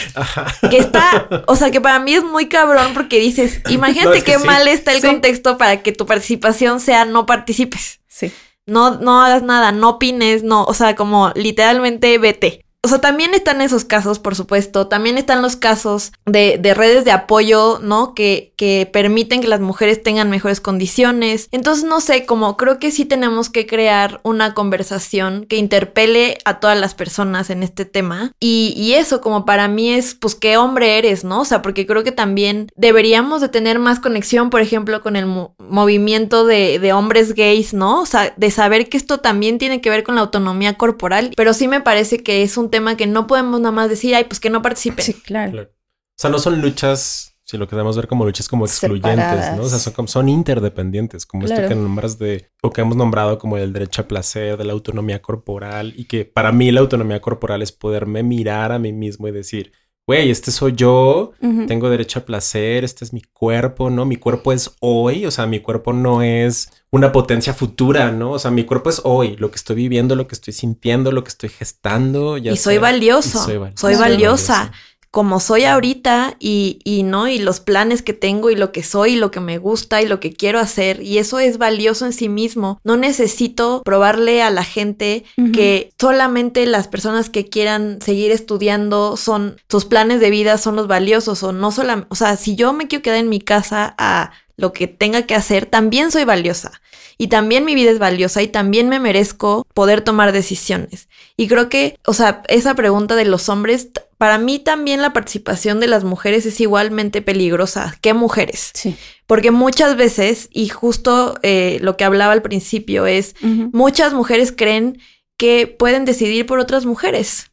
Que 0.70 0.78
está, 0.78 1.44
o 1.46 1.54
sea, 1.54 1.70
que 1.70 1.82
para 1.82 1.98
mí 1.98 2.14
es 2.14 2.24
muy 2.24 2.48
cabrón 2.48 2.92
porque 2.94 3.18
dices, 3.18 3.60
imagínate 3.68 4.22
qué 4.22 4.38
mal 4.38 4.66
está 4.66 4.92
el 4.92 5.02
contexto 5.02 5.58
para 5.58 5.82
que 5.82 5.92
tu 5.92 6.06
participación 6.06 6.80
sea 6.80 7.04
no 7.04 7.26
participes. 7.26 8.00
Sí 8.08 8.32
no, 8.66 8.96
no 8.96 9.20
hagas 9.22 9.42
nada, 9.42 9.72
no 9.72 9.90
opines, 9.90 10.42
no, 10.42 10.64
o 10.64 10.74
sea, 10.74 10.94
como 10.94 11.30
literalmente 11.34 12.18
vete. 12.18 12.63
O 12.84 12.88
sea, 12.88 13.00
también 13.00 13.32
están 13.32 13.62
esos 13.62 13.86
casos, 13.86 14.18
por 14.18 14.34
supuesto. 14.34 14.88
También 14.88 15.16
están 15.16 15.40
los 15.40 15.56
casos 15.56 16.12
de, 16.26 16.58
de 16.60 16.74
redes 16.74 17.06
de 17.06 17.12
apoyo, 17.12 17.78
¿no? 17.82 18.12
Que, 18.12 18.52
que, 18.58 18.86
permiten 18.92 19.40
que 19.40 19.48
las 19.48 19.60
mujeres 19.60 20.02
tengan 20.02 20.28
mejores 20.28 20.60
condiciones. 20.60 21.48
Entonces, 21.50 21.84
no 21.84 22.02
sé, 22.02 22.26
como 22.26 22.58
creo 22.58 22.78
que 22.78 22.90
sí 22.90 23.06
tenemos 23.06 23.48
que 23.48 23.66
crear 23.66 24.20
una 24.22 24.52
conversación 24.52 25.46
que 25.48 25.56
interpele 25.56 26.36
a 26.44 26.60
todas 26.60 26.78
las 26.78 26.92
personas 26.92 27.48
en 27.48 27.62
este 27.62 27.86
tema. 27.86 28.32
Y, 28.38 28.74
y 28.76 28.92
eso, 28.92 29.22
como 29.22 29.46
para 29.46 29.66
mí 29.66 29.94
es, 29.94 30.14
pues, 30.14 30.34
qué 30.34 30.58
hombre 30.58 30.98
eres, 30.98 31.24
¿no? 31.24 31.40
O 31.40 31.44
sea, 31.46 31.62
porque 31.62 31.86
creo 31.86 32.04
que 32.04 32.12
también 32.12 32.68
deberíamos 32.76 33.40
de 33.40 33.48
tener 33.48 33.78
más 33.78 33.98
conexión, 33.98 34.50
por 34.50 34.60
ejemplo, 34.60 35.00
con 35.00 35.16
el 35.16 35.24
movimiento 35.58 36.44
de, 36.44 36.78
de 36.78 36.92
hombres 36.92 37.34
gays, 37.34 37.72
¿no? 37.72 38.02
O 38.02 38.06
sea, 38.06 38.34
de 38.36 38.50
saber 38.50 38.90
que 38.90 38.98
esto 38.98 39.20
también 39.20 39.56
tiene 39.56 39.80
que 39.80 39.88
ver 39.88 40.04
con 40.04 40.16
la 40.16 40.20
autonomía 40.20 40.74
corporal. 40.74 41.32
Pero 41.34 41.54
sí 41.54 41.66
me 41.66 41.80
parece 41.80 42.18
que 42.22 42.42
es 42.42 42.58
un 42.58 42.73
tema 42.74 42.96
que 42.96 43.06
no 43.06 43.28
podemos 43.28 43.60
nada 43.60 43.70
más 43.70 43.88
decir, 43.88 44.16
ay, 44.16 44.24
pues 44.24 44.40
que 44.40 44.50
no 44.50 44.60
participen. 44.60 45.04
Sí, 45.04 45.14
claro. 45.14 45.62
O 45.62 46.16
sea, 46.16 46.28
no 46.28 46.40
son 46.40 46.60
luchas, 46.60 47.36
si 47.44 47.56
lo 47.56 47.68
queremos 47.68 47.96
ver 47.96 48.08
como 48.08 48.24
luchas 48.24 48.48
como 48.48 48.64
excluyentes, 48.64 49.56
¿no? 49.56 49.62
O 49.62 49.68
sea, 49.68 49.78
son, 49.78 50.08
son 50.08 50.28
interdependientes, 50.28 51.24
como 51.24 51.46
esto 51.46 51.68
que 51.68 51.74
nombras 51.76 52.18
de, 52.18 52.50
o 52.62 52.70
que 52.70 52.80
hemos 52.80 52.96
nombrado 52.96 53.38
como 53.38 53.58
el 53.58 53.72
derecho 53.72 54.02
a 54.02 54.08
placer, 54.08 54.56
de 54.56 54.64
la 54.64 54.72
autonomía 54.72 55.22
corporal, 55.22 55.92
y 55.96 56.06
que 56.06 56.24
para 56.24 56.50
mí 56.50 56.72
la 56.72 56.80
autonomía 56.80 57.20
corporal 57.20 57.62
es 57.62 57.70
poderme 57.70 58.24
mirar 58.24 58.72
a 58.72 58.80
mí 58.80 58.92
mismo 58.92 59.28
y 59.28 59.30
decir, 59.30 59.72
güey, 60.06 60.30
este 60.30 60.50
soy 60.50 60.74
yo, 60.76 61.32
tengo 61.66 61.88
derecho 61.88 62.18
a 62.18 62.24
placer, 62.24 62.84
este 62.84 63.04
es 63.04 63.12
mi 63.12 63.22
cuerpo, 63.22 63.88
¿no? 63.88 64.04
Mi 64.04 64.16
cuerpo 64.16 64.52
es 64.52 64.70
hoy, 64.80 65.24
o 65.24 65.30
sea, 65.30 65.46
mi 65.46 65.60
cuerpo 65.60 65.92
no 65.94 66.20
es 66.22 66.68
una 66.90 67.10
potencia 67.10 67.54
futura, 67.54 68.10
¿no? 68.12 68.32
O 68.32 68.38
sea, 68.38 68.50
mi 68.50 68.64
cuerpo 68.64 68.90
es 68.90 69.00
hoy, 69.04 69.36
lo 69.36 69.50
que 69.50 69.56
estoy 69.56 69.76
viviendo, 69.76 70.14
lo 70.14 70.26
que 70.26 70.34
estoy 70.34 70.52
sintiendo, 70.52 71.10
lo 71.10 71.24
que 71.24 71.28
estoy 71.30 71.48
gestando. 71.48 72.36
Ya 72.36 72.52
y 72.52 72.56
soy 72.56 72.78
valioso, 72.78 73.38
y 73.40 73.44
soy 73.44 73.56
val- 73.58 73.72
soy 73.76 73.94
Soy 73.94 74.00
valiosa. 74.02 74.72
Como 75.14 75.38
soy 75.38 75.62
ahorita 75.62 76.34
y, 76.40 76.80
y 76.82 77.04
no, 77.04 77.28
y 77.28 77.38
los 77.38 77.60
planes 77.60 78.02
que 78.02 78.14
tengo 78.14 78.50
y 78.50 78.56
lo 78.56 78.72
que 78.72 78.82
soy 78.82 79.12
y 79.12 79.16
lo 79.16 79.30
que 79.30 79.38
me 79.38 79.58
gusta 79.58 80.02
y 80.02 80.08
lo 80.08 80.18
que 80.18 80.32
quiero 80.32 80.58
hacer, 80.58 81.00
y 81.00 81.18
eso 81.18 81.38
es 81.38 81.56
valioso 81.56 82.04
en 82.04 82.12
sí 82.12 82.28
mismo. 82.28 82.80
No 82.82 82.96
necesito 82.96 83.82
probarle 83.84 84.42
a 84.42 84.50
la 84.50 84.64
gente 84.64 85.22
que 85.54 85.92
solamente 86.00 86.66
las 86.66 86.88
personas 86.88 87.30
que 87.30 87.48
quieran 87.48 88.00
seguir 88.02 88.32
estudiando 88.32 89.16
son 89.16 89.60
sus 89.68 89.84
planes 89.84 90.18
de 90.18 90.30
vida 90.30 90.58
son 90.58 90.74
los 90.74 90.88
valiosos 90.88 91.44
o 91.44 91.52
no 91.52 91.70
solamente, 91.70 92.08
o 92.10 92.16
sea, 92.16 92.36
si 92.36 92.56
yo 92.56 92.72
me 92.72 92.88
quiero 92.88 93.02
quedar 93.02 93.18
en 93.18 93.28
mi 93.28 93.40
casa 93.40 93.94
a 93.96 94.32
lo 94.56 94.72
que 94.72 94.86
tenga 94.86 95.22
que 95.22 95.34
hacer, 95.34 95.66
también 95.66 96.10
soy 96.10 96.24
valiosa. 96.24 96.80
Y 97.16 97.28
también 97.28 97.64
mi 97.64 97.74
vida 97.74 97.90
es 97.90 97.98
valiosa 97.98 98.42
y 98.42 98.48
también 98.48 98.88
me 98.88 98.98
merezco 98.98 99.66
poder 99.72 100.00
tomar 100.00 100.32
decisiones. 100.32 101.08
Y 101.36 101.46
creo 101.48 101.68
que, 101.68 101.96
o 102.06 102.12
sea, 102.12 102.42
esa 102.48 102.74
pregunta 102.74 103.14
de 103.14 103.24
los 103.24 103.48
hombres, 103.48 103.90
para 104.18 104.38
mí 104.38 104.58
también 104.58 105.00
la 105.00 105.12
participación 105.12 105.80
de 105.80 105.86
las 105.86 106.02
mujeres 106.02 106.46
es 106.46 106.60
igualmente 106.60 107.22
peligrosa. 107.22 107.96
¿Qué 108.00 108.14
mujeres? 108.14 108.70
Sí. 108.74 108.96
Porque 109.26 109.50
muchas 109.50 109.96
veces, 109.96 110.48
y 110.52 110.68
justo 110.68 111.36
eh, 111.42 111.78
lo 111.82 111.96
que 111.96 112.04
hablaba 112.04 112.32
al 112.32 112.42
principio 112.42 113.06
es, 113.06 113.34
muchas 113.40 114.12
mujeres 114.12 114.52
creen 114.52 114.98
que 115.36 115.66
pueden 115.66 116.04
decidir 116.04 116.46
por 116.46 116.58
otras 116.58 116.84
mujeres. 116.84 117.50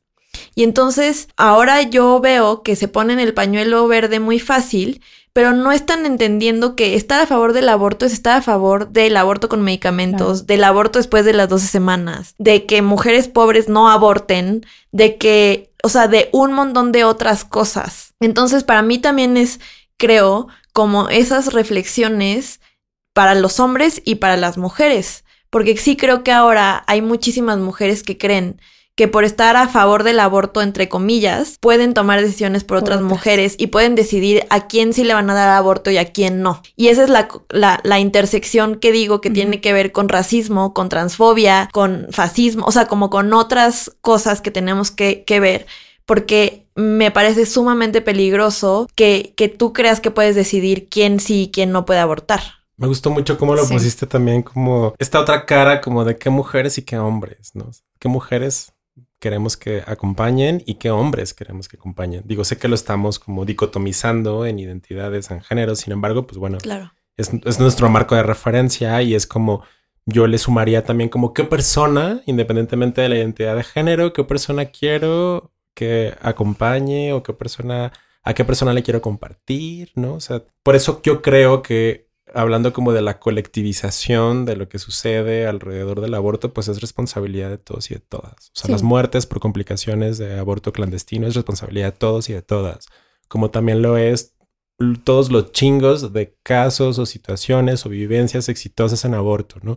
Y 0.56 0.64
entonces 0.64 1.28
ahora 1.38 1.82
yo 1.82 2.20
veo 2.20 2.64
que 2.64 2.76
se 2.76 2.88
ponen 2.88 3.20
el 3.20 3.34
pañuelo 3.34 3.88
verde 3.88 4.20
muy 4.20 4.39
fácil, 4.39 5.02
pero 5.34 5.54
no 5.54 5.72
están 5.72 6.06
entendiendo 6.06 6.76
que 6.76 6.96
estar 6.96 7.22
a 7.22 7.26
favor 7.26 7.54
del 7.54 7.70
aborto 7.70 8.06
es 8.06 8.14
estar 8.14 8.38
a 8.38 8.42
favor 8.42 8.90
del 8.90 9.16
aborto 9.16 9.48
con 9.48 9.62
medicamentos, 9.62 10.46
del 10.46 10.64
aborto 10.64 11.00
después 11.00 11.24
de 11.24 11.34
las 11.34 11.48
12 11.48 11.68
semanas, 11.68 12.36
de 12.38 12.66
que 12.66 12.82
mujeres 12.82 13.30
pobres 13.30 13.70
no 13.70 13.90
aborten, 13.90 14.66
de 14.92 15.18
que, 15.18 15.72
o 15.84 15.90
sea, 15.90 16.08
de 16.08 16.30
un 16.34 16.52
montón 16.52 16.92
de 16.92 17.06
otras 17.06 17.46
cosas. 17.46 18.14
Entonces 18.20 18.64
para 18.66 18.82
mí 18.82 19.00
también 19.00 19.38
es, 19.38 19.62
creo, 19.98 20.48
como 20.74 21.08
esas 21.08 21.54
reflexiones 21.54 22.60
para 23.14 23.34
los 23.34 23.60
hombres 23.60 24.02
y 24.04 24.16
para 24.16 24.36
las 24.36 24.58
mujeres. 24.58 25.24
Porque 25.50 25.78
sí 25.78 25.96
creo 25.96 26.24
que 26.24 26.32
ahora 26.32 26.84
hay 26.88 27.02
muchísimas 27.02 27.58
mujeres 27.58 28.04
que 28.04 28.18
creen 28.18 28.60
que 28.96 29.08
por 29.08 29.24
estar 29.24 29.56
a 29.56 29.68
favor 29.68 30.04
del 30.04 30.20
aborto, 30.20 30.62
entre 30.62 30.89
comillas, 30.89 31.56
pueden 31.60 31.94
tomar 31.94 32.22
decisiones 32.22 32.64
por, 32.64 32.80
Por 32.80 32.84
otras, 32.84 33.02
mujeres 33.02 33.56
y 33.58 33.68
pueden 33.68 33.96
decidir 33.96 34.46
a 34.50 34.68
quién 34.68 34.94
sí 34.94 35.04
le 35.04 35.14
van 35.14 35.30
a 35.30 35.34
dar 35.34 35.50
aborto 35.50 35.89
y 35.92 35.98
a 35.98 36.12
quién 36.12 36.42
no. 36.42 36.62
Y 36.76 36.89
esa 36.89 37.04
es 37.04 37.10
la, 37.10 37.28
la, 37.50 37.80
la 37.84 38.00
intersección 38.00 38.76
que 38.76 38.92
digo 38.92 39.22
que 39.22 39.30
tiene 39.30 39.62
que 39.62 39.74
ver 39.74 39.92
con 39.92 40.10
racismo, 40.10 40.74
con 40.74 40.89
transfobia, 40.89 41.70
con 41.72 42.08
fascismo, 42.12 42.66
o 42.66 42.72
sea, 42.72 42.86
como 42.88 43.10
con 43.10 43.34
otras 43.34 43.92
cosas 44.02 44.42
que 44.42 44.52
tenemos 44.52 44.92
que, 44.92 45.24
que 45.24 45.39
ver. 45.39 45.66
Porque 46.06 46.68
me 46.76 47.12
parece 47.12 47.46
sumamente 47.46 48.02
peligroso 48.02 48.88
que, 48.96 49.34
que 49.38 49.48
tú 49.50 49.72
creas 49.72 50.00
que 50.02 50.12
puedes 50.12 50.36
decidir 50.36 50.89
quién 50.89 51.20
sí 51.20 51.44
y 51.44 51.52
quién 51.52 51.72
no 51.72 51.86
puede 51.86 52.00
abortar. 52.02 52.42
Me 52.78 52.88
gustó 52.88 53.10
mucho 53.12 53.38
cómo 53.38 53.56
lo 53.56 53.64
Sí. 53.66 53.74
pusiste 53.74 54.08
también 54.08 54.42
como 54.42 54.94
esta 54.98 55.20
otra 55.20 55.46
cara 55.46 55.82
como 55.82 56.04
de 56.04 56.18
qué 56.18 56.30
mujeres 56.30 56.78
y 56.78 56.82
qué 56.84 56.98
hombres, 56.98 57.52
¿no? 57.54 57.70
¿Qué 58.00 58.08
mujeres 58.10 58.74
queremos 59.22 59.56
que 59.56 59.84
acompañen 59.88 60.62
y 60.66 60.74
qué 60.74 60.92
hombres 60.92 61.34
queremos 61.34 61.70
que 61.70 61.78
acompañen? 61.78 62.24
Digo, 62.26 62.44
sé 62.44 62.58
que 62.58 62.68
lo 62.68 62.76
estamos 62.76 63.20
como 63.20 63.46
dicotomizando 63.46 64.46
en 64.46 64.60
identidades, 64.60 65.32
en 65.32 65.42
géneros, 65.42 65.80
sin 65.80 65.94
embargo, 65.94 66.28
pues 66.28 66.38
bueno, 66.38 66.58
Claro. 66.58 66.92
es, 67.16 67.32
es 67.46 67.60
nuestro 67.60 67.90
marco 67.90 68.16
de 68.16 68.24
referencia 68.24 69.02
y 69.02 69.16
es 69.16 69.26
como 69.28 69.64
yo 70.06 70.28
le 70.28 70.38
sumaría 70.40 70.84
también 70.84 71.10
como 71.10 71.34
qué 71.34 71.44
persona, 71.44 72.22
independientemente 72.26 73.02
de 73.02 73.10
la 73.10 73.16
identidad 73.18 73.56
de 73.56 73.64
género, 73.64 74.12
qué 74.12 74.24
persona 74.24 74.66
quiero 74.66 75.54
que 75.76 76.16
acompañe 76.22 77.14
o 77.14 77.22
qué 77.24 77.34
persona, 77.34 77.94
a 78.24 78.34
qué 78.34 78.44
persona 78.44 78.74
le 78.74 78.84
quiero 78.84 79.02
compartir, 79.02 79.92
¿no? 79.96 80.16
O 80.16 80.20
sea, 80.20 80.44
por 80.64 80.76
eso 80.76 81.00
yo 81.04 81.22
creo 81.22 81.62
que 81.62 82.10
hablando 82.34 82.74
como 82.74 82.94
de 82.94 83.02
la 83.02 83.20
colectivización 83.20 84.46
de 84.46 84.56
lo 84.56 84.70
que 84.70 84.80
sucede 84.80 85.48
alrededor 85.48 86.02
del 86.02 86.14
aborto, 86.14 86.54
pues 86.54 86.68
es 86.68 86.82
responsabilidad 86.82 87.50
de 87.50 87.58
todos 87.58 87.92
y 87.92 87.96
de 87.96 88.00
todas. 88.00 88.34
O 88.50 88.52
sea, 88.54 88.66
Sí. 88.68 88.72
las 88.72 88.84
muertes 88.84 89.26
por 89.26 89.40
complicaciones 89.40 90.18
de 90.18 90.38
aborto 90.40 90.74
clandestino 90.74 91.28
es 91.28 91.36
responsabilidad 91.36 91.94
de 91.94 91.98
todos 91.98 92.30
y 92.30 92.34
de 92.34 92.42
todas, 92.42 92.88
como 93.28 93.52
también 93.52 93.82
lo 93.82 93.98
es 93.98 94.36
todos 95.04 95.32
los 95.32 95.52
chingos 95.52 96.12
de 96.14 96.36
casos 96.42 96.98
o 96.98 97.06
situaciones 97.06 97.86
o 97.86 97.90
vivencias 97.90 98.50
exitosas 98.50 99.06
en 99.06 99.14
aborto, 99.14 99.58
¿no? 99.62 99.76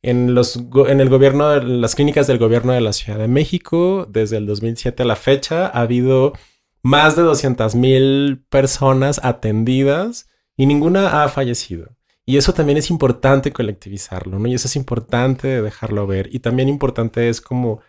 En, 0.00 0.34
los, 0.34 0.56
en 0.86 1.00
el 1.00 1.08
gobierno, 1.08 1.48
de 1.48 1.62
las 1.64 1.94
clínicas 1.94 2.26
del 2.26 2.38
gobierno 2.38 2.72
de 2.72 2.80
la 2.82 2.92
Ciudad 2.92 3.18
de 3.18 3.26
México, 3.26 4.06
desde 4.08 4.36
el 4.36 4.46
2007 4.46 5.02
a 5.02 5.06
la 5.06 5.16
fecha, 5.16 5.66
ha 5.66 5.80
habido 5.80 6.34
más 6.82 7.16
de 7.16 7.22
200 7.22 7.74
mil 7.74 8.44
personas 8.50 9.18
atendidas 9.24 10.28
y 10.56 10.66
ninguna 10.66 11.22
ha 11.22 11.28
fallecido. 11.28 11.96
Y 12.26 12.38
eso 12.38 12.54
también 12.54 12.78
es 12.78 12.90
importante 12.90 13.52
colectivizarlo, 13.52 14.38
¿no? 14.38 14.48
Y 14.48 14.54
eso 14.54 14.66
es 14.66 14.76
importante 14.76 15.60
dejarlo 15.60 16.06
ver. 16.06 16.28
Y 16.32 16.38
también 16.38 16.68
importante 16.68 17.28
es 17.28 17.40
como, 17.40 17.80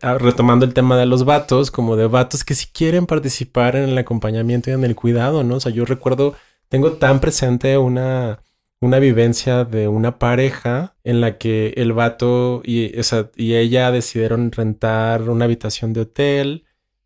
ah, 0.00 0.16
retomando 0.18 0.64
el 0.64 0.72
tema 0.72 0.96
de 0.96 1.06
los 1.06 1.24
vatos, 1.24 1.70
como 1.70 1.96
de 1.96 2.06
vatos 2.06 2.44
que 2.44 2.54
si 2.54 2.68
quieren 2.68 3.06
participar 3.06 3.76
en 3.76 3.90
el 3.90 3.98
acompañamiento 3.98 4.70
y 4.70 4.74
en 4.74 4.84
el 4.84 4.96
cuidado, 4.96 5.44
¿no? 5.44 5.56
O 5.56 5.60
sea, 5.60 5.72
yo 5.72 5.84
recuerdo, 5.84 6.34
tengo 6.68 6.92
tan 6.94 7.20
presente 7.20 7.76
una, 7.76 8.42
una 8.80 8.98
vivencia 8.98 9.64
de 9.64 9.88
una 9.88 10.18
pareja 10.18 10.96
en 11.04 11.20
la 11.20 11.36
que 11.36 11.74
el 11.76 11.92
vato 11.92 12.62
y, 12.64 12.98
esa, 12.98 13.30
y 13.36 13.54
ella 13.54 13.90
decidieron 13.90 14.52
rentar 14.52 15.28
una 15.28 15.44
habitación 15.44 15.92
de 15.92 16.00
hotel 16.02 16.64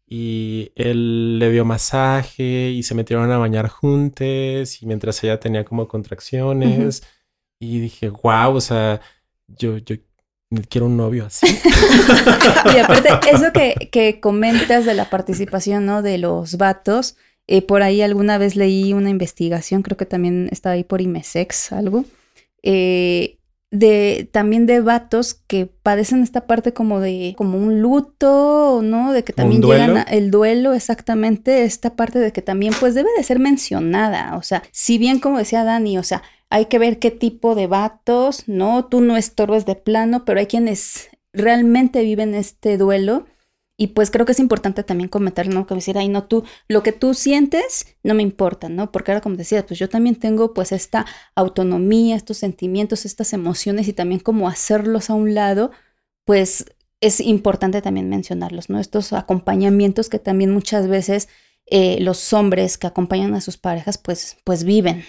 y 0.08 0.72
él 0.76 1.38
le 1.38 1.50
dio 1.50 1.64
masaje 1.64 2.70
y 2.70 2.82
se 2.84 2.94
metieron 2.94 3.30
a 3.32 3.38
bañar 3.38 3.68
juntos 3.68 4.82
y 4.82 4.86
mientras 4.86 5.22
ella 5.24 5.40
tenía 5.40 5.64
como 5.64 5.88
contracciones 5.88 7.02
y 7.58 7.80
dije, 7.80 8.10
wow, 8.10 8.54
o 8.54 8.60
sea, 8.60 9.00
yo, 9.48 9.78
yo 9.78 9.96
quiero 10.68 10.86
un 10.86 10.96
novio 10.96 11.26
así. 11.26 11.46
Y 12.74 12.78
aparte, 12.78 13.08
eso 13.32 13.52
que, 13.52 13.88
que 13.90 14.20
comentas 14.20 14.84
de 14.84 14.94
la 14.94 15.10
participación, 15.10 15.86
¿no? 15.86 16.02
De 16.02 16.18
los 16.18 16.56
vatos, 16.56 17.16
eh, 17.46 17.62
por 17.62 17.82
ahí 17.82 18.02
alguna 18.02 18.38
vez 18.38 18.56
leí 18.56 18.92
una 18.92 19.10
investigación, 19.10 19.82
creo 19.82 19.96
que 19.96 20.06
también 20.06 20.48
está 20.50 20.70
ahí 20.70 20.84
por 20.84 21.00
IMESEX, 21.00 21.72
algo, 21.72 22.04
eh, 22.62 23.35
de 23.72 24.28
también 24.32 24.64
de 24.66 24.80
vatos 24.80 25.34
que 25.34 25.66
padecen 25.66 26.22
esta 26.22 26.46
parte 26.46 26.72
como 26.72 27.00
de 27.00 27.34
como 27.36 27.58
un 27.58 27.80
luto, 27.82 28.80
¿no? 28.82 29.12
De 29.12 29.24
que 29.24 29.32
¿Como 29.32 29.48
un 29.48 29.60
también 29.60 29.78
llegan 29.78 29.96
a- 29.98 30.02
el 30.02 30.30
duelo, 30.30 30.72
exactamente, 30.72 31.64
esta 31.64 31.96
parte 31.96 32.18
de 32.20 32.32
que 32.32 32.42
también 32.42 32.72
pues 32.78 32.94
debe 32.94 33.08
de 33.16 33.24
ser 33.24 33.38
mencionada, 33.40 34.36
o 34.36 34.42
sea, 34.42 34.62
si 34.72 34.98
bien 34.98 35.18
como 35.18 35.38
decía 35.38 35.64
Dani, 35.64 35.98
o 35.98 36.02
sea, 36.04 36.22
hay 36.48 36.66
que 36.66 36.78
ver 36.78 36.98
qué 37.00 37.10
tipo 37.10 37.54
de 37.56 37.66
vatos, 37.66 38.44
¿no? 38.46 38.84
Tú 38.86 39.00
no 39.00 39.16
estorbes 39.16 39.66
de 39.66 39.74
plano, 39.74 40.24
pero 40.24 40.38
hay 40.38 40.46
quienes 40.46 41.08
realmente 41.32 42.02
viven 42.02 42.34
este 42.34 42.78
duelo. 42.78 43.26
Y 43.78 43.88
pues 43.88 44.10
creo 44.10 44.24
que 44.24 44.32
es 44.32 44.40
importante 44.40 44.82
también 44.84 45.08
comentar, 45.08 45.48
¿no? 45.48 45.66
Como 45.66 45.78
decir, 45.78 45.98
ay, 45.98 46.08
no, 46.08 46.24
tú, 46.24 46.44
lo 46.66 46.82
que 46.82 46.92
tú 46.92 47.12
sientes 47.12 47.94
no 48.02 48.14
me 48.14 48.22
importa, 48.22 48.70
¿no? 48.70 48.90
Porque 48.90 49.10
ahora, 49.10 49.20
como 49.20 49.36
decía, 49.36 49.66
pues 49.66 49.78
yo 49.78 49.88
también 49.90 50.16
tengo 50.16 50.54
pues 50.54 50.72
esta 50.72 51.04
autonomía, 51.34 52.16
estos 52.16 52.38
sentimientos, 52.38 53.04
estas 53.04 53.34
emociones 53.34 53.86
y 53.88 53.92
también 53.92 54.20
como 54.20 54.48
hacerlos 54.48 55.10
a 55.10 55.14
un 55.14 55.34
lado, 55.34 55.72
pues 56.24 56.64
es 57.02 57.20
importante 57.20 57.82
también 57.82 58.08
mencionarlos, 58.08 58.70
¿no? 58.70 58.80
Estos 58.80 59.12
acompañamientos 59.12 60.08
que 60.08 60.18
también 60.18 60.50
muchas 60.52 60.88
veces 60.88 61.28
eh, 61.66 61.98
los 62.00 62.32
hombres 62.32 62.78
que 62.78 62.86
acompañan 62.86 63.34
a 63.34 63.42
sus 63.42 63.58
parejas, 63.58 63.98
pues, 63.98 64.38
pues 64.44 64.64
viven. 64.64 65.04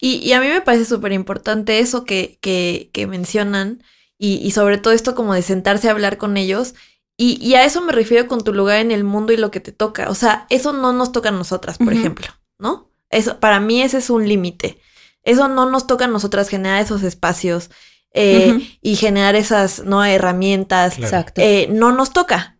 Y, 0.00 0.32
a 0.32 0.40
mí 0.40 0.46
me 0.48 0.60
parece 0.60 0.84
súper 0.84 1.12
importante 1.12 1.80
eso 1.80 2.04
que, 2.04 2.38
que, 2.40 2.90
que 2.92 3.06
mencionan 3.06 3.82
y 4.16 4.52
sobre 4.52 4.78
todo 4.78 4.94
esto 4.94 5.14
como 5.14 5.34
de 5.34 5.42
sentarse 5.42 5.88
a 5.88 5.90
hablar 5.90 6.16
con 6.16 6.38
ellos. 6.38 6.74
Y, 7.16 7.38
y 7.40 7.54
a 7.54 7.64
eso 7.64 7.80
me 7.80 7.92
refiero 7.92 8.26
con 8.26 8.42
tu 8.42 8.52
lugar 8.52 8.78
en 8.78 8.90
el 8.90 9.04
mundo 9.04 9.32
y 9.32 9.36
lo 9.36 9.50
que 9.50 9.60
te 9.60 9.72
toca. 9.72 10.10
O 10.10 10.14
sea, 10.14 10.46
eso 10.50 10.72
no 10.72 10.92
nos 10.92 11.12
toca 11.12 11.28
a 11.28 11.32
nosotras, 11.32 11.78
por 11.78 11.92
ejemplo, 11.92 12.26
¿no? 12.58 12.90
Eso, 13.10 13.38
para 13.38 13.60
mí 13.60 13.82
ese 13.82 13.98
es 13.98 14.10
un 14.10 14.28
límite. 14.28 14.80
Eso 15.22 15.48
no 15.48 15.70
nos 15.70 15.86
toca 15.86 16.06
a 16.06 16.08
nosotras 16.08 16.48
generar 16.48 16.82
esos 16.82 17.02
espacios 17.02 17.70
eh, 18.12 18.76
y 18.82 18.96
generar 18.96 19.36
esas 19.36 19.84
¿no? 19.84 20.04
herramientas. 20.04 20.94
Claro. 20.94 21.06
Exacto. 21.06 21.40
Eh, 21.40 21.68
no 21.70 21.92
nos 21.92 22.12
toca. 22.12 22.58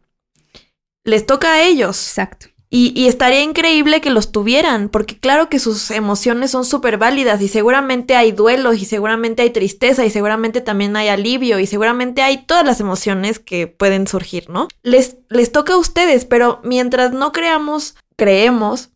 Les 1.04 1.26
toca 1.26 1.54
a 1.54 1.62
ellos. 1.62 2.08
Exacto. 2.08 2.46
Y, 2.76 3.06
estaría 3.06 3.42
increíble 3.42 4.00
que 4.00 4.10
los 4.10 4.32
tuvieran, 4.32 4.88
porque 4.88 5.16
claro 5.16 5.48
que 5.48 5.60
sus 5.60 5.92
emociones 5.92 6.50
son 6.50 6.64
súper 6.64 6.98
válidas 6.98 7.40
y 7.40 7.46
seguramente 7.46 8.16
hay 8.16 8.32
duelos 8.32 8.82
y 8.82 8.84
seguramente 8.84 9.42
hay 9.42 9.50
tristeza 9.50 10.04
y 10.04 10.10
seguramente 10.10 10.60
también 10.60 10.96
hay 10.96 11.06
alivio 11.06 11.60
y 11.60 11.68
seguramente 11.68 12.22
hay 12.22 12.38
todas 12.46 12.64
las 12.64 12.80
emociones 12.80 13.38
que 13.38 13.68
pueden 13.68 14.08
surgir, 14.08 14.50
¿no? 14.50 14.66
Les, 14.82 15.18
les 15.28 15.52
toca 15.52 15.74
a 15.74 15.78
ustedes, 15.78 16.24
pero 16.24 16.60
mientras 16.64 17.12
no 17.12 17.30
creamos 17.30 17.94
creemos, 18.16 18.90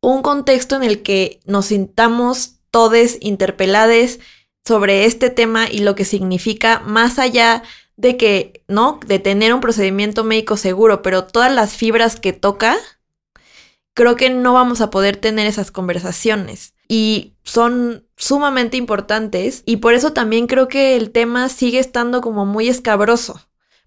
un 0.00 0.22
contexto 0.22 0.76
en 0.76 0.82
el 0.82 1.02
que 1.02 1.40
nos 1.44 1.66
sintamos 1.66 2.56
todes 2.70 3.18
interpelades 3.20 4.20
sobre 4.64 5.04
este 5.04 5.30
tema 5.30 5.70
y 5.70 5.78
lo 5.78 5.94
que 5.94 6.04
significa 6.04 6.80
más 6.80 7.18
allá 7.18 7.62
de 7.62 7.66
que, 8.00 8.64
¿no? 8.68 9.00
De 9.06 9.18
tener 9.18 9.54
un 9.54 9.60
procedimiento 9.60 10.24
médico 10.24 10.56
seguro, 10.56 11.02
pero 11.02 11.24
todas 11.24 11.52
las 11.52 11.74
fibras 11.74 12.20
que 12.20 12.32
toca, 12.32 12.76
creo 13.94 14.16
que 14.16 14.30
no 14.30 14.52
vamos 14.52 14.80
a 14.80 14.90
poder 14.90 15.16
tener 15.16 15.46
esas 15.46 15.70
conversaciones. 15.70 16.74
Y 16.88 17.34
son 17.42 18.06
sumamente 18.16 18.76
importantes 18.76 19.62
y 19.66 19.78
por 19.78 19.94
eso 19.94 20.12
también 20.12 20.46
creo 20.46 20.68
que 20.68 20.96
el 20.96 21.10
tema 21.10 21.48
sigue 21.48 21.78
estando 21.78 22.20
como 22.20 22.46
muy 22.46 22.68
escabroso, 22.68 23.40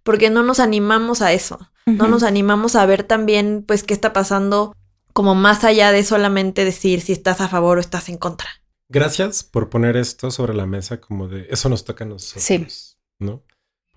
porque 0.04 0.30
no 0.30 0.44
nos 0.44 0.60
animamos 0.60 1.22
a 1.22 1.32
eso, 1.32 1.60
no 1.86 2.08
nos 2.08 2.24
animamos 2.24 2.76
a 2.76 2.86
ver 2.86 3.04
también 3.04 3.64
pues 3.66 3.84
qué 3.84 3.94
está 3.94 4.14
pasando 4.14 4.76
como 5.14 5.34
más 5.34 5.64
allá 5.64 5.92
de 5.92 6.04
solamente 6.04 6.66
decir 6.66 7.02
si 7.02 7.14
estás 7.14 7.42
a 7.42 7.48
favor 7.48 7.78
o 7.78 7.82
estás 7.82 8.10
en 8.10 8.18
contra. 8.18 8.48
Gracias 8.90 9.44
por 9.44 9.70
poner 9.70 9.98
esto 9.98 10.32
sobre 10.32 10.54
la 10.54 10.66
mesa 10.66 11.00
como 11.00 11.28
de 11.28 11.48
eso 11.50 11.70
nos 11.70 11.86
toca 11.86 12.04
a 12.04 12.08
nosotros. 12.08 12.44
Sí. 12.44 12.66
¿No? 13.20 13.44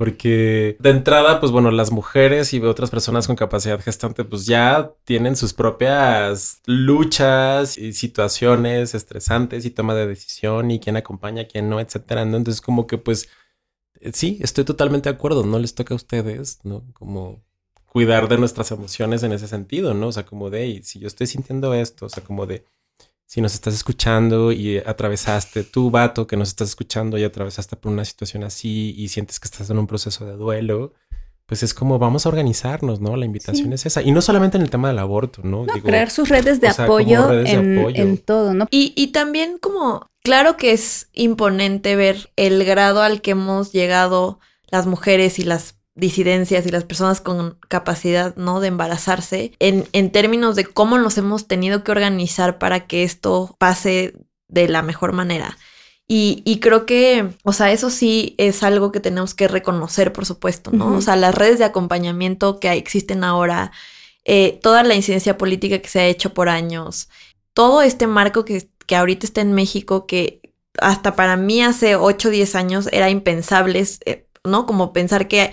Porque 0.02 0.76
de 0.80 0.90
entrada, 0.90 1.38
pues 1.38 1.52
bueno, 1.52 1.70
las 1.70 1.92
mujeres 1.92 2.52
y 2.52 2.60
otras 2.60 2.90
personas 2.90 3.28
con 3.28 3.36
capacidad 3.36 3.80
gestante, 3.80 4.24
pues 4.24 4.46
ya 4.46 4.90
tienen 5.04 5.36
sus 5.36 5.54
propias 5.54 6.60
luchas 6.66 7.78
y 7.78 7.92
situaciones 7.92 8.96
estresantes 8.96 9.64
y 9.64 9.70
toma 9.70 9.94
de 9.94 10.08
decisión 10.08 10.72
y 10.72 10.80
quién 10.80 10.96
acompaña, 10.96 11.46
quién 11.46 11.70
no, 11.70 11.78
etcétera. 11.78 12.22
Entonces, 12.22 12.60
como 12.60 12.88
que 12.88 12.98
pues 12.98 13.28
sí, 14.12 14.40
estoy 14.42 14.64
totalmente 14.64 15.08
de 15.08 15.14
acuerdo. 15.14 15.46
No 15.46 15.60
les 15.60 15.76
toca 15.76 15.94
a 15.94 15.98
ustedes, 15.98 16.58
¿no? 16.64 16.82
Como 16.94 17.44
cuidar 17.86 18.26
de 18.26 18.38
nuestras 18.38 18.72
emociones 18.72 19.22
en 19.22 19.30
ese 19.30 19.46
sentido, 19.46 19.94
¿no? 19.94 20.08
O 20.08 20.12
sea, 20.12 20.26
como 20.26 20.50
de, 20.50 20.82
si 20.82 20.98
yo 20.98 21.06
estoy 21.06 21.28
sintiendo 21.28 21.74
esto, 21.74 22.06
o 22.06 22.08
sea, 22.08 22.24
como 22.24 22.46
de, 22.46 22.64
si 23.26 23.40
nos 23.40 23.54
estás 23.54 23.74
escuchando 23.74 24.52
y 24.52 24.78
atravesaste, 24.78 25.64
tu 25.64 25.90
vato 25.90 26.26
que 26.26 26.36
nos 26.36 26.48
estás 26.48 26.68
escuchando 26.68 27.16
y 27.16 27.24
atravesaste 27.24 27.76
por 27.76 27.92
una 27.92 28.04
situación 28.04 28.44
así 28.44 28.94
y 28.96 29.08
sientes 29.08 29.40
que 29.40 29.46
estás 29.46 29.70
en 29.70 29.78
un 29.78 29.86
proceso 29.86 30.26
de 30.26 30.32
duelo, 30.32 30.92
pues 31.46 31.62
es 31.62 31.74
como 31.74 31.98
vamos 31.98 32.24
a 32.24 32.28
organizarnos, 32.28 33.00
¿no? 33.00 33.16
La 33.16 33.26
invitación 33.26 33.72
es 33.72 33.84
esa. 33.86 34.02
Y 34.02 34.12
no 34.12 34.22
solamente 34.22 34.56
en 34.56 34.62
el 34.62 34.70
tema 34.70 34.88
del 34.88 34.98
aborto, 34.98 35.42
¿no? 35.44 35.66
crear 35.66 36.10
sus 36.10 36.28
redes 36.28 36.60
de 36.60 36.68
apoyo 36.68 37.30
en, 37.32 38.18
todo, 38.18 38.54
¿no? 38.54 38.66
Y, 38.70 38.92
y 38.96 39.08
también 39.08 39.58
como, 39.58 40.10
claro 40.22 40.56
que 40.56 40.72
es 40.72 41.08
imponente 41.12 41.96
ver 41.96 42.30
el 42.36 42.64
grado 42.64 43.02
al 43.02 43.20
que 43.20 43.32
hemos 43.32 43.72
llegado 43.72 44.40
las 44.70 44.86
mujeres 44.86 45.38
y 45.38 45.44
las 45.44 45.76
disidencias 45.94 46.66
y 46.66 46.70
las 46.70 46.84
personas 46.84 47.20
con 47.20 47.58
capacidad, 47.68 48.34
¿no? 48.36 48.60
De 48.60 48.68
embarazarse, 48.68 49.52
en, 49.58 49.86
en 49.92 50.10
términos 50.10 50.56
de 50.56 50.64
cómo 50.64 50.98
nos 50.98 51.18
hemos 51.18 51.46
tenido 51.46 51.84
que 51.84 51.90
organizar 51.92 52.58
para 52.58 52.86
que 52.86 53.04
esto 53.04 53.54
pase 53.58 54.14
de 54.48 54.68
la 54.68 54.82
mejor 54.82 55.12
manera. 55.12 55.58
Y, 56.08 56.42
y, 56.44 56.60
creo 56.60 56.84
que, 56.84 57.30
o 57.42 57.52
sea, 57.52 57.72
eso 57.72 57.88
sí 57.88 58.34
es 58.36 58.62
algo 58.62 58.92
que 58.92 59.00
tenemos 59.00 59.34
que 59.34 59.48
reconocer, 59.48 60.12
por 60.12 60.26
supuesto, 60.26 60.70
¿no? 60.70 60.96
O 60.96 61.00
sea, 61.00 61.16
las 61.16 61.34
redes 61.34 61.58
de 61.58 61.64
acompañamiento 61.64 62.60
que 62.60 62.70
existen 62.72 63.24
ahora, 63.24 63.72
eh, 64.24 64.58
toda 64.62 64.82
la 64.82 64.94
incidencia 64.94 65.38
política 65.38 65.78
que 65.78 65.88
se 65.88 66.00
ha 66.00 66.06
hecho 66.06 66.34
por 66.34 66.48
años, 66.50 67.08
todo 67.54 67.80
este 67.82 68.06
marco 68.06 68.44
que, 68.44 68.68
que 68.86 68.96
ahorita 68.96 69.26
está 69.26 69.40
en 69.40 69.52
México, 69.52 70.06
que 70.06 70.42
hasta 70.78 71.16
para 71.16 71.36
mí 71.36 71.62
hace 71.62 71.96
8 71.96 72.28
o 72.28 72.30
10 72.30 72.54
años 72.56 72.88
era 72.92 73.08
impensable, 73.08 73.82
eh, 74.04 74.26
¿no? 74.44 74.66
Como 74.66 74.92
pensar 74.92 75.28
que 75.28 75.52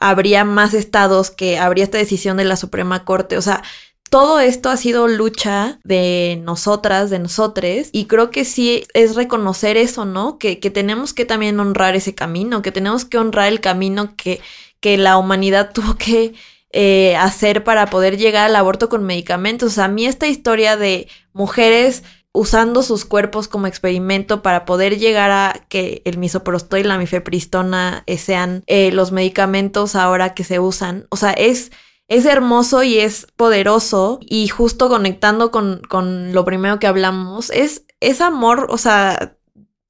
habría 0.00 0.44
más 0.44 0.74
estados, 0.74 1.30
que 1.30 1.58
habría 1.58 1.84
esta 1.84 1.98
decisión 1.98 2.36
de 2.36 2.44
la 2.44 2.56
Suprema 2.56 3.04
Corte. 3.04 3.36
O 3.36 3.42
sea, 3.42 3.62
todo 4.10 4.40
esto 4.40 4.70
ha 4.70 4.76
sido 4.76 5.06
lucha 5.06 5.80
de 5.84 6.40
nosotras, 6.42 7.10
de 7.10 7.18
nosotres, 7.18 7.90
y 7.92 8.06
creo 8.06 8.30
que 8.30 8.44
sí 8.44 8.84
es 8.94 9.16
reconocer 9.16 9.76
eso, 9.76 10.04
¿no? 10.04 10.38
Que, 10.38 10.60
que 10.60 10.70
tenemos 10.70 11.12
que 11.12 11.24
también 11.24 11.60
honrar 11.60 11.94
ese 11.96 12.14
camino, 12.14 12.62
que 12.62 12.72
tenemos 12.72 13.04
que 13.04 13.18
honrar 13.18 13.48
el 13.48 13.60
camino 13.60 14.14
que, 14.16 14.40
que 14.80 14.96
la 14.96 15.18
humanidad 15.18 15.72
tuvo 15.74 15.96
que 15.96 16.34
eh, 16.70 17.16
hacer 17.16 17.64
para 17.64 17.86
poder 17.86 18.18
llegar 18.18 18.46
al 18.46 18.56
aborto 18.56 18.88
con 18.88 19.04
medicamentos. 19.04 19.72
O 19.72 19.74
sea, 19.74 19.84
a 19.84 19.88
mí 19.88 20.06
esta 20.06 20.26
historia 20.26 20.76
de 20.76 21.08
mujeres 21.32 22.02
usando 22.32 22.82
sus 22.82 23.04
cuerpos 23.04 23.48
como 23.48 23.66
experimento 23.66 24.42
para 24.42 24.64
poder 24.64 24.98
llegar 24.98 25.30
a 25.30 25.66
que 25.68 26.02
el 26.04 26.18
misoprostol 26.18 26.80
y 26.80 26.84
la 26.84 26.98
mifepristona 26.98 28.04
eh, 28.06 28.18
sean 28.18 28.62
eh, 28.66 28.92
los 28.92 29.12
medicamentos 29.12 29.96
ahora 29.96 30.34
que 30.34 30.44
se 30.44 30.60
usan. 30.60 31.06
O 31.10 31.16
sea, 31.16 31.32
es, 31.32 31.72
es 32.06 32.26
hermoso 32.26 32.82
y 32.82 32.98
es 32.98 33.26
poderoso 33.36 34.20
y 34.22 34.48
justo 34.48 34.88
conectando 34.88 35.50
con, 35.50 35.80
con 35.88 36.32
lo 36.32 36.44
primero 36.44 36.78
que 36.78 36.86
hablamos, 36.86 37.50
es, 37.50 37.84
es 38.00 38.20
amor, 38.20 38.66
o 38.70 38.78
sea, 38.78 39.36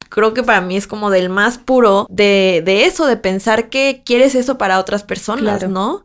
creo 0.09 0.34
que 0.34 0.43
para 0.43 0.61
mí 0.61 0.76
es 0.76 0.86
como 0.86 1.11
del 1.11 1.28
más 1.28 1.59
puro 1.59 2.07
de, 2.11 2.62
de 2.64 2.86
eso, 2.86 3.07
de 3.07 3.16
pensar 3.16 3.68
que 3.68 4.03
quieres 4.05 4.34
eso 4.34 4.59
para 4.59 4.78
otras 4.78 5.03
personas, 5.03 5.68
¿no? 5.68 6.05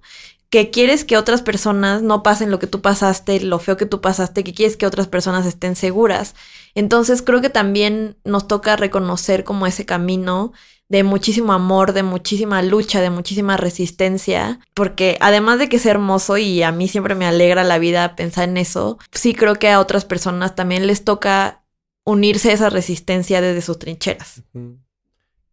Que 0.53 0.69
quieres 0.69 1.03
que 1.03 1.17
otras 1.17 1.41
personas 1.41 2.03
no 2.03 2.21
pasen 2.21 2.51
lo 2.51 2.59
que 2.59 2.67
tú 2.67 2.79
pasaste, 2.79 3.39
lo 3.39 3.57
feo 3.57 3.75
que 3.75 3.87
tú 3.87 4.01
pasaste, 4.01 4.43
que 4.43 4.53
quieres 4.53 4.77
que 4.77 4.85
otras 4.85 5.07
personas 5.07 5.47
estén 5.47 5.75
seguras. 5.75 6.35
Entonces 6.75 7.23
creo 7.23 7.41
que 7.41 7.49
también 7.49 8.17
nos 8.23 8.47
toca 8.47 8.75
reconocer 8.75 9.43
como 9.43 9.65
ese 9.65 9.87
camino 9.87 10.53
de 10.89 11.01
muchísimo 11.01 11.53
amor, 11.53 11.93
de 11.93 12.03
muchísima 12.03 12.61
lucha, 12.61 13.01
de 13.01 13.09
muchísima 13.09 13.57
resistencia, 13.57 14.59
porque 14.75 15.17
además 15.21 15.57
de 15.57 15.69
que 15.69 15.77
es 15.77 15.87
hermoso 15.87 16.37
y 16.37 16.61
a 16.61 16.71
mí 16.71 16.87
siempre 16.87 17.15
me 17.15 17.25
alegra 17.25 17.63
la 17.63 17.79
vida 17.79 18.15
pensar 18.15 18.47
en 18.47 18.57
eso, 18.57 18.99
sí 19.11 19.33
creo 19.33 19.55
que 19.55 19.71
a 19.71 19.79
otras 19.79 20.05
personas 20.05 20.53
también 20.53 20.85
les 20.85 21.03
toca 21.03 21.63
unirse 22.05 22.51
a 22.51 22.53
esa 22.53 22.69
resistencia 22.69 23.41
desde 23.41 23.63
sus 23.63 23.79
trincheras. 23.79 24.43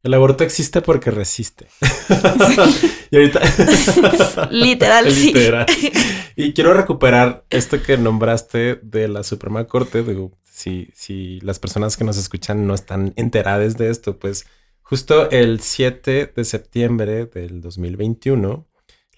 El 0.03 0.15
aborto 0.15 0.45
existe 0.45 0.81
porque 0.81 1.11
resiste. 1.11 1.67
y 3.11 3.17
ahorita. 3.17 3.41
Literal, 4.51 5.15
Literal. 5.15 5.67
Y 6.37 6.53
quiero 6.55 6.73
recuperar 6.73 7.45
esto 7.51 7.83
que 7.83 7.99
nombraste 7.99 8.77
de 8.83 9.09
la 9.09 9.23
Suprema 9.23 9.65
Corte. 9.67 10.03
Digo, 10.03 10.33
si, 10.51 10.89
si 10.95 11.41
las 11.41 11.59
personas 11.59 11.97
que 11.97 12.05
nos 12.05 12.17
escuchan 12.17 12.67
no 12.67 12.75
están 12.75 13.13
enteradas 13.17 13.77
de 13.77 13.91
esto, 13.91 14.19
pues 14.19 14.47
justo 14.81 15.31
el 15.31 15.61
7 15.61 16.33
de 16.35 16.45
septiembre 16.45 17.27
del 17.27 17.61
2021, 17.61 18.67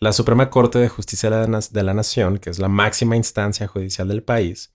la 0.01 0.12
Suprema 0.12 0.51
Corte 0.51 0.80
de 0.80 0.89
Justicia 0.89 1.30
de 1.30 1.83
la 1.85 1.95
Nación, 1.95 2.39
que 2.39 2.51
es 2.51 2.59
la 2.59 2.66
máxima 2.66 3.14
instancia 3.14 3.68
judicial 3.68 4.09
del 4.09 4.24
país, 4.24 4.74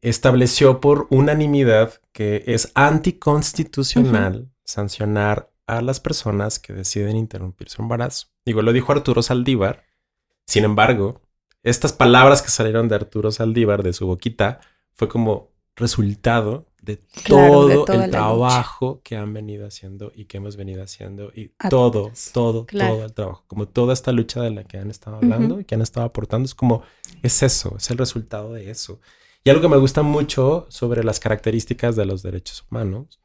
estableció 0.00 0.80
por 0.80 1.06
unanimidad 1.10 2.00
que 2.12 2.44
es 2.46 2.72
anticonstitucional 2.74 4.50
sancionar 4.68 5.50
a 5.66 5.80
las 5.80 5.98
personas 5.98 6.58
que 6.58 6.74
deciden 6.74 7.16
interrumpir 7.16 7.70
su 7.70 7.80
embarazo. 7.80 8.28
Digo, 8.44 8.60
lo 8.60 8.74
dijo 8.74 8.92
Arturo 8.92 9.22
Saldívar. 9.22 9.84
Sin 10.46 10.64
embargo, 10.64 11.22
estas 11.62 11.94
palabras 11.94 12.42
que 12.42 12.50
salieron 12.50 12.86
de 12.86 12.96
Arturo 12.96 13.32
Saldívar, 13.32 13.82
de 13.82 13.94
su 13.94 14.06
boquita, 14.06 14.60
fue 14.92 15.08
como 15.08 15.48
resultado 15.74 16.66
de 16.82 16.98
todo 17.26 17.86
el 17.86 18.10
trabajo 18.10 19.00
que 19.02 19.16
han 19.16 19.32
venido 19.32 19.66
haciendo 19.66 20.12
y 20.14 20.26
que 20.26 20.36
hemos 20.36 20.56
venido 20.56 20.82
haciendo 20.82 21.32
y 21.34 21.48
todo, 21.70 22.12
todo, 22.32 22.66
todo 22.66 23.04
el 23.04 23.12
trabajo, 23.14 23.44
como 23.46 23.68
toda 23.68 23.94
esta 23.94 24.12
lucha 24.12 24.42
de 24.42 24.50
la 24.50 24.64
que 24.64 24.76
han 24.76 24.90
estado 24.90 25.16
hablando 25.16 25.60
y 25.60 25.64
que 25.64 25.74
han 25.74 25.82
estado 25.82 26.04
aportando, 26.06 26.44
es 26.44 26.54
como, 26.54 26.82
es 27.22 27.42
eso, 27.42 27.74
es 27.78 27.90
el 27.90 27.96
resultado 27.96 28.52
de 28.52 28.70
eso. 28.70 29.00
Y 29.44 29.50
algo 29.50 29.62
que 29.62 29.68
me 29.68 29.78
gusta 29.78 30.02
mucho 30.02 30.66
sobre 30.68 31.04
las 31.04 31.20
características 31.20 31.96
de 31.96 32.04
los 32.04 32.22
derechos 32.22 32.66
humanos 32.70 33.18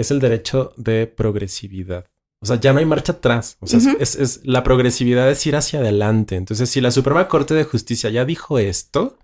es 0.00 0.10
el 0.10 0.20
derecho 0.20 0.72
de 0.76 1.06
progresividad. 1.06 2.06
O 2.42 2.46
sea, 2.46 2.58
ya 2.58 2.72
no 2.72 2.78
hay 2.78 2.86
marcha 2.86 3.12
atrás. 3.12 3.58
O 3.60 3.66
sea, 3.66 3.78
es, 3.98 4.40
la 4.44 4.64
progresividad 4.64 5.30
es 5.30 5.46
ir 5.46 5.56
hacia 5.56 5.80
adelante. 5.80 6.36
Entonces, 6.36 6.70
si 6.70 6.80
la 6.80 6.90
Suprema 6.90 7.28
Corte 7.28 7.52
de 7.54 7.64
Justicia 7.64 8.08
ya 8.08 8.24
dijo 8.24 8.58
esto, 8.58 9.18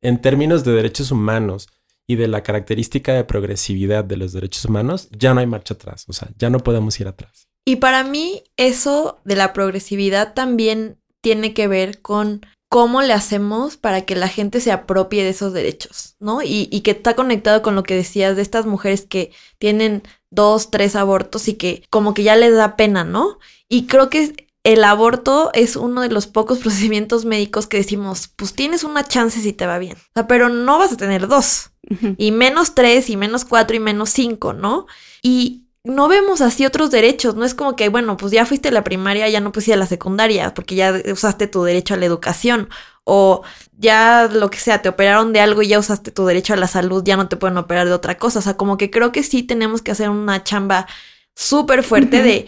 en 0.00 0.22
términos 0.22 0.64
de 0.64 0.72
derechos 0.72 1.10
humanos 1.10 1.68
y 2.06 2.16
de 2.16 2.28
la 2.28 2.42
característica 2.42 3.12
de 3.12 3.24
progresividad 3.24 4.04
de 4.04 4.16
los 4.16 4.32
derechos 4.32 4.64
humanos, 4.64 5.08
ya 5.10 5.34
no 5.34 5.40
hay 5.40 5.46
marcha 5.46 5.74
atrás. 5.74 6.06
O 6.08 6.14
sea, 6.14 6.28
ya 6.38 6.48
no 6.48 6.60
podemos 6.60 6.98
ir 6.98 7.08
atrás. 7.08 7.48
Y 7.66 7.76
para 7.76 8.04
mí, 8.04 8.44
eso 8.56 9.20
de 9.24 9.36
la 9.36 9.52
progresividad 9.52 10.32
también 10.32 10.98
tiene 11.20 11.52
que 11.52 11.68
ver 11.68 12.00
con 12.00 12.46
cómo 12.68 13.02
le 13.02 13.12
hacemos 13.12 13.76
para 13.76 14.02
que 14.02 14.16
la 14.16 14.28
gente 14.28 14.60
se 14.60 14.72
apropie 14.72 15.22
de 15.22 15.30
esos 15.30 15.52
derechos, 15.52 16.16
¿no? 16.18 16.42
Y, 16.42 16.68
y, 16.70 16.80
que 16.80 16.90
está 16.92 17.14
conectado 17.14 17.62
con 17.62 17.74
lo 17.74 17.82
que 17.82 17.94
decías 17.94 18.36
de 18.36 18.42
estas 18.42 18.66
mujeres 18.66 19.06
que 19.06 19.32
tienen 19.58 20.02
dos, 20.30 20.70
tres 20.70 20.96
abortos 20.96 21.48
y 21.48 21.54
que 21.54 21.84
como 21.90 22.12
que 22.14 22.24
ya 22.24 22.36
les 22.36 22.54
da 22.54 22.76
pena, 22.76 23.04
¿no? 23.04 23.38
Y 23.68 23.86
creo 23.86 24.10
que 24.10 24.48
el 24.64 24.82
aborto 24.82 25.50
es 25.52 25.76
uno 25.76 26.00
de 26.02 26.08
los 26.08 26.26
pocos 26.26 26.58
procedimientos 26.62 27.24
médicos 27.24 27.66
que 27.66 27.76
decimos, 27.76 28.28
pues 28.34 28.52
tienes 28.52 28.82
una 28.82 29.04
chance 29.04 29.40
si 29.40 29.52
te 29.52 29.66
va 29.66 29.78
bien, 29.78 29.96
o 29.96 30.10
sea, 30.14 30.26
pero 30.26 30.48
no 30.48 30.78
vas 30.78 30.92
a 30.92 30.96
tener 30.96 31.28
dos, 31.28 31.70
y 32.18 32.32
menos 32.32 32.74
tres, 32.74 33.08
y 33.10 33.16
menos 33.16 33.44
cuatro, 33.44 33.76
y 33.76 33.80
menos 33.80 34.10
cinco, 34.10 34.52
¿no? 34.54 34.86
Y 35.22 35.65
no 35.86 36.08
vemos 36.08 36.40
así 36.40 36.66
otros 36.66 36.90
derechos. 36.90 37.36
No 37.36 37.44
es 37.44 37.54
como 37.54 37.76
que, 37.76 37.88
bueno, 37.88 38.16
pues 38.16 38.32
ya 38.32 38.44
fuiste 38.44 38.68
a 38.68 38.72
la 38.72 38.84
primaria, 38.84 39.28
ya 39.28 39.40
no 39.40 39.52
ir 39.54 39.72
a 39.72 39.76
la 39.76 39.86
secundaria, 39.86 40.52
porque 40.52 40.74
ya 40.74 40.92
usaste 41.12 41.46
tu 41.46 41.62
derecho 41.62 41.94
a 41.94 41.96
la 41.96 42.06
educación. 42.06 42.68
O 43.04 43.42
ya 43.78 44.28
lo 44.30 44.50
que 44.50 44.58
sea, 44.58 44.82
te 44.82 44.88
operaron 44.88 45.32
de 45.32 45.40
algo 45.40 45.62
y 45.62 45.68
ya 45.68 45.78
usaste 45.78 46.10
tu 46.10 46.26
derecho 46.26 46.54
a 46.54 46.56
la 46.56 46.66
salud, 46.66 47.04
ya 47.04 47.16
no 47.16 47.28
te 47.28 47.36
pueden 47.36 47.56
operar 47.56 47.86
de 47.86 47.92
otra 47.92 48.18
cosa. 48.18 48.40
O 48.40 48.42
sea, 48.42 48.56
como 48.56 48.76
que 48.76 48.90
creo 48.90 49.12
que 49.12 49.22
sí 49.22 49.44
tenemos 49.44 49.80
que 49.80 49.92
hacer 49.92 50.10
una 50.10 50.42
chamba 50.42 50.88
súper 51.36 51.84
fuerte 51.84 52.22
de 52.22 52.46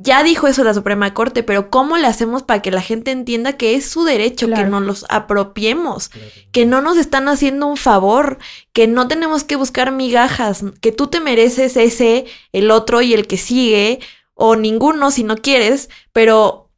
ya 0.00 0.22
dijo 0.22 0.46
eso 0.46 0.64
la 0.64 0.74
Suprema 0.74 1.14
Corte, 1.14 1.42
pero 1.42 1.70
¿cómo 1.70 1.96
le 1.96 2.06
hacemos 2.06 2.42
para 2.42 2.62
que 2.62 2.70
la 2.70 2.82
gente 2.82 3.10
entienda 3.10 3.56
que 3.56 3.74
es 3.74 3.88
su 3.88 4.04
derecho, 4.04 4.48
que 4.48 4.64
nos 4.64 4.82
los 4.82 5.06
apropiemos, 5.08 6.10
que 6.52 6.66
no 6.66 6.80
nos 6.80 6.96
están 6.96 7.28
haciendo 7.28 7.66
un 7.66 7.76
favor, 7.76 8.38
que 8.72 8.86
no 8.86 9.08
tenemos 9.08 9.44
que 9.44 9.56
buscar 9.56 9.92
migajas, 9.92 10.64
que 10.80 10.92
tú 10.92 11.08
te 11.08 11.20
mereces 11.20 11.76
ese, 11.76 12.26
el 12.52 12.70
otro 12.70 13.02
y 13.02 13.14
el 13.14 13.26
que 13.26 13.38
sigue, 13.38 14.00
o 14.34 14.56
ninguno 14.56 15.10
si 15.10 15.24
no 15.24 15.36
quieres, 15.36 15.90
pero 16.12 16.70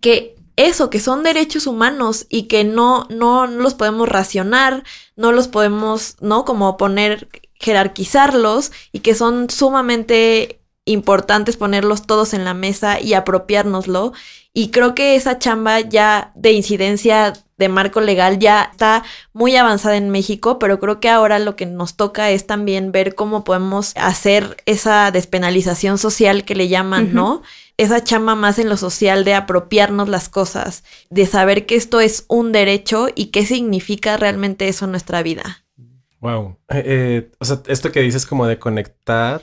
que 0.00 0.36
eso, 0.56 0.90
que 0.90 1.00
son 1.00 1.22
derechos 1.22 1.66
humanos 1.66 2.26
y 2.28 2.44
que 2.44 2.64
no, 2.64 3.06
no 3.10 3.46
los 3.46 3.74
podemos 3.74 4.08
racionar, 4.08 4.84
no 5.16 5.32
los 5.32 5.48
podemos, 5.48 6.16
¿no? 6.20 6.44
Como 6.44 6.76
poner, 6.76 7.28
jerarquizarlos 7.54 8.72
y 8.92 9.00
que 9.00 9.14
son 9.14 9.48
sumamente 9.48 10.60
importante 10.84 11.50
es 11.50 11.56
ponerlos 11.56 12.06
todos 12.06 12.34
en 12.34 12.44
la 12.44 12.54
mesa 12.54 13.00
y 13.00 13.14
apropiárnoslo. 13.14 14.12
Y 14.52 14.70
creo 14.70 14.94
que 14.94 15.16
esa 15.16 15.38
chamba 15.38 15.80
ya 15.80 16.32
de 16.34 16.52
incidencia 16.52 17.32
de 17.56 17.68
marco 17.68 18.00
legal 18.00 18.38
ya 18.38 18.68
está 18.70 19.04
muy 19.32 19.56
avanzada 19.56 19.96
en 19.96 20.10
México, 20.10 20.58
pero 20.58 20.78
creo 20.80 21.00
que 21.00 21.08
ahora 21.08 21.38
lo 21.38 21.56
que 21.56 21.66
nos 21.66 21.96
toca 21.96 22.30
es 22.30 22.46
también 22.46 22.92
ver 22.92 23.14
cómo 23.14 23.44
podemos 23.44 23.92
hacer 23.96 24.56
esa 24.66 25.10
despenalización 25.10 25.98
social 25.98 26.44
que 26.44 26.54
le 26.54 26.68
llaman, 26.68 27.14
¿no? 27.14 27.42
Esa 27.76 28.02
chamba 28.02 28.34
más 28.34 28.58
en 28.58 28.68
lo 28.68 28.76
social 28.76 29.24
de 29.24 29.34
apropiarnos 29.34 30.08
las 30.08 30.28
cosas, 30.28 30.84
de 31.10 31.26
saber 31.26 31.66
que 31.66 31.76
esto 31.76 32.00
es 32.00 32.24
un 32.28 32.52
derecho 32.52 33.08
y 33.14 33.26
qué 33.26 33.46
significa 33.46 34.16
realmente 34.16 34.68
eso 34.68 34.84
en 34.84 34.92
nuestra 34.92 35.22
vida. 35.22 35.64
Wow. 36.20 36.56
Eh, 36.68 36.82
eh, 36.86 37.32
o 37.38 37.44
sea, 37.44 37.60
esto 37.66 37.92
que 37.92 38.00
dices 38.00 38.26
como 38.26 38.46
de 38.46 38.58
conectar 38.58 39.42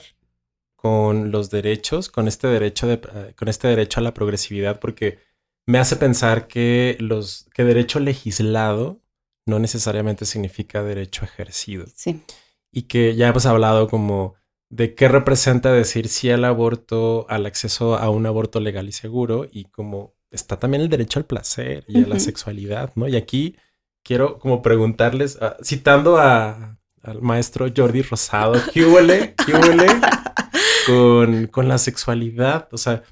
con 0.81 1.29
los 1.29 1.51
derechos, 1.51 2.09
con 2.09 2.27
este 2.27 2.47
derecho 2.47 2.87
de, 2.87 2.95
eh, 2.95 3.33
con 3.37 3.49
este 3.49 3.67
derecho 3.67 3.99
a 3.99 4.03
la 4.03 4.15
progresividad, 4.15 4.79
porque 4.79 5.19
me 5.67 5.77
hace 5.77 5.95
pensar 5.95 6.47
que 6.47 6.97
los 6.99 7.47
que 7.53 7.63
derecho 7.63 7.99
legislado 7.99 8.99
no 9.45 9.59
necesariamente 9.59 10.25
significa 10.25 10.81
derecho 10.81 11.23
ejercido. 11.23 11.85
Sí. 11.95 12.23
Y 12.71 12.83
que 12.83 13.15
ya 13.15 13.27
hemos 13.27 13.45
hablado 13.45 13.87
como 13.89 14.33
de 14.69 14.95
qué 14.95 15.07
representa 15.07 15.71
decir 15.71 16.07
sí 16.07 16.31
al 16.31 16.45
aborto, 16.45 17.27
al 17.29 17.45
acceso 17.45 17.95
a 17.95 18.09
un 18.09 18.25
aborto 18.25 18.59
legal 18.59 18.89
y 18.89 18.91
seguro, 18.91 19.45
y 19.51 19.65
como 19.65 20.15
está 20.31 20.57
también 20.57 20.81
el 20.81 20.89
derecho 20.89 21.19
al 21.19 21.25
placer 21.25 21.85
y 21.87 22.03
a 22.03 22.07
la 22.07 22.19
sexualidad, 22.19 22.91
¿no? 22.95 23.07
Y 23.07 23.17
aquí 23.17 23.55
quiero 24.03 24.39
como 24.39 24.63
preguntarles, 24.63 25.37
ah, 25.41 25.57
citando 25.63 26.17
a, 26.17 26.79
al 27.03 27.21
maestro 27.21 27.67
Jordi 27.75 28.01
Rosado, 28.01 28.59
¿qué 28.73 28.83
huele? 28.83 29.35
¿Qué 29.45 29.53
huele? 29.53 29.85
Con, 30.85 31.47
con 31.47 31.67
la 31.67 31.77
sexualidad. 31.77 32.67
O 32.71 32.77
sea, 32.77 33.03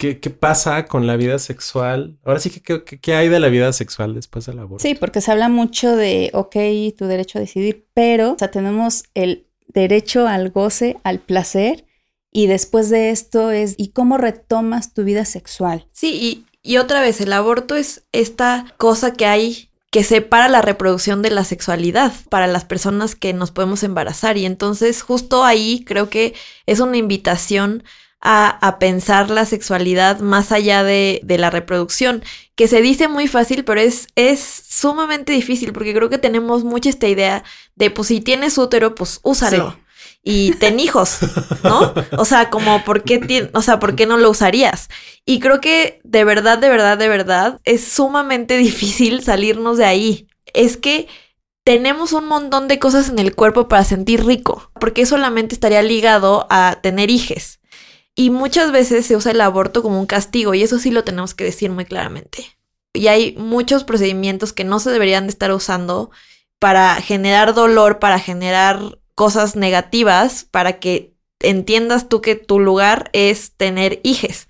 ¿Qué, 0.00 0.18
¿qué, 0.18 0.30
pasa 0.30 0.86
con 0.86 1.06
la 1.06 1.16
vida 1.16 1.38
sexual? 1.38 2.18
Ahora 2.24 2.40
sí 2.40 2.48
que, 2.48 2.84
¿qué, 2.84 3.14
hay 3.14 3.28
de 3.28 3.38
la 3.38 3.48
vida 3.48 3.70
sexual 3.74 4.14
después 4.14 4.46
del 4.46 4.58
aborto? 4.58 4.82
Sí, 4.82 4.94
porque 4.94 5.20
se 5.20 5.30
habla 5.30 5.50
mucho 5.50 5.94
de, 5.94 6.30
ok, 6.32 6.56
tu 6.96 7.04
derecho 7.04 7.36
a 7.36 7.42
decidir, 7.42 7.86
pero, 7.92 8.32
o 8.32 8.38
sea, 8.38 8.50
tenemos 8.50 9.04
el 9.12 9.46
derecho 9.68 10.26
al 10.26 10.52
goce, 10.52 10.96
al 11.04 11.18
placer, 11.18 11.84
y 12.32 12.46
después 12.46 12.88
de 12.88 13.10
esto 13.10 13.50
es, 13.50 13.74
¿y 13.76 13.88
cómo 13.88 14.16
retomas 14.16 14.94
tu 14.94 15.04
vida 15.04 15.26
sexual? 15.26 15.86
Sí, 15.92 16.18
y, 16.18 16.46
y 16.62 16.78
otra 16.78 17.02
vez, 17.02 17.20
el 17.20 17.34
aborto 17.34 17.76
es 17.76 18.06
esta 18.12 18.74
cosa 18.78 19.12
que 19.12 19.26
hay 19.26 19.69
que 19.90 20.04
separa 20.04 20.48
la 20.48 20.62
reproducción 20.62 21.20
de 21.20 21.30
la 21.30 21.44
sexualidad 21.44 22.12
para 22.28 22.46
las 22.46 22.64
personas 22.64 23.16
que 23.16 23.32
nos 23.32 23.50
podemos 23.50 23.82
embarazar. 23.82 24.36
Y 24.36 24.46
entonces 24.46 25.02
justo 25.02 25.44
ahí 25.44 25.84
creo 25.84 26.08
que 26.08 26.34
es 26.66 26.80
una 26.80 26.96
invitación 26.96 27.82
a, 28.22 28.76
pensar 28.78 29.30
la 29.30 29.46
sexualidad 29.46 30.20
más 30.20 30.52
allá 30.52 30.84
de, 30.84 31.22
la 31.26 31.50
reproducción, 31.50 32.22
que 32.54 32.68
se 32.68 32.82
dice 32.82 33.08
muy 33.08 33.28
fácil, 33.28 33.64
pero 33.64 33.80
es, 33.80 34.08
es 34.14 34.40
sumamente 34.68 35.32
difícil 35.32 35.72
porque 35.72 35.94
creo 35.94 36.10
que 36.10 36.18
tenemos 36.18 36.62
mucha 36.62 36.90
esta 36.90 37.08
idea 37.08 37.44
de, 37.76 37.90
pues 37.90 38.08
si 38.08 38.20
tienes 38.20 38.58
útero, 38.58 38.94
pues 38.94 39.20
úsalo 39.22 39.76
y 40.22 40.52
ten 40.52 40.80
hijos, 40.80 41.18
¿no? 41.64 41.94
O 42.18 42.24
sea, 42.24 42.50
como, 42.50 42.84
¿por 42.84 43.02
qué, 43.02 43.50
o 43.54 43.62
sea, 43.62 43.78
¿por 43.78 43.96
qué 43.96 44.06
no 44.06 44.18
lo 44.18 44.30
usarías? 44.30 44.88
Y 45.24 45.40
creo 45.40 45.60
que 45.60 46.00
de 46.04 46.24
verdad, 46.24 46.58
de 46.58 46.68
verdad, 46.68 46.98
de 46.98 47.08
verdad, 47.08 47.60
es 47.64 47.84
sumamente 47.84 48.56
difícil 48.58 49.22
salirnos 49.22 49.78
de 49.78 49.86
ahí. 49.86 50.26
Es 50.52 50.76
que 50.76 51.08
tenemos 51.64 52.12
un 52.12 52.26
montón 52.26 52.68
de 52.68 52.78
cosas 52.78 53.08
en 53.08 53.18
el 53.18 53.34
cuerpo 53.34 53.68
para 53.68 53.84
sentir 53.84 54.24
rico, 54.24 54.70
porque 54.78 55.06
solamente 55.06 55.54
estaría 55.54 55.82
ligado 55.82 56.46
a 56.50 56.78
tener 56.82 57.10
hijes. 57.10 57.60
Y 58.14 58.30
muchas 58.30 58.72
veces 58.72 59.06
se 59.06 59.16
usa 59.16 59.32
el 59.32 59.40
aborto 59.40 59.82
como 59.82 59.98
un 59.98 60.06
castigo, 60.06 60.52
y 60.52 60.62
eso 60.62 60.78
sí 60.78 60.90
lo 60.90 61.04
tenemos 61.04 61.34
que 61.34 61.44
decir 61.44 61.70
muy 61.70 61.86
claramente. 61.86 62.56
Y 62.92 63.06
hay 63.06 63.36
muchos 63.38 63.84
procedimientos 63.84 64.52
que 64.52 64.64
no 64.64 64.80
se 64.80 64.90
deberían 64.90 65.26
de 65.26 65.30
estar 65.30 65.52
usando 65.52 66.10
para 66.58 66.96
generar 66.96 67.54
dolor, 67.54 67.98
para 68.00 68.18
generar 68.18 68.98
cosas 69.14 69.56
negativas 69.56 70.46
para 70.50 70.78
que 70.78 71.14
entiendas 71.40 72.08
tú 72.08 72.20
que 72.20 72.34
tu 72.36 72.60
lugar 72.60 73.10
es 73.12 73.52
tener 73.52 74.00
hijes. 74.02 74.48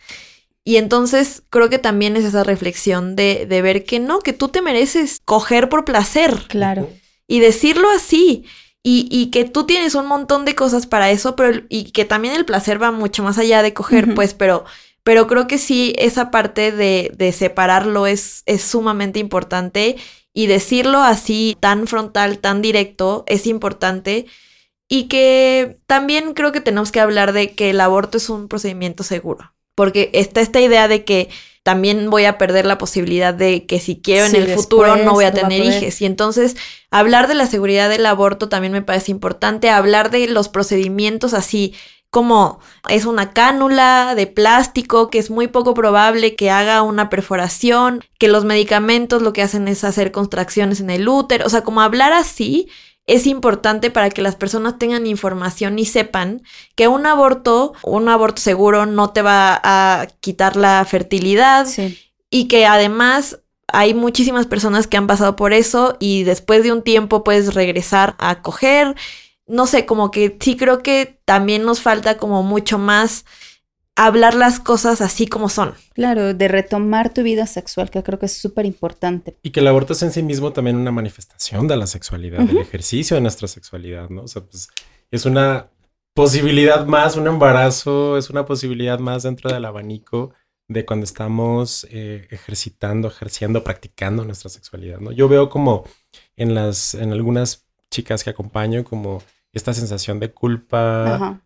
Y 0.64 0.76
entonces 0.76 1.42
creo 1.48 1.70
que 1.70 1.78
también 1.78 2.16
es 2.16 2.24
esa 2.24 2.44
reflexión 2.44 3.16
de, 3.16 3.46
de, 3.48 3.62
ver 3.62 3.84
que 3.84 3.98
no, 3.98 4.20
que 4.20 4.32
tú 4.32 4.48
te 4.48 4.60
mereces 4.60 5.20
coger 5.24 5.68
por 5.68 5.84
placer. 5.84 6.44
Claro. 6.48 6.90
Y 7.26 7.40
decirlo 7.40 7.88
así. 7.90 8.44
Y, 8.82 9.08
y, 9.10 9.26
que 9.26 9.44
tú 9.44 9.66
tienes 9.66 9.94
un 9.94 10.06
montón 10.06 10.46
de 10.46 10.54
cosas 10.54 10.86
para 10.86 11.10
eso, 11.10 11.36
pero 11.36 11.62
y 11.68 11.90
que 11.90 12.06
también 12.06 12.34
el 12.34 12.46
placer 12.46 12.82
va 12.82 12.90
mucho 12.90 13.22
más 13.22 13.36
allá 13.36 13.62
de 13.62 13.74
coger, 13.74 14.14
pues, 14.14 14.32
pero, 14.32 14.64
pero 15.02 15.26
creo 15.26 15.46
que 15.46 15.58
sí, 15.58 15.92
esa 15.98 16.30
parte 16.30 16.72
de, 16.72 17.12
de 17.14 17.32
separarlo 17.32 18.06
es, 18.06 18.42
es 18.46 18.62
sumamente 18.62 19.18
importante. 19.18 19.96
Y 20.32 20.46
decirlo 20.46 21.00
así, 21.00 21.56
tan 21.60 21.88
frontal, 21.88 22.38
tan 22.38 22.62
directo, 22.62 23.24
es 23.26 23.46
importante 23.46 24.26
y 24.92 25.04
que 25.04 25.78
también 25.86 26.34
creo 26.34 26.50
que 26.50 26.60
tenemos 26.60 26.90
que 26.90 27.00
hablar 27.00 27.32
de 27.32 27.54
que 27.54 27.70
el 27.70 27.80
aborto 27.80 28.18
es 28.18 28.28
un 28.28 28.48
procedimiento 28.48 29.04
seguro, 29.04 29.54
porque 29.76 30.10
está 30.12 30.40
esta 30.40 30.60
idea 30.60 30.88
de 30.88 31.04
que 31.04 31.30
también 31.62 32.10
voy 32.10 32.24
a 32.24 32.38
perder 32.38 32.66
la 32.66 32.76
posibilidad 32.76 33.32
de 33.32 33.66
que 33.66 33.78
si 33.78 34.00
quiero 34.00 34.26
en 34.26 34.34
el 34.34 34.48
futuro 34.48 34.96
no 34.96 35.12
voy 35.12 35.26
a 35.26 35.32
tener 35.32 35.64
hijos. 35.64 36.00
Y 36.00 36.06
entonces 36.06 36.56
hablar 36.90 37.28
de 37.28 37.34
la 37.34 37.46
seguridad 37.46 37.88
del 37.88 38.04
aborto 38.04 38.48
también 38.48 38.72
me 38.72 38.82
parece 38.82 39.12
importante, 39.12 39.70
hablar 39.70 40.10
de 40.10 40.26
los 40.26 40.48
procedimientos 40.48 41.34
así 41.34 41.74
como 42.10 42.58
es 42.88 43.04
una 43.04 43.32
cánula 43.32 44.16
de 44.16 44.26
plástico 44.26 45.10
que 45.10 45.20
es 45.20 45.30
muy 45.30 45.46
poco 45.46 45.74
probable 45.74 46.34
que 46.34 46.50
haga 46.50 46.82
una 46.82 47.08
perforación, 47.08 48.02
que 48.18 48.26
los 48.26 48.44
medicamentos 48.44 49.22
lo 49.22 49.32
que 49.32 49.42
hacen 49.42 49.68
es 49.68 49.84
hacer 49.84 50.10
contracciones 50.10 50.80
en 50.80 50.90
el 50.90 51.08
útero, 51.08 51.46
o 51.46 51.48
sea, 51.48 51.62
como 51.62 51.80
hablar 51.80 52.12
así 52.12 52.68
es 53.06 53.26
importante 53.26 53.90
para 53.90 54.10
que 54.10 54.22
las 54.22 54.36
personas 54.36 54.78
tengan 54.78 55.06
información 55.06 55.78
y 55.78 55.84
sepan 55.84 56.42
que 56.76 56.88
un 56.88 57.06
aborto, 57.06 57.72
un 57.82 58.08
aborto 58.08 58.40
seguro 58.40 58.86
no 58.86 59.10
te 59.10 59.22
va 59.22 59.60
a 59.62 60.06
quitar 60.20 60.56
la 60.56 60.84
fertilidad 60.84 61.66
y 62.30 62.48
que 62.48 62.66
además 62.66 63.40
hay 63.72 63.94
muchísimas 63.94 64.46
personas 64.46 64.86
que 64.86 64.96
han 64.96 65.06
pasado 65.06 65.36
por 65.36 65.52
eso 65.52 65.96
y 66.00 66.24
después 66.24 66.62
de 66.62 66.72
un 66.72 66.82
tiempo 66.82 67.24
puedes 67.24 67.54
regresar 67.54 68.14
a 68.18 68.42
coger. 68.42 68.94
No 69.46 69.66
sé, 69.66 69.86
como 69.86 70.10
que 70.10 70.36
sí 70.40 70.56
creo 70.56 70.82
que 70.82 71.20
también 71.24 71.64
nos 71.64 71.80
falta 71.80 72.16
como 72.16 72.42
mucho 72.42 72.78
más 72.78 73.24
hablar 73.96 74.34
las 74.34 74.60
cosas 74.60 75.00
así 75.00 75.26
como 75.26 75.48
son. 75.48 75.74
Claro, 75.94 76.34
de 76.34 76.48
retomar 76.48 77.12
tu 77.12 77.22
vida 77.22 77.46
sexual, 77.46 77.90
que 77.90 78.02
creo 78.02 78.18
que 78.18 78.26
es 78.26 78.38
súper 78.38 78.66
importante. 78.66 79.36
Y 79.42 79.50
que 79.50 79.60
el 79.60 79.66
aborto 79.66 79.92
es 79.92 80.02
en 80.02 80.12
sí 80.12 80.22
mismo 80.22 80.52
también 80.52 80.76
una 80.76 80.90
manifestación 80.90 81.68
de 81.68 81.76
la 81.76 81.86
sexualidad, 81.86 82.40
del 82.40 82.58
ejercicio 82.58 83.16
de 83.16 83.20
nuestra 83.20 83.48
sexualidad, 83.48 84.08
¿no? 84.08 84.22
O 84.22 84.28
sea, 84.28 84.42
pues 84.42 84.68
es 85.10 85.26
una 85.26 85.68
posibilidad 86.14 86.86
más, 86.86 87.16
un 87.16 87.26
embarazo, 87.26 88.16
es 88.16 88.30
una 88.30 88.46
posibilidad 88.46 88.98
más 88.98 89.22
dentro 89.24 89.52
del 89.52 89.64
abanico 89.64 90.32
de 90.68 90.86
cuando 90.86 91.04
estamos 91.04 91.86
eh, 91.90 92.28
ejercitando, 92.30 93.08
ejerciendo, 93.08 93.64
practicando 93.64 94.24
nuestra 94.24 94.48
sexualidad, 94.48 95.00
¿no? 95.00 95.12
Yo 95.12 95.28
veo 95.28 95.50
como 95.50 95.84
en 96.36 96.54
las, 96.54 96.94
en 96.94 97.12
algunas 97.12 97.66
chicas 97.90 98.22
que 98.22 98.30
acompaño, 98.30 98.84
como 98.84 99.22
esta 99.52 99.74
sensación 99.74 100.20
de 100.20 100.32
culpa. 100.32 101.14
Ajá 101.16 101.42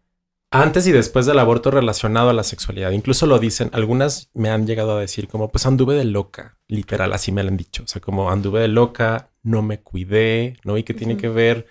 antes 0.54 0.86
y 0.86 0.92
después 0.92 1.26
del 1.26 1.38
aborto 1.38 1.70
relacionado 1.70 2.30
a 2.30 2.32
la 2.32 2.44
sexualidad. 2.44 2.92
Incluso 2.92 3.26
lo 3.26 3.38
dicen, 3.38 3.70
algunas 3.72 4.30
me 4.34 4.50
han 4.50 4.66
llegado 4.66 4.96
a 4.96 5.00
decir 5.00 5.28
como, 5.28 5.50
pues 5.50 5.66
anduve 5.66 5.96
de 5.96 6.04
loca, 6.04 6.58
literal, 6.68 7.12
así 7.12 7.32
me 7.32 7.42
lo 7.42 7.48
han 7.48 7.56
dicho. 7.56 7.82
O 7.82 7.86
sea, 7.86 8.00
como 8.00 8.30
anduve 8.30 8.60
de 8.60 8.68
loca, 8.68 9.30
no 9.42 9.62
me 9.62 9.80
cuidé, 9.80 10.56
¿no? 10.64 10.78
Y 10.78 10.84
que 10.84 10.94
tiene 10.94 11.16
que 11.16 11.28
ver 11.28 11.66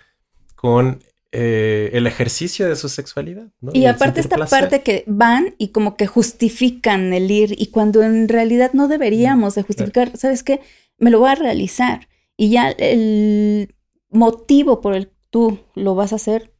con 0.54 1.02
eh, 1.32 1.90
el 1.94 2.06
ejercicio 2.06 2.68
de 2.68 2.76
su 2.76 2.88
sexualidad. 2.88 3.48
¿no? 3.60 3.72
Y, 3.74 3.86
aparte 3.86 4.20
esta 4.20 4.36
parte 4.46 4.82
que 4.82 5.02
van 5.06 5.54
y 5.58 5.68
como 5.68 5.96
que 5.96 6.06
justifican 6.06 7.12
el 7.12 7.30
ir 7.30 7.60
y 7.60 7.66
cuando 7.66 8.02
en 8.02 8.28
realidad 8.28 8.70
no 8.72 8.86
deberíamos 8.86 9.56
de 9.56 9.62
justificar, 9.62 10.16
¿sabes 10.16 10.44
qué? 10.44 10.60
Me 10.98 11.10
lo 11.10 11.18
voy 11.18 11.30
a 11.30 11.34
realizar 11.34 12.08
y 12.36 12.50
ya 12.50 12.70
el 12.70 13.74
motivo 14.10 14.80
por 14.80 14.94
el 14.94 15.10
tú 15.30 15.58
lo 15.74 15.96
vas 15.96 16.12
a 16.12 16.16
hacer 16.16 16.53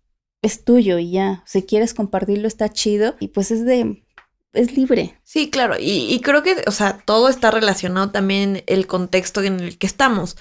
es 0.45 0.64
tuyo 0.64 0.99
y 0.99 1.11
ya, 1.11 1.42
si 1.47 1.62
quieres 1.62 1.95
compartirlo 1.95 2.47
está 2.47 2.68
chido 2.68 3.16
y 3.18 3.28
pues 3.28 3.51
es 3.51 3.64
de 3.64 4.05
es 4.53 4.76
libre. 4.76 5.18
Sí, 5.24 5.51
claro. 5.51 5.74
Y, 5.80 6.20
creo 6.20 6.42
que, 6.45 6.62
o 6.66 6.70
sea, 6.70 6.99
todo 7.05 7.28
está 7.28 7.51
relacionado 7.51 8.11
también 8.11 8.62
el 8.66 8.86
contexto 8.86 9.42
en 9.42 9.59
el 9.59 9.78
que 9.78 9.86
estamos. 9.86 10.36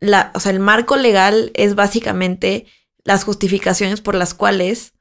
La, 0.00 0.32
o 0.34 0.40
sea, 0.40 0.50
el 0.50 0.58
marco 0.58 0.96
legal 0.96 1.52
es 1.54 1.76
básicamente 1.76 2.66
las 3.04 3.22
justificaciones 3.22 4.00
por 4.00 4.16
las 4.16 4.34
cuales 4.34 4.94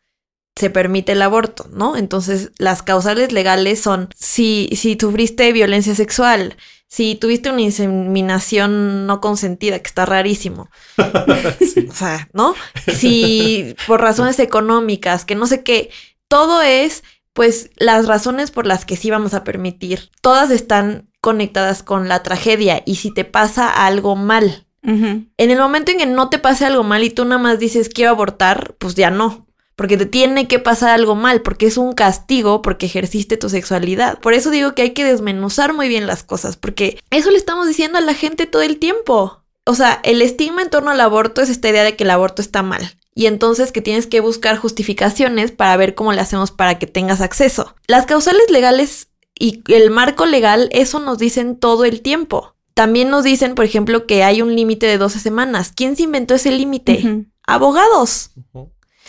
se 0.55 0.69
permite 0.69 1.13
el 1.13 1.21
aborto, 1.21 1.67
¿no? 1.71 1.97
Entonces, 1.97 2.51
las 2.57 2.83
causales 2.83 3.31
legales 3.31 3.79
son 3.81 4.09
si, 4.15 4.69
si 4.75 4.97
sufriste 4.99 5.51
violencia 5.51 5.95
sexual, 5.95 6.57
si 6.87 7.15
tuviste 7.15 7.49
una 7.49 7.61
inseminación 7.61 9.05
no 9.07 9.19
consentida, 9.19 9.79
que 9.79 9.87
está 9.87 10.05
rarísimo. 10.05 10.69
O 11.89 11.93
sea, 11.93 12.29
¿no? 12.33 12.53
Si 12.93 13.75
por 13.87 14.01
razones 14.01 14.39
económicas, 14.39 15.25
que 15.25 15.35
no 15.35 15.47
sé 15.47 15.63
qué, 15.63 15.89
todo 16.27 16.61
es 16.61 17.03
pues 17.33 17.69
las 17.77 18.07
razones 18.07 18.51
por 18.51 18.65
las 18.65 18.83
que 18.85 18.95
sí 18.95 19.09
vamos 19.09 19.33
a 19.33 19.43
permitir, 19.43 20.09
todas 20.21 20.49
están 20.51 21.07
conectadas 21.21 21.83
con 21.83 22.07
la 22.07 22.23
tragedia 22.23 22.81
y 22.85 22.95
si 22.95 23.13
te 23.13 23.25
pasa 23.25 23.69
algo 23.69 24.15
mal. 24.15 24.65
En 24.83 25.27
el 25.37 25.57
momento 25.57 25.91
en 25.91 25.97
que 25.97 26.05
no 26.05 26.29
te 26.29 26.39
pase 26.39 26.65
algo 26.65 26.83
mal 26.83 27.03
y 27.03 27.09
tú 27.09 27.25
nada 27.25 27.41
más 27.41 27.59
dices 27.59 27.89
quiero 27.89 28.11
abortar, 28.11 28.75
pues 28.79 28.95
ya 28.95 29.11
no. 29.11 29.46
Porque 29.77 29.95
te 29.95 30.05
tiene 30.05 30.49
que 30.49 30.59
pasar 30.59 30.89
algo 30.89 31.15
mal, 31.15 31.41
porque 31.41 31.67
es 31.67 31.77
un 31.77 31.93
castigo, 31.93 32.61
porque 32.61 32.87
ejerciste 32.87 33.37
tu 33.37 33.47
sexualidad. 33.47 34.19
Por 34.19 34.33
eso 34.33 34.49
digo 34.49 34.75
que 34.75 34.81
hay 34.81 34.89
que 34.89 35.05
desmenuzar 35.05 35.73
muy 35.73 35.87
bien 35.87 36.07
las 36.07 36.23
cosas, 36.23 36.57
porque 36.57 36.99
eso 37.11 37.31
le 37.31 37.37
estamos 37.37 37.67
diciendo 37.67 37.97
a 37.97 38.01
la 38.01 38.13
gente 38.13 38.45
todo 38.47 38.63
el 38.63 38.79
tiempo. 38.79 39.43
O 39.65 39.75
sea, 39.75 40.01
el 40.03 40.21
estigma 40.21 40.61
en 40.61 40.69
torno 40.69 40.91
al 40.91 40.99
aborto 40.99 41.41
es 41.41 41.49
esta 41.49 41.69
idea 41.69 41.83
de 41.83 41.95
que 41.95 42.03
el 42.03 42.09
aborto 42.09 42.41
está 42.41 42.63
mal 42.63 42.97
y 43.17 43.25
entonces 43.25 43.71
que 43.71 43.81
tienes 43.81 44.05
que 44.05 44.19
buscar 44.19 44.57
justificaciones 44.57 45.51
para 45.51 45.75
ver 45.75 45.95
cómo 45.95 46.13
le 46.13 46.21
hacemos 46.21 46.51
para 46.51 46.77
que 46.77 46.85
tengas 46.85 47.19
acceso. 47.19 47.75
Las 47.87 48.05
causales 48.05 48.51
legales 48.51 49.07
y 49.39 49.63
el 49.73 49.89
marco 49.89 50.27
legal, 50.27 50.69
eso 50.71 50.99
nos 50.99 51.17
dicen 51.17 51.57
todo 51.57 51.83
el 51.83 52.01
tiempo. 52.01 52.53
También 52.75 53.09
nos 53.09 53.23
dicen, 53.23 53.55
por 53.55 53.65
ejemplo, 53.65 54.05
que 54.05 54.23
hay 54.23 54.43
un 54.43 54.55
límite 54.55 54.85
de 54.85 54.99
12 54.99 55.17
semanas. 55.17 55.73
¿Quién 55.75 55.95
se 55.95 56.03
inventó 56.03 56.35
ese 56.35 56.51
límite? 56.51 57.25
Abogados. 57.41 58.29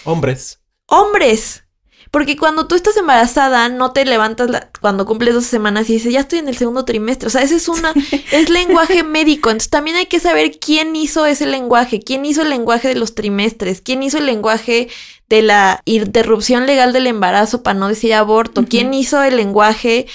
Hombres. 0.05 0.61
Hombres. 0.87 1.65
Porque 2.11 2.37
cuando 2.37 2.67
tú 2.67 2.75
estás 2.75 2.97
embarazada, 2.97 3.69
no 3.69 3.93
te 3.93 4.05
levantas 4.05 4.49
cuando 4.81 5.05
cumples 5.05 5.35
dos 5.35 5.45
semanas 5.45 5.91
y 5.91 5.95
dices, 5.95 6.13
ya 6.13 6.21
estoy 6.21 6.39
en 6.39 6.49
el 6.49 6.57
segundo 6.57 6.85
trimestre. 6.85 7.27
O 7.27 7.31
sea, 7.31 7.43
ese 7.43 7.57
es 7.57 7.69
una, 7.69 7.93
es 8.33 8.49
lenguaje 8.49 9.03
médico. 9.03 9.51
Entonces 9.51 9.71
también 9.71 9.97
hay 9.97 10.07
que 10.07 10.21
saber 10.21 10.59
quién 10.59 10.97
hizo 10.97 11.27
ese 11.27 11.47
lenguaje, 11.47 12.01
quién 12.01 12.25
hizo 12.25 12.43
el 12.43 12.51
lenguaje 12.51 12.89
de 12.89 12.95
los 12.95 13.15
trimestres, 13.15 13.83
quién 13.83 14.03
hizo 14.03 14.19
el 14.19 14.27
lenguaje 14.27 14.89
de 15.29 15.43
la 15.43 15.83
interrupción 15.85 16.67
legal 16.67 16.93
del 16.93 17.07
embarazo 17.07 17.63
para 17.63 17.79
no 17.79 17.89
decir 17.89 18.15
aborto, 18.15 18.65
quién 18.69 18.95
hizo 18.95 19.23
el 19.23 19.37
lenguaje. 19.37 20.07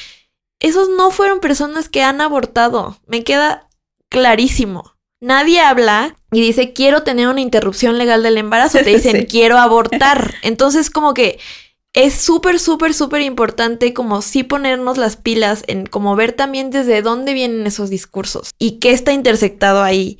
Esos 0.59 0.89
no 0.89 1.11
fueron 1.11 1.39
personas 1.39 1.89
que 1.89 2.01
han 2.01 2.21
abortado. 2.21 2.97
Me 3.05 3.23
queda 3.23 3.69
clarísimo. 4.09 4.92
Nadie 5.23 5.61
habla 5.61 6.17
y 6.33 6.41
dice, 6.41 6.73
quiero 6.73 7.03
tener 7.03 7.29
una 7.29 7.39
interrupción 7.39 7.97
legal 7.97 8.23
del 8.23 8.37
embarazo. 8.37 8.79
Te 8.79 8.89
dicen, 8.95 9.25
quiero 9.25 9.57
abortar. 9.57 10.33
Entonces, 10.41 10.89
como 10.89 11.13
que 11.13 11.39
es 11.93 12.13
súper, 12.13 12.59
súper, 12.59 12.93
súper 12.93 13.21
importante 13.21 13.93
como 13.93 14.21
sí 14.21 14.43
ponernos 14.43 14.97
las 14.97 15.15
pilas 15.15 15.63
en 15.67 15.85
como 15.85 16.17
ver 16.17 16.33
también 16.33 16.71
desde 16.71 17.01
dónde 17.01 17.33
vienen 17.33 17.65
esos 17.65 17.89
discursos 17.89 18.51
y 18.59 18.79
qué 18.79 18.91
está 18.91 19.13
intersectado 19.13 19.81
ahí 19.81 20.19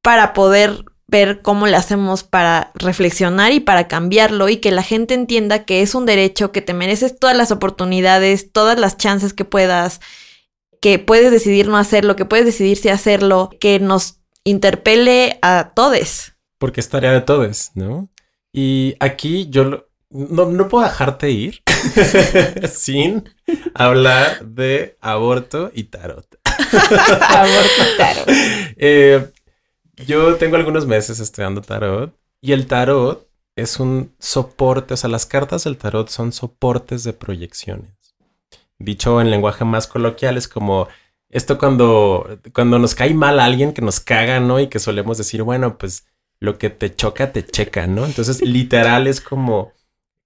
para 0.00 0.32
poder 0.32 0.86
ver 1.06 1.42
cómo 1.42 1.66
le 1.66 1.76
hacemos 1.76 2.22
para 2.22 2.72
reflexionar 2.76 3.52
y 3.52 3.60
para 3.60 3.88
cambiarlo 3.88 4.48
y 4.48 4.56
que 4.56 4.70
la 4.70 4.82
gente 4.82 5.12
entienda 5.12 5.66
que 5.66 5.82
es 5.82 5.94
un 5.94 6.06
derecho, 6.06 6.50
que 6.50 6.62
te 6.62 6.72
mereces 6.72 7.18
todas 7.18 7.36
las 7.36 7.50
oportunidades, 7.50 8.52
todas 8.52 8.78
las 8.78 8.96
chances 8.96 9.34
que 9.34 9.44
puedas, 9.44 10.00
que 10.84 10.98
puedes 10.98 11.30
decidir 11.30 11.68
no 11.68 11.78
hacerlo, 11.78 12.14
que 12.14 12.26
puedes 12.26 12.44
decidir 12.44 12.76
si 12.76 12.90
hacerlo, 12.90 13.48
que 13.58 13.80
nos 13.80 14.20
interpele 14.44 15.38
a 15.40 15.72
todos. 15.74 16.34
Porque 16.58 16.80
es 16.80 16.90
tarea 16.90 17.10
de 17.12 17.22
todos, 17.22 17.70
¿no? 17.74 18.10
Y 18.52 18.94
aquí 19.00 19.46
yo 19.48 19.86
no, 20.10 20.44
no 20.44 20.68
puedo 20.68 20.84
dejarte 20.84 21.30
ir 21.30 21.62
sin 22.70 23.30
hablar 23.72 24.44
de 24.44 24.98
aborto 25.00 25.70
y 25.72 25.84
tarot. 25.84 26.26
aborto 26.44 27.82
y 27.94 27.96
tarot. 27.96 28.26
Eh, 28.76 29.32
yo 30.04 30.36
tengo 30.36 30.56
algunos 30.56 30.86
meses 30.86 31.18
estudiando 31.18 31.62
tarot 31.62 32.14
y 32.42 32.52
el 32.52 32.66
tarot 32.66 33.26
es 33.56 33.80
un 33.80 34.14
soporte, 34.18 34.92
o 34.92 34.96
sea, 34.98 35.08
las 35.08 35.24
cartas 35.24 35.64
del 35.64 35.78
tarot 35.78 36.10
son 36.10 36.30
soportes 36.30 37.04
de 37.04 37.14
proyecciones. 37.14 38.03
Dicho 38.84 39.20
en 39.20 39.30
lenguaje 39.30 39.64
más 39.64 39.86
coloquial 39.86 40.36
es 40.36 40.48
como 40.48 40.88
esto 41.30 41.58
cuando, 41.58 42.38
cuando 42.52 42.78
nos 42.78 42.94
cae 42.94 43.14
mal 43.14 43.40
a 43.40 43.44
alguien 43.44 43.72
que 43.72 43.82
nos 43.82 44.00
caga, 44.00 44.40
¿no? 44.40 44.60
Y 44.60 44.68
que 44.68 44.78
solemos 44.78 45.18
decir, 45.18 45.42
bueno, 45.42 45.78
pues 45.78 46.06
lo 46.38 46.58
que 46.58 46.70
te 46.70 46.94
choca, 46.94 47.32
te 47.32 47.44
checa, 47.44 47.86
¿no? 47.86 48.04
Entonces, 48.04 48.40
literal 48.46 49.06
es 49.06 49.20
como 49.20 49.72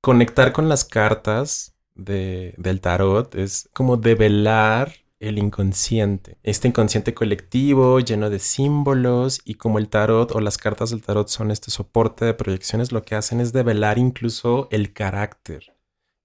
conectar 0.01 0.53
con 0.53 0.69
las 0.69 0.85
cartas 0.85 1.75
de, 1.99 2.55
del 2.57 2.81
tarot 2.81 3.35
es 3.35 3.69
como 3.75 3.97
develar 3.97 4.95
el 5.21 5.37
inconsciente, 5.37 6.39
este 6.45 6.69
inconsciente 6.69 7.13
colectivo 7.13 7.99
lleno 7.99 8.31
de 8.31 8.39
símbolos 8.39 9.41
y 9.45 9.55
como 9.55 9.79
el 9.79 9.89
tarot 9.89 10.31
o 10.31 10.41
las 10.41 10.59
cartas 10.59 10.91
del 10.91 11.03
tarot 11.03 11.29
son 11.29 11.51
este 11.51 11.73
soporte 11.73 12.25
de 12.25 12.35
proyecciones, 12.35 12.93
lo 12.93 13.03
que 13.03 13.17
hacen 13.17 13.41
es 13.41 13.53
develar 13.53 13.99
incluso 13.99 14.69
el 14.71 14.93
carácter. 14.93 15.75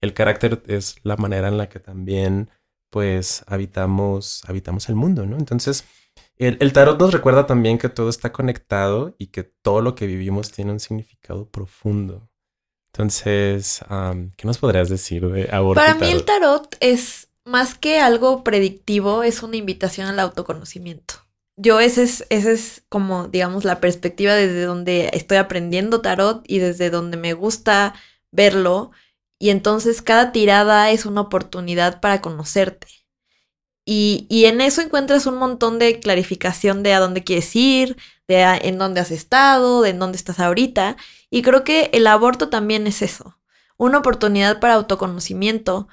El 0.04 0.14
carácter 0.14 0.62
es 0.66 0.96
la 1.02 1.16
manera 1.16 1.48
en 1.48 1.58
la 1.58 1.68
que 1.68 1.80
también 1.80 2.50
pues 2.90 3.42
habitamos, 3.48 4.42
habitamos 4.46 4.88
el 4.88 4.94
mundo, 4.94 5.26
¿no? 5.26 5.36
Entonces, 5.36 5.84
el, 6.36 6.58
el 6.60 6.72
tarot 6.72 7.00
nos 7.00 7.12
recuerda 7.12 7.46
también 7.46 7.78
que 7.78 7.88
todo 7.88 8.08
está 8.08 8.30
conectado 8.30 9.16
y 9.18 9.28
que 9.28 9.42
todo 9.42 9.80
lo 9.80 9.94
que 9.94 10.06
vivimos 10.06 10.52
tiene 10.52 10.72
un 10.72 10.80
significado 10.80 11.48
profundo. 11.48 12.28
Entonces, 12.92 13.80
¿qué 14.36 14.46
nos 14.46 14.58
podrías 14.58 14.88
decir 14.88 15.28
de 15.28 15.48
aborto? 15.50 15.80
Para 15.82 15.94
mí 15.94 16.12
el 16.12 16.24
tarot 16.24 16.76
es 16.78 17.28
más 17.44 17.76
que 17.76 17.98
algo 17.98 18.44
predictivo, 18.44 19.24
es 19.24 19.42
una 19.42 19.56
invitación 19.56 20.06
al 20.06 20.20
autoconocimiento. 20.20 21.14
Yo 21.56 21.80
ese 21.80 22.04
es, 22.04 22.24
ese 22.30 22.52
es 22.52 22.84
como, 22.88 23.26
digamos, 23.26 23.64
la 23.64 23.80
perspectiva 23.80 24.34
desde 24.34 24.62
donde 24.62 25.10
estoy 25.12 25.38
aprendiendo 25.38 26.02
tarot 26.02 26.44
y 26.46 26.58
desde 26.58 26.90
donde 26.90 27.16
me 27.16 27.32
gusta 27.32 27.94
verlo. 28.30 28.92
Y 29.38 29.50
entonces 29.50 30.02
cada 30.02 30.32
tirada 30.32 30.90
es 30.90 31.06
una 31.06 31.22
oportunidad 31.22 32.00
para 32.00 32.20
conocerte. 32.20 32.86
Y, 33.86 34.26
y, 34.30 34.46
en 34.46 34.62
eso 34.62 34.80
encuentras 34.80 35.26
un 35.26 35.36
montón 35.36 35.78
de 35.78 36.00
clarificación 36.00 36.82
de 36.82 36.94
a 36.94 37.00
dónde 37.00 37.22
quieres 37.22 37.54
ir, 37.54 37.98
de 38.26 38.42
en 38.42 38.78
dónde 38.78 39.00
has 39.00 39.10
estado, 39.10 39.82
de 39.82 39.90
en 39.90 39.98
dónde 39.98 40.16
estás 40.16 40.40
ahorita. 40.40 40.96
Y 41.28 41.42
creo 41.42 41.64
que 41.64 41.90
el 41.92 42.06
aborto 42.06 42.48
también 42.48 42.86
es 42.86 43.02
eso, 43.02 43.38
una 43.76 43.98
oportunidad 43.98 44.58
para 44.58 44.74
autoconocimiento 44.74 45.88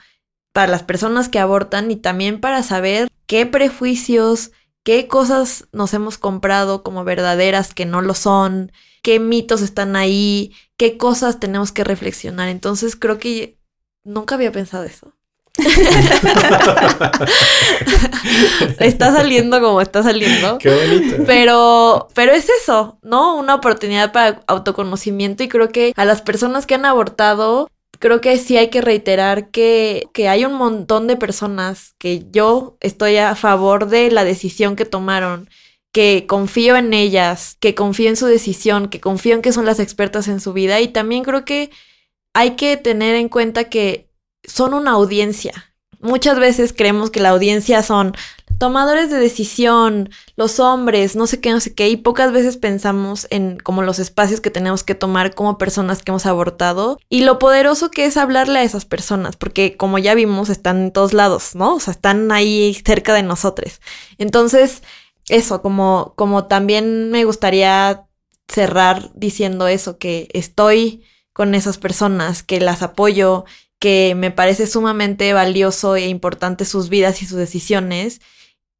para 0.53 0.71
las 0.71 0.83
personas 0.83 1.29
que 1.29 1.39
abortan 1.39 1.91
y 1.91 1.95
también 1.95 2.41
para 2.41 2.63
saber 2.63 3.07
qué 3.25 3.45
prejuicios, 3.45 4.51
qué 4.83 5.07
cosas 5.07 5.67
nos 5.71 5.93
hemos 5.93 6.17
comprado 6.17 6.83
como 6.83 7.03
verdaderas 7.03 7.73
que 7.73 7.85
no 7.85 8.01
lo 8.01 8.13
son, 8.13 8.71
qué 9.01 9.19
mitos 9.19 9.61
están 9.61 9.95
ahí, 9.95 10.53
qué 10.77 10.97
cosas 10.97 11.39
tenemos 11.39 11.71
que 11.71 11.83
reflexionar. 11.83 12.49
Entonces 12.49 12.95
creo 12.95 13.17
que 13.17 13.57
nunca 14.03 14.35
había 14.35 14.51
pensado 14.51 14.83
eso. 14.83 15.13
está 18.79 19.11
saliendo 19.11 19.59
como 19.61 19.81
está 19.81 20.01
saliendo. 20.01 20.57
Qué 20.59 20.73
bonito. 20.73 21.23
Pero, 21.25 22.07
pero 22.13 22.31
es 22.31 22.47
eso, 22.49 22.97
¿no? 23.01 23.35
Una 23.35 23.55
oportunidad 23.55 24.13
para 24.13 24.41
autoconocimiento 24.47 25.43
y 25.43 25.49
creo 25.49 25.67
que 25.69 25.91
a 25.95 26.05
las 26.05 26.21
personas 26.21 26.65
que 26.65 26.75
han 26.75 26.85
abortado, 26.85 27.69
creo 28.01 28.19
que 28.19 28.37
sí 28.37 28.57
hay 28.57 28.69
que 28.69 28.81
reiterar 28.81 29.51
que, 29.51 30.09
que 30.13 30.27
hay 30.27 30.43
un 30.43 30.55
montón 30.55 31.07
de 31.07 31.15
personas 31.15 31.93
que 31.99 32.25
yo 32.31 32.75
estoy 32.81 33.17
a 33.17 33.35
favor 33.35 33.87
de 33.87 34.11
la 34.11 34.25
decisión 34.25 34.75
que 34.75 34.85
tomaron 34.85 35.47
que 35.93 36.25
confío 36.27 36.77
en 36.77 36.93
ellas, 36.93 37.57
que 37.59 37.75
confío 37.75 38.09
en 38.09 38.15
su 38.15 38.25
decisión, 38.25 38.89
que 38.89 38.99
confío 38.99 39.35
en 39.35 39.41
que 39.41 39.51
son 39.51 39.65
las 39.65 39.79
expertas 39.79 40.27
en 40.27 40.39
su 40.39 40.53
vida 40.53 40.79
y 40.79 40.87
también 40.87 41.23
creo 41.23 41.45
que 41.45 41.69
hay 42.33 42.51
que 42.55 42.75
tener 42.77 43.15
en 43.15 43.29
cuenta 43.29 43.65
que 43.65 44.09
son 44.43 44.73
una 44.73 44.91
audiencia. 44.91 45.75
Muchas 45.99 46.39
veces 46.39 46.73
creemos 46.73 47.11
que 47.11 47.19
la 47.19 47.29
audiencia 47.29 47.83
son 47.83 48.13
tomadores 48.61 49.09
de 49.09 49.17
decisión, 49.17 50.11
los 50.35 50.59
hombres, 50.59 51.15
no 51.15 51.25
sé 51.25 51.41
qué, 51.41 51.49
no 51.49 51.59
sé 51.59 51.73
qué, 51.73 51.89
y 51.89 51.97
pocas 51.97 52.31
veces 52.31 52.57
pensamos 52.57 53.25
en 53.31 53.57
como 53.57 53.81
los 53.81 53.97
espacios 53.97 54.39
que 54.39 54.51
tenemos 54.51 54.83
que 54.83 54.93
tomar 54.93 55.33
como 55.33 55.57
personas 55.57 56.03
que 56.03 56.11
hemos 56.11 56.27
abortado 56.27 56.99
y 57.09 57.21
lo 57.21 57.39
poderoso 57.39 57.89
que 57.89 58.05
es 58.05 58.17
hablarle 58.17 58.59
a 58.59 58.63
esas 58.63 58.85
personas, 58.85 59.35
porque 59.35 59.77
como 59.77 59.97
ya 59.97 60.13
vimos, 60.13 60.49
están 60.49 60.77
en 60.77 60.91
todos 60.91 61.11
lados, 61.11 61.55
¿no? 61.55 61.73
O 61.73 61.79
sea, 61.79 61.93
están 61.93 62.31
ahí 62.31 62.79
cerca 62.85 63.15
de 63.15 63.23
nosotros. 63.23 63.81
Entonces, 64.19 64.83
eso, 65.27 65.63
como, 65.63 66.13
como 66.15 66.45
también 66.45 67.09
me 67.09 67.25
gustaría 67.25 68.05
cerrar 68.47 69.09
diciendo 69.15 69.67
eso, 69.67 69.97
que 69.97 70.27
estoy 70.33 71.03
con 71.33 71.55
esas 71.55 71.79
personas, 71.79 72.43
que 72.43 72.59
las 72.59 72.83
apoyo, 72.83 73.43
que 73.79 74.13
me 74.15 74.29
parece 74.29 74.67
sumamente 74.67 75.33
valioso 75.33 75.95
e 75.95 76.05
importante 76.09 76.63
sus 76.65 76.89
vidas 76.89 77.23
y 77.23 77.25
sus 77.25 77.39
decisiones, 77.39 78.21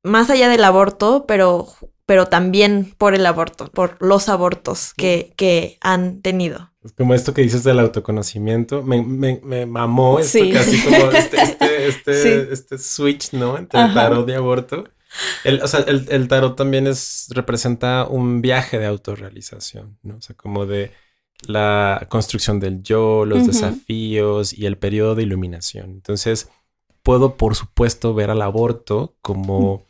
más 0.04 0.30
allá 0.30 0.49
del 0.49 0.64
aborto, 0.64 1.26
pero, 1.28 1.68
pero 2.06 2.28
también 2.28 2.93
por 2.97 3.14
el 3.14 3.26
aborto, 3.26 3.68
por 3.72 3.97
los 4.02 4.30
abortos 4.30 4.93
que, 4.95 5.34
que 5.38 5.78
han 5.82 6.22
tenido. 6.22 6.72
Como 6.97 7.14
esto 7.14 7.34
que 7.34 7.43
dices 7.43 7.64
del 7.64 7.80
autoconocimiento, 7.80 8.82
me, 8.82 9.04
me, 9.04 9.39
me 9.43 9.68
mamó 9.68 10.20
esto 10.20 10.39
casi 10.52 10.82
como 10.82 11.12
este, 11.12 11.41
este, 11.41 11.88
este, 11.88 12.54
este, 12.54 12.78
switch, 12.80 13.34
¿no? 13.34 13.58
Entre 13.58 13.80
tarot 13.93 14.28
y 14.28 14.34
aborto. 14.34 14.86
El, 15.43 15.62
o 15.62 15.68
sea, 15.68 15.82
el, 15.82 16.08
el, 16.10 16.28
tarot 16.28 16.56
también 16.56 16.88
es, 16.88 17.28
representa 17.30 18.08
un 18.08 18.41
viaje 18.41 18.80
de 18.80 18.88
autorrealización, 18.88 19.99
¿no? 20.02 20.16
O 20.16 20.22
sea, 20.22 20.36
como 20.36 20.66
de 20.66 20.91
la 21.45 22.08
construcción 22.10 22.60
del 22.60 22.82
yo, 22.82 23.26
los 23.26 23.45
desafíos 23.45 24.54
y 24.54 24.66
el 24.66 24.78
periodo 24.78 25.16
de 25.16 25.24
iluminación. 25.24 25.91
Entonces, 25.91 26.49
puedo, 27.04 27.36
por 27.36 27.56
supuesto, 27.56 28.14
ver 28.14 28.30
al 28.30 28.41
aborto 28.41 29.16
como 29.22 29.86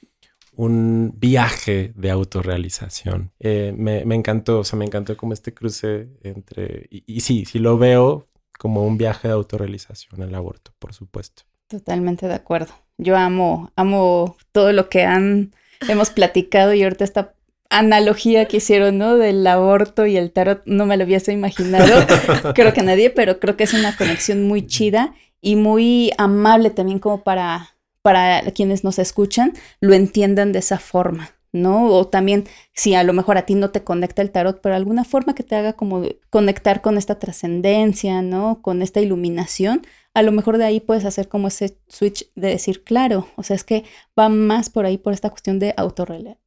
un 0.54 1.14
viaje 1.18 1.94
de 1.96 2.12
autorrealización. 2.12 3.32
Eh, 3.40 3.74
me, 3.76 4.06
me, 4.06 4.16
encantó, 4.16 4.60
o 4.60 4.64
sea, 4.64 4.78
me 4.78 4.86
encantó 4.86 5.16
como 5.18 5.34
este 5.34 5.54
cruce 5.54 6.10
entre... 6.24 6.88
Y, 6.90 7.04
y 7.08 7.22
sí, 7.22 7.46
sí 7.46 7.60
lo 7.60 7.78
veo 7.78 8.28
como 8.60 8.86
un 8.86 8.98
viaje 8.98 9.28
de 9.28 9.34
autorrealización 9.34 10.22
el 10.22 10.36
aborto, 10.36 10.72
por 10.78 10.94
supuesto. 10.94 11.44
Totalmente 11.68 12.28
de 12.28 12.36
acuerdo. 12.36 12.74
Yo 12.98 13.18
amo, 13.18 13.72
amo 13.76 14.38
todo 14.52 14.72
lo 14.74 14.90
que 14.90 15.04
han, 15.04 15.56
hemos 15.88 16.12
platicado 16.12 16.74
y 16.74 16.84
ahorita 16.84 17.04
esta 17.04 17.34
analogía 17.72 18.46
que 18.46 18.58
hicieron, 18.58 18.98
¿no? 18.98 19.18
Del 19.18 19.48
aborto 19.48 20.06
y 20.06 20.18
el 20.18 20.32
tarot, 20.32 20.62
no 20.66 20.86
me 20.86 20.98
lo 20.98 21.06
hubiese 21.06 21.32
imaginado, 21.32 22.06
creo 22.54 22.74
que 22.74 22.84
nadie, 22.84 23.10
pero 23.10 23.40
creo 23.40 23.58
que 23.58 23.64
es 23.64 23.74
una 23.74 23.96
conexión 23.96 24.44
muy 24.44 24.68
chida 24.68 25.16
y 25.42 25.56
muy 25.56 26.12
amable 26.18 26.70
también 26.70 27.00
como 27.00 27.24
para, 27.24 27.76
para 28.02 28.42
quienes 28.52 28.84
nos 28.84 29.00
escuchan, 29.00 29.54
lo 29.80 29.94
entiendan 29.94 30.52
de 30.52 30.60
esa 30.60 30.80
forma. 30.80 31.32
¿no? 31.54 31.88
O 31.88 32.08
también 32.08 32.46
si 32.74 32.96
a 32.96 33.04
lo 33.04 33.14
mejor 33.14 33.38
a 33.38 33.46
ti 33.46 33.56
no 33.56 33.72
te 33.72 33.84
conecta 33.84 34.22
el 34.22 34.32
tarot, 34.32 34.62
pero 34.62 34.76
alguna 34.76 35.04
forma 35.04 35.36
que 35.36 35.44
te 35.44 35.56
haga 35.56 35.74
como 35.74 36.04
conectar 36.30 36.82
con 36.82 36.98
esta 36.98 37.20
trascendencia, 37.20 38.22
¿no? 38.22 38.62
Con 38.62 38.82
esta 38.82 39.02
iluminación, 39.02 39.82
a 40.14 40.22
lo 40.22 40.32
mejor 40.32 40.58
de 40.58 40.66
ahí 40.66 40.80
puedes 40.80 41.06
hacer 41.06 41.28
como 41.28 41.48
ese 41.48 41.78
switch 41.88 42.32
de 42.36 42.50
decir, 42.50 42.84
claro, 42.84 43.28
o 43.36 43.44
sea, 43.44 43.56
es 43.56 43.64
que 43.64 43.84
va 44.18 44.30
más 44.30 44.70
por 44.70 44.86
ahí 44.86 44.98
por 44.98 45.14
esta 45.14 45.30
cuestión 45.30 45.60
de, 45.60 45.74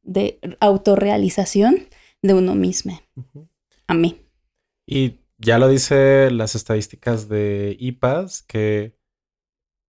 de 0.03 0.39
autorrealización 0.59 1.87
de 2.21 2.33
uno 2.33 2.55
mismo. 2.55 3.01
A 3.87 3.93
mí. 3.93 4.21
Y 4.87 5.19
ya 5.37 5.57
lo 5.57 5.67
dice 5.67 6.29
las 6.31 6.55
estadísticas 6.55 7.27
de 7.27 7.75
IPAS, 7.79 8.41
que 8.43 8.94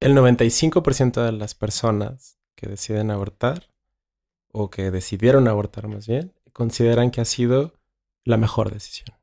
el 0.01 0.15
95% 0.15 1.25
de 1.25 1.33
las 1.33 1.55
personas 1.55 2.39
que 2.55 2.67
deciden 2.67 3.11
abortar 3.11 3.71
o 4.53 4.71
que 4.71 4.91
decidieron 4.91 5.49
abortar 5.49 5.89
más 5.89 6.07
bien, 6.07 6.33
consideran 6.53 7.11
que 7.11 7.21
ha 7.21 7.27
sido 7.27 7.75
la 8.25 8.37
mejor 8.37 8.73
decisión. 8.73 9.17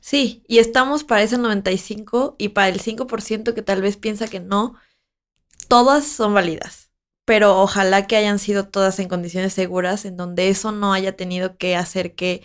Sí, 0.00 0.42
y 0.46 0.58
estamos 0.58 1.04
para 1.04 1.22
ese 1.22 1.38
95 1.38 2.34
y 2.38 2.50
para 2.50 2.68
el 2.68 2.80
5% 2.80 3.54
que 3.54 3.62
tal 3.62 3.82
vez 3.82 3.96
piensa 3.96 4.28
que 4.28 4.40
no, 4.40 4.74
todas 5.68 6.06
son 6.06 6.34
válidas. 6.34 6.90
Pero 7.24 7.60
ojalá 7.60 8.06
que 8.06 8.16
hayan 8.16 8.38
sido 8.38 8.68
todas 8.68 9.00
en 9.00 9.08
condiciones 9.08 9.52
seguras, 9.52 10.04
en 10.04 10.16
donde 10.16 10.48
eso 10.48 10.70
no 10.70 10.92
haya 10.92 11.16
tenido 11.16 11.56
que 11.56 11.74
hacer 11.74 12.14
que 12.14 12.42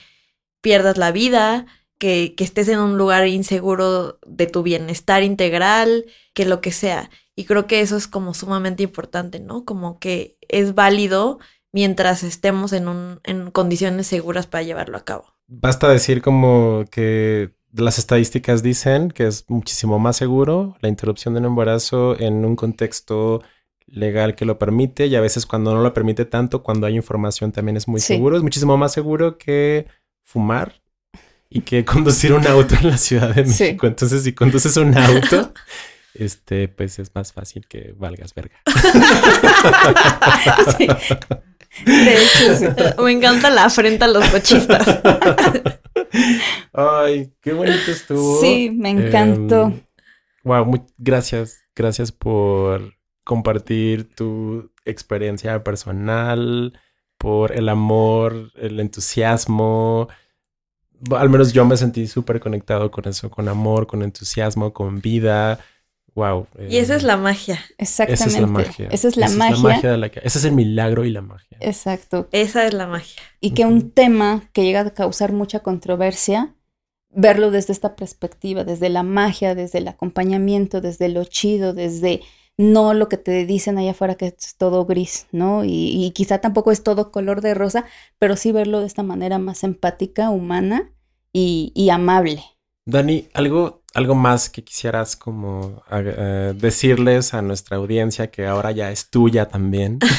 pierdas 0.62 0.98
la 0.98 1.12
vida, 1.12 1.68
que, 2.00 2.34
que 2.36 2.44
estés 2.44 2.68
en 2.68 2.80
un 2.80 2.98
lugar 2.98 3.28
inseguro 3.28 4.20
de 4.26 4.48
tu 4.48 4.64
bienestar 4.64 5.22
integral, 5.22 6.06
que 6.34 6.46
lo 6.46 6.62
que 6.62 6.72
sea. 6.72 7.12
Y 7.36 7.46
creo 7.46 7.68
que 7.68 7.82
eso 7.82 7.98
es 7.98 8.08
como 8.08 8.34
sumamente 8.34 8.84
importante, 8.84 9.40
¿no? 9.40 9.66
Como 9.66 10.00
que 10.00 10.38
es 10.48 10.76
válido 10.76 11.40
mientras 11.72 12.24
estemos 12.24 12.74
en, 12.74 12.88
un, 12.88 13.20
en 13.24 13.52
condiciones 13.52 14.08
seguras 14.08 14.48
para 14.48 14.64
llevarlo 14.64 14.98
a 14.98 15.06
cabo. 15.06 15.26
Basta 15.48 15.90
decir 15.90 16.22
como 16.22 16.86
que 16.92 17.54
las 17.74 17.98
estadísticas 18.00 18.64
dicen 18.64 19.12
que 19.12 19.28
es 19.28 19.50
muchísimo 19.50 19.98
más 20.00 20.18
seguro 20.18 20.76
la 20.82 20.90
interrupción 20.90 21.34
de 21.34 21.40
un 21.40 21.46
embarazo 21.46 22.20
en 22.20 22.44
un 22.44 22.56
contexto 22.56 23.42
legal 23.88 24.36
que 24.36 24.46
lo 24.46 24.58
permite 24.58 25.08
y 25.08 25.16
a 25.16 25.22
veces 25.22 25.46
cuando 25.46 25.74
no 25.74 25.82
lo 25.82 25.94
permite 25.94 26.26
tanto, 26.26 26.64
cuando 26.64 26.88
hay 26.88 26.96
información 26.96 27.52
también 27.52 27.78
es 27.78 27.88
muy 27.88 28.00
seguro. 28.00 28.38
Es 28.38 28.44
muchísimo 28.44 28.78
más 28.78 28.94
seguro 28.94 29.38
que 29.38 29.88
fumar 30.24 30.82
y 31.50 31.62
que 31.62 31.84
conducir 31.86 32.34
un 32.34 32.48
auto 32.48 32.76
en 32.76 32.88
la 32.88 32.98
Ciudad 32.98 33.36
de 33.36 33.44
México. 33.44 33.88
Entonces, 33.88 34.24
si 34.24 34.34
conduces 34.34 34.78
un 34.78 34.98
auto, 34.98 35.54
este, 36.14 36.68
pues 36.68 37.00
es 37.00 37.14
más 37.16 37.34
fácil 37.34 37.68
que 37.68 37.94
valgas 37.98 38.34
verga. 38.34 38.62
De 41.86 42.16
hecho, 42.16 43.02
Me 43.02 43.12
encanta 43.12 43.50
la 43.50 43.66
afrenta 43.66 44.06
a 44.06 44.10
los 44.10 44.26
cochistas. 44.28 45.02
Ay, 46.74 47.34
qué 47.42 47.54
bonito 47.54 47.90
estuvo. 47.90 48.42
Sí, 48.42 48.70
me 48.72 48.90
encantó. 48.90 49.74
wow, 50.44 50.66
muy, 50.66 50.82
gracias. 50.98 51.64
Gracias 51.74 52.12
por 52.12 52.94
compartir 53.24 54.14
tu 54.14 54.72
experiencia 54.84 55.64
personal, 55.64 56.78
por 57.18 57.56
el 57.56 57.70
amor, 57.70 58.52
el 58.56 58.80
entusiasmo. 58.80 60.10
Al 61.12 61.30
menos 61.30 61.54
yo 61.54 61.66
me 61.66 61.78
sentí 61.78 62.08
súper 62.08 62.40
conectado 62.40 62.92
con 62.92 63.08
eso, 63.08 63.30
con 63.30 63.48
amor, 63.48 63.88
con 63.88 64.04
entusiasmo, 64.04 64.74
con 64.74 65.02
vida. 65.02 65.60
Wow. 66.14 66.46
y 66.70 66.78
esa 66.78 66.96
es 66.96 67.04
eh, 67.04 67.08
la 67.08 67.18
magia. 67.18 67.60
Exactamente. 67.78 68.24
Esa 68.24 68.28
es 68.28 68.42
la 68.42 68.48
magia. 68.48 68.88
Esa 68.92 69.08
es 69.08 69.18
la 69.18 69.30
magia. 69.30 70.22
ese 70.24 70.40
es 70.40 70.46
el 70.46 70.52
milagro 70.52 71.06
y 71.06 71.12
la 71.12 71.22
magia. 71.22 71.58
Exacto. 71.62 72.28
Esa 72.32 72.66
es 72.66 72.74
la 72.74 72.88
magia. 72.88 73.22
Y 73.40 73.52
que 73.52 73.66
un 73.66 73.92
tema 73.92 74.50
que 74.52 74.64
llega 74.64 74.82
a 74.82 74.90
causar 74.94 75.32
mucha 75.32 75.62
controversia, 75.62 76.54
verlo 77.10 77.52
desde 77.52 77.72
esta 77.72 77.96
perspectiva, 77.96 78.64
desde 78.64 78.90
la 78.90 79.04
magia, 79.04 79.56
desde 79.56 79.80
el 79.80 79.88
acompañamiento, 79.88 80.82
desde 80.82 81.08
lo 81.08 81.24
chido, 81.24 81.74
desde 81.74 82.22
no 82.58 82.94
lo 82.94 83.10
que 83.10 83.18
te 83.18 83.46
dicen 83.46 83.78
allá 83.78 83.92
afuera 83.92 84.16
que 84.16 84.28
es 84.28 84.56
todo 84.58 84.86
gris, 84.86 85.28
¿no? 85.32 85.64
Y, 85.66 86.12
quizá 86.14 86.40
tampoco 86.40 86.72
es 86.72 86.84
todo 86.84 87.12
color 87.12 87.42
de 87.42 87.54
rosa, 87.54 87.86
pero 88.20 88.36
sí 88.36 88.52
verlo 88.52 88.82
de 88.82 88.88
esta 88.88 89.04
manera 89.04 89.40
más 89.40 89.64
empática, 89.64 90.30
humana 90.30 90.92
y, 91.34 91.72
y 91.76 91.90
amable. 91.90 92.44
Dani, 92.86 93.28
algo 93.34 93.82
algo 93.94 94.16
más 94.16 94.50
que 94.50 94.64
quisieras 94.64 95.16
como 95.16 95.84
eh, 95.92 96.54
decirles 96.56 97.34
a 97.34 97.42
nuestra 97.42 97.78
audiencia 97.78 98.32
que 98.32 98.46
ahora 98.46 98.72
ya 98.72 98.92
es 98.92 99.10
tuya 99.10 99.48
también. 99.48 100.00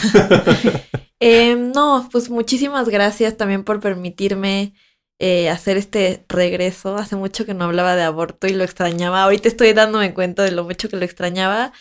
Em, 1.24 1.70
no, 1.70 2.08
pues 2.10 2.30
muchísimas 2.30 2.88
gracias 2.88 3.36
también 3.36 3.62
por 3.62 3.78
permitirme 3.78 4.74
eh, 5.20 5.50
hacer 5.50 5.76
este 5.76 6.24
regreso. 6.28 6.96
Hace 6.96 7.14
mucho 7.14 7.46
que 7.46 7.54
no 7.54 7.66
hablaba 7.66 7.94
de 7.94 8.02
aborto 8.02 8.48
y 8.48 8.54
lo 8.54 8.64
extrañaba. 8.64 9.22
Ahorita 9.22 9.46
estoy 9.46 9.72
dándome 9.72 10.14
cuenta 10.14 10.42
de 10.42 10.50
lo 10.50 10.64
mucho 10.64 10.88
que 10.88 10.96
lo 10.96 11.04
extrañaba. 11.04 11.72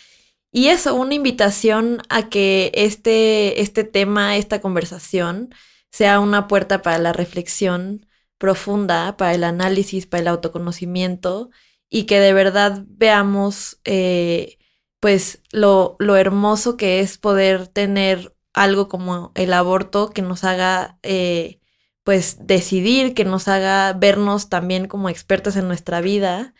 Y 0.52 0.68
eso, 0.68 0.94
una 0.94 1.14
invitación 1.14 2.02
a 2.08 2.28
que 2.28 2.70
este, 2.72 3.60
este 3.60 3.82
tema, 3.82 4.36
esta 4.36 4.60
conversación, 4.60 5.52
sea 5.90 6.20
una 6.20 6.46
puerta 6.46 6.80
para 6.80 6.98
la 6.98 7.12
reflexión 7.12 8.06
profunda, 8.42 9.16
para 9.16 9.34
el 9.34 9.44
análisis, 9.44 10.06
para 10.06 10.22
el 10.22 10.26
autoconocimiento 10.26 11.50
y 11.88 12.06
que 12.06 12.18
de 12.18 12.32
verdad 12.32 12.82
veamos 12.88 13.78
eh, 13.84 14.58
pues 14.98 15.44
lo, 15.52 15.94
lo, 16.00 16.16
hermoso 16.16 16.76
que 16.76 16.98
es 16.98 17.18
poder 17.18 17.68
tener 17.68 18.34
algo 18.52 18.88
como 18.88 19.30
el 19.36 19.52
aborto 19.52 20.10
que 20.10 20.22
nos 20.22 20.42
haga 20.42 20.98
eh, 21.04 21.60
pues 22.02 22.38
decidir, 22.44 23.14
que 23.14 23.24
nos 23.24 23.46
haga 23.46 23.92
vernos 23.92 24.48
también 24.48 24.88
como 24.88 25.08
expertos 25.08 25.54
en 25.54 25.68
nuestra 25.68 26.00
vida 26.00 26.52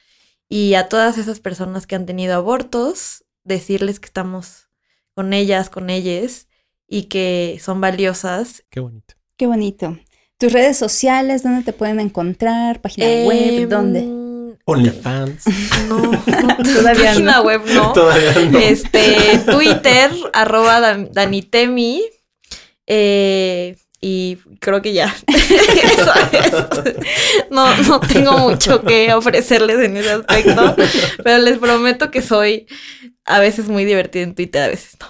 y 0.49 0.74
a 0.74 0.89
todas 0.89 1.18
esas 1.18 1.41
personas 1.41 1.89
que 1.89 1.97
han 1.97 2.07
tenido 2.07 2.37
abortos, 2.37 3.24
decirles 3.43 3.99
que 3.99 4.07
estamos 4.07 4.68
con 5.16 5.33
ellas, 5.33 5.68
con 5.68 5.91
ellas 5.91 6.47
y 6.87 7.07
que 7.09 7.59
son 7.61 7.80
valiosas. 7.80 8.62
Qué 8.70 8.78
bonito. 8.78 9.14
Qué 9.37 9.49
bonito. 9.49 9.99
Tus 10.43 10.53
redes 10.53 10.76
sociales, 10.76 11.45
¿dónde 11.45 11.62
te 11.62 11.72
pueden 11.72 12.01
encontrar? 12.01 12.80
Página 12.80 13.07
web, 13.28 13.68
¿dónde? 13.68 14.01
Em, 14.01 14.57
OnlyFans. 14.64 15.45
No, 15.86 16.01
todavía 16.74 17.11
página 17.11 17.40
web 17.43 17.61
no. 17.72 17.93
Todavía 17.93 18.34
no. 18.51 18.59
Este, 18.59 19.38
Twitter, 19.47 20.11
arroba 20.32 20.80
Danitemi. 20.80 22.03
Eh, 22.88 23.76
y 24.01 24.38
creo 24.59 24.82
que 24.82 24.93
ya. 24.93 25.14
Eso 25.28 26.12
es. 26.32 26.53
No, 27.49 27.76
no 27.82 28.01
tengo 28.01 28.36
mucho 28.38 28.82
que 28.82 29.14
ofrecerles 29.14 29.78
en 29.78 29.97
ese 29.97 30.11
aspecto, 30.11 30.74
pero 31.22 31.38
les 31.38 31.59
prometo 31.59 32.11
que 32.11 32.20
soy 32.20 32.66
a 33.26 33.38
veces 33.38 33.68
muy 33.68 33.84
divertida 33.84 34.24
en 34.24 34.34
Twitter, 34.34 34.62
a 34.62 34.66
veces 34.66 34.97
no. 34.99 35.07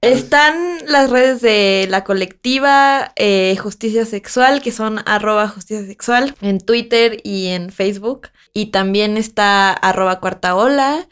Están 0.00 0.54
las 0.86 1.10
redes 1.10 1.40
de 1.40 1.86
la 1.90 2.04
colectiva 2.04 3.12
eh, 3.16 3.56
Justicia 3.60 4.04
Sexual, 4.04 4.62
que 4.62 4.70
son 4.70 5.00
arroba 5.06 5.48
justicia 5.48 5.86
sexual 5.86 6.34
en 6.40 6.60
Twitter 6.60 7.20
y 7.24 7.48
en 7.48 7.70
Facebook. 7.70 8.28
Y 8.54 8.66
también 8.66 9.16
está 9.16 9.72
arroba 9.72 10.20
cuarta 10.20 10.54
ola. 10.54 11.08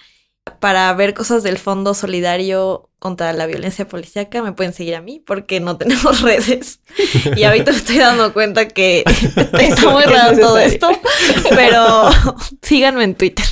Para 0.60 0.92
ver 0.94 1.12
cosas 1.14 1.42
del 1.42 1.58
Fondo 1.58 1.92
Solidario 1.92 2.88
contra 3.00 3.32
la 3.32 3.46
Violencia 3.46 3.88
Policiaca, 3.88 4.42
me 4.42 4.52
pueden 4.52 4.72
seguir 4.72 4.94
a 4.94 5.02
mí 5.02 5.20
porque 5.26 5.58
no 5.58 5.76
tenemos 5.78 6.22
redes. 6.22 6.80
Y 7.36 7.42
ahorita 7.42 7.72
me 7.72 7.78
estoy 7.78 7.98
dando 7.98 8.32
cuenta 8.32 8.68
que 8.68 9.02
está 9.58 9.90
muy 9.90 10.04
raro 10.04 10.38
todo 10.38 10.58
esto, 10.58 10.88
pero 11.50 12.08
síganme 12.62 13.02
en 13.02 13.16
Twitter. 13.16 13.46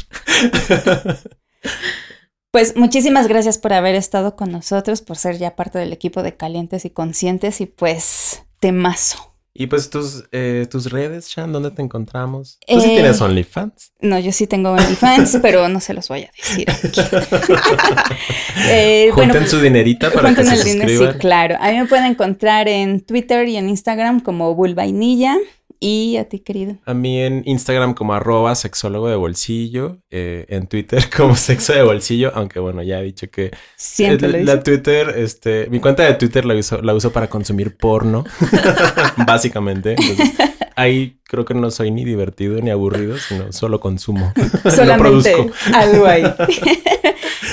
Pues 2.55 2.77
muchísimas 2.77 3.27
gracias 3.27 3.59
por 3.59 3.73
haber 3.73 3.97
estado 3.97 4.37
con 4.37 4.53
nosotros, 4.53 5.03
por 5.03 5.17
ser 5.17 5.39
ya 5.39 5.57
parte 5.57 5.81
del 5.81 5.93
equipo 5.93 6.23
de 6.23 6.37
Calientes 6.37 6.85
y 6.85 6.91
Conscientes 6.91 7.61
y 7.61 7.67
pues 7.67 8.45
temazo. 8.61 9.35
Y 9.53 9.67
pues 9.67 9.91
tus, 9.91 10.23
eh, 10.31 10.69
tus 10.71 10.93
redes, 10.93 11.29
Shan, 11.31 11.53
¿dónde 11.53 11.73
te 11.73 11.83
encontramos? 11.83 12.61
¿Tú 12.65 12.81
sí 12.81 12.91
tienes 12.91 13.21
Eh, 13.21 13.25
OnlyFans? 13.25 13.93
No, 14.03 14.21
yo 14.21 14.31
sí 14.31 14.47
tengo 14.47 14.71
OnlyFans, 14.71 15.39
pero 15.43 15.69
no 15.69 15.81
se 15.81 15.95
los 15.95 16.07
voy 16.07 16.23
a 16.23 16.31
decir 16.37 16.71
aquí. 16.71 17.01
Eh, 18.69 19.11
Junten 19.13 19.33
bueno, 19.33 19.49
su 19.49 19.61
dinerita 19.61 20.13
para 20.13 20.33
que 20.33 20.45
se 20.45 20.55
el 20.55 20.63
dinero, 20.63 20.89
suscriban. 20.89 21.13
Sí, 21.15 21.19
claro. 21.19 21.57
A 21.59 21.73
mí 21.73 21.79
me 21.79 21.87
pueden 21.87 22.05
encontrar 22.05 22.69
en 22.69 23.01
Twitter 23.01 23.49
y 23.49 23.57
en 23.57 23.69
Instagram 23.69 24.21
como 24.21 24.55
Bulvainilla. 24.55 25.37
Y 25.81 26.17
a 26.17 26.29
ti, 26.29 26.41
querido. 26.41 26.77
A 26.87 26.95
mí 26.95 27.21
en 27.21 27.43
Instagram 27.47 27.95
como 27.95 28.15
arroba 28.15 28.55
sexólogo 28.55 29.09
de 29.09 29.17
bolsillo, 29.17 29.99
eh, 30.11 30.47
en 30.49 30.67
Twitter 30.67 31.05
como 31.17 31.37
sexo 31.37 31.73
de 31.73 31.83
bolsillo, 31.83 32.33
aunque 32.35 32.59
bueno, 32.61 32.83
ya 32.83 33.01
he 33.01 33.05
dicho 33.05 33.29
que 33.31 33.51
Siempre 33.77 34.41
eh, 34.41 34.45
la. 34.45 34.63
Twitter, 34.63 35.15
este, 35.17 35.69
mi 35.71 35.81
cuenta 35.81 36.05
de 36.05 36.15
Twitter 36.15 36.45
la 36.45 36.55
uso, 36.55 36.81
la 36.81 36.95
uso 36.95 37.13
para 37.13 37.29
consumir 37.29 37.77
porno, 37.77 38.25
básicamente. 39.27 39.97
Entonces, 39.99 40.31
ahí 40.77 41.19
creo 41.25 41.45
que 41.45 41.55
no 41.55 41.71
soy 41.71 41.91
ni 41.91 42.05
divertido 42.05 42.61
ni 42.61 42.71
aburrido, 42.71 43.19
sino 43.19 43.53
solo 43.53 43.81
consumo. 43.81 44.33
no 44.65 44.71
Solamente 44.71 45.33
produzco. 45.33 45.51
algo 45.75 46.07
ahí. 46.07 46.25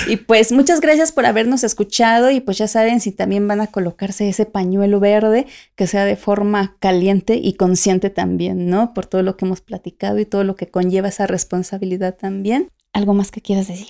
Y 0.08 0.16
pues 0.16 0.52
muchas 0.52 0.80
gracias 0.80 1.12
por 1.12 1.26
habernos 1.26 1.64
escuchado 1.64 2.30
y 2.30 2.40
pues 2.40 2.58
ya 2.58 2.68
saben 2.68 3.00
si 3.00 3.12
también 3.12 3.46
van 3.48 3.60
a 3.60 3.66
colocarse 3.68 4.28
ese 4.28 4.46
pañuelo 4.46 5.00
verde 5.00 5.46
que 5.76 5.86
sea 5.86 6.04
de 6.04 6.16
forma 6.16 6.76
caliente 6.80 7.34
y 7.42 7.54
consciente 7.54 8.10
también, 8.10 8.68
¿no? 8.68 8.94
Por 8.94 9.06
todo 9.06 9.22
lo 9.22 9.36
que 9.36 9.44
hemos 9.44 9.60
platicado 9.60 10.18
y 10.18 10.26
todo 10.26 10.44
lo 10.44 10.56
que 10.56 10.68
conlleva 10.68 11.08
esa 11.08 11.26
responsabilidad 11.26 12.16
también. 12.16 12.68
¿Algo 12.92 13.14
más 13.14 13.30
que 13.30 13.40
quieras 13.40 13.68
decir? 13.68 13.88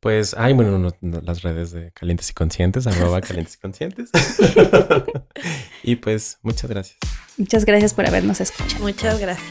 Pues, 0.00 0.34
ay, 0.38 0.52
bueno, 0.52 0.78
no- 0.78 0.94
no, 1.00 1.20
las 1.22 1.40
redes 1.42 1.70
de 1.72 1.90
Calientes 1.92 2.28
y 2.28 2.34
Conscientes, 2.34 2.86
arroba 2.86 3.20
Calientes 3.22 3.54
y 3.54 3.58
Conscientes. 3.58 4.10
y 5.82 5.96
pues, 5.96 6.38
muchas 6.42 6.68
gracias. 6.70 6.98
Muchas 7.38 7.64
gracias 7.64 7.94
por 7.94 8.06
habernos 8.06 8.40
escuchado. 8.40 8.82
Muchas 8.82 9.18
gracias. 9.18 9.48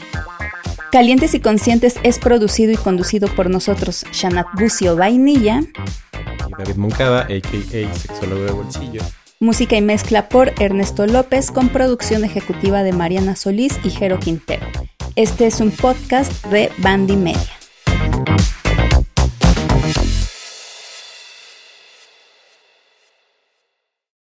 Calientes 0.94 1.34
y 1.34 1.40
Conscientes 1.40 1.96
es 2.04 2.20
producido 2.20 2.70
y 2.70 2.76
conducido 2.76 3.26
por 3.26 3.50
nosotros, 3.50 4.06
Shanat 4.12 4.46
Bucio 4.56 4.94
Vainilla. 4.94 5.60
Y 5.60 6.52
David 6.56 6.76
Moncada, 6.76 7.22
a.k.a. 7.22 7.94
sexólogo 7.94 8.44
de 8.44 8.52
bolsillo. 8.52 9.02
Música 9.40 9.74
y 9.74 9.82
mezcla 9.82 10.28
por 10.28 10.52
Ernesto 10.60 11.08
López 11.08 11.50
con 11.50 11.70
producción 11.70 12.22
ejecutiva 12.22 12.84
de 12.84 12.92
Mariana 12.92 13.34
Solís 13.34 13.76
y 13.82 13.90
Jero 13.90 14.20
Quintero. 14.20 14.64
Este 15.16 15.48
es 15.48 15.60
un 15.60 15.72
podcast 15.72 16.46
de 16.46 16.70
Bandy 16.78 17.16
Media. 17.16 17.63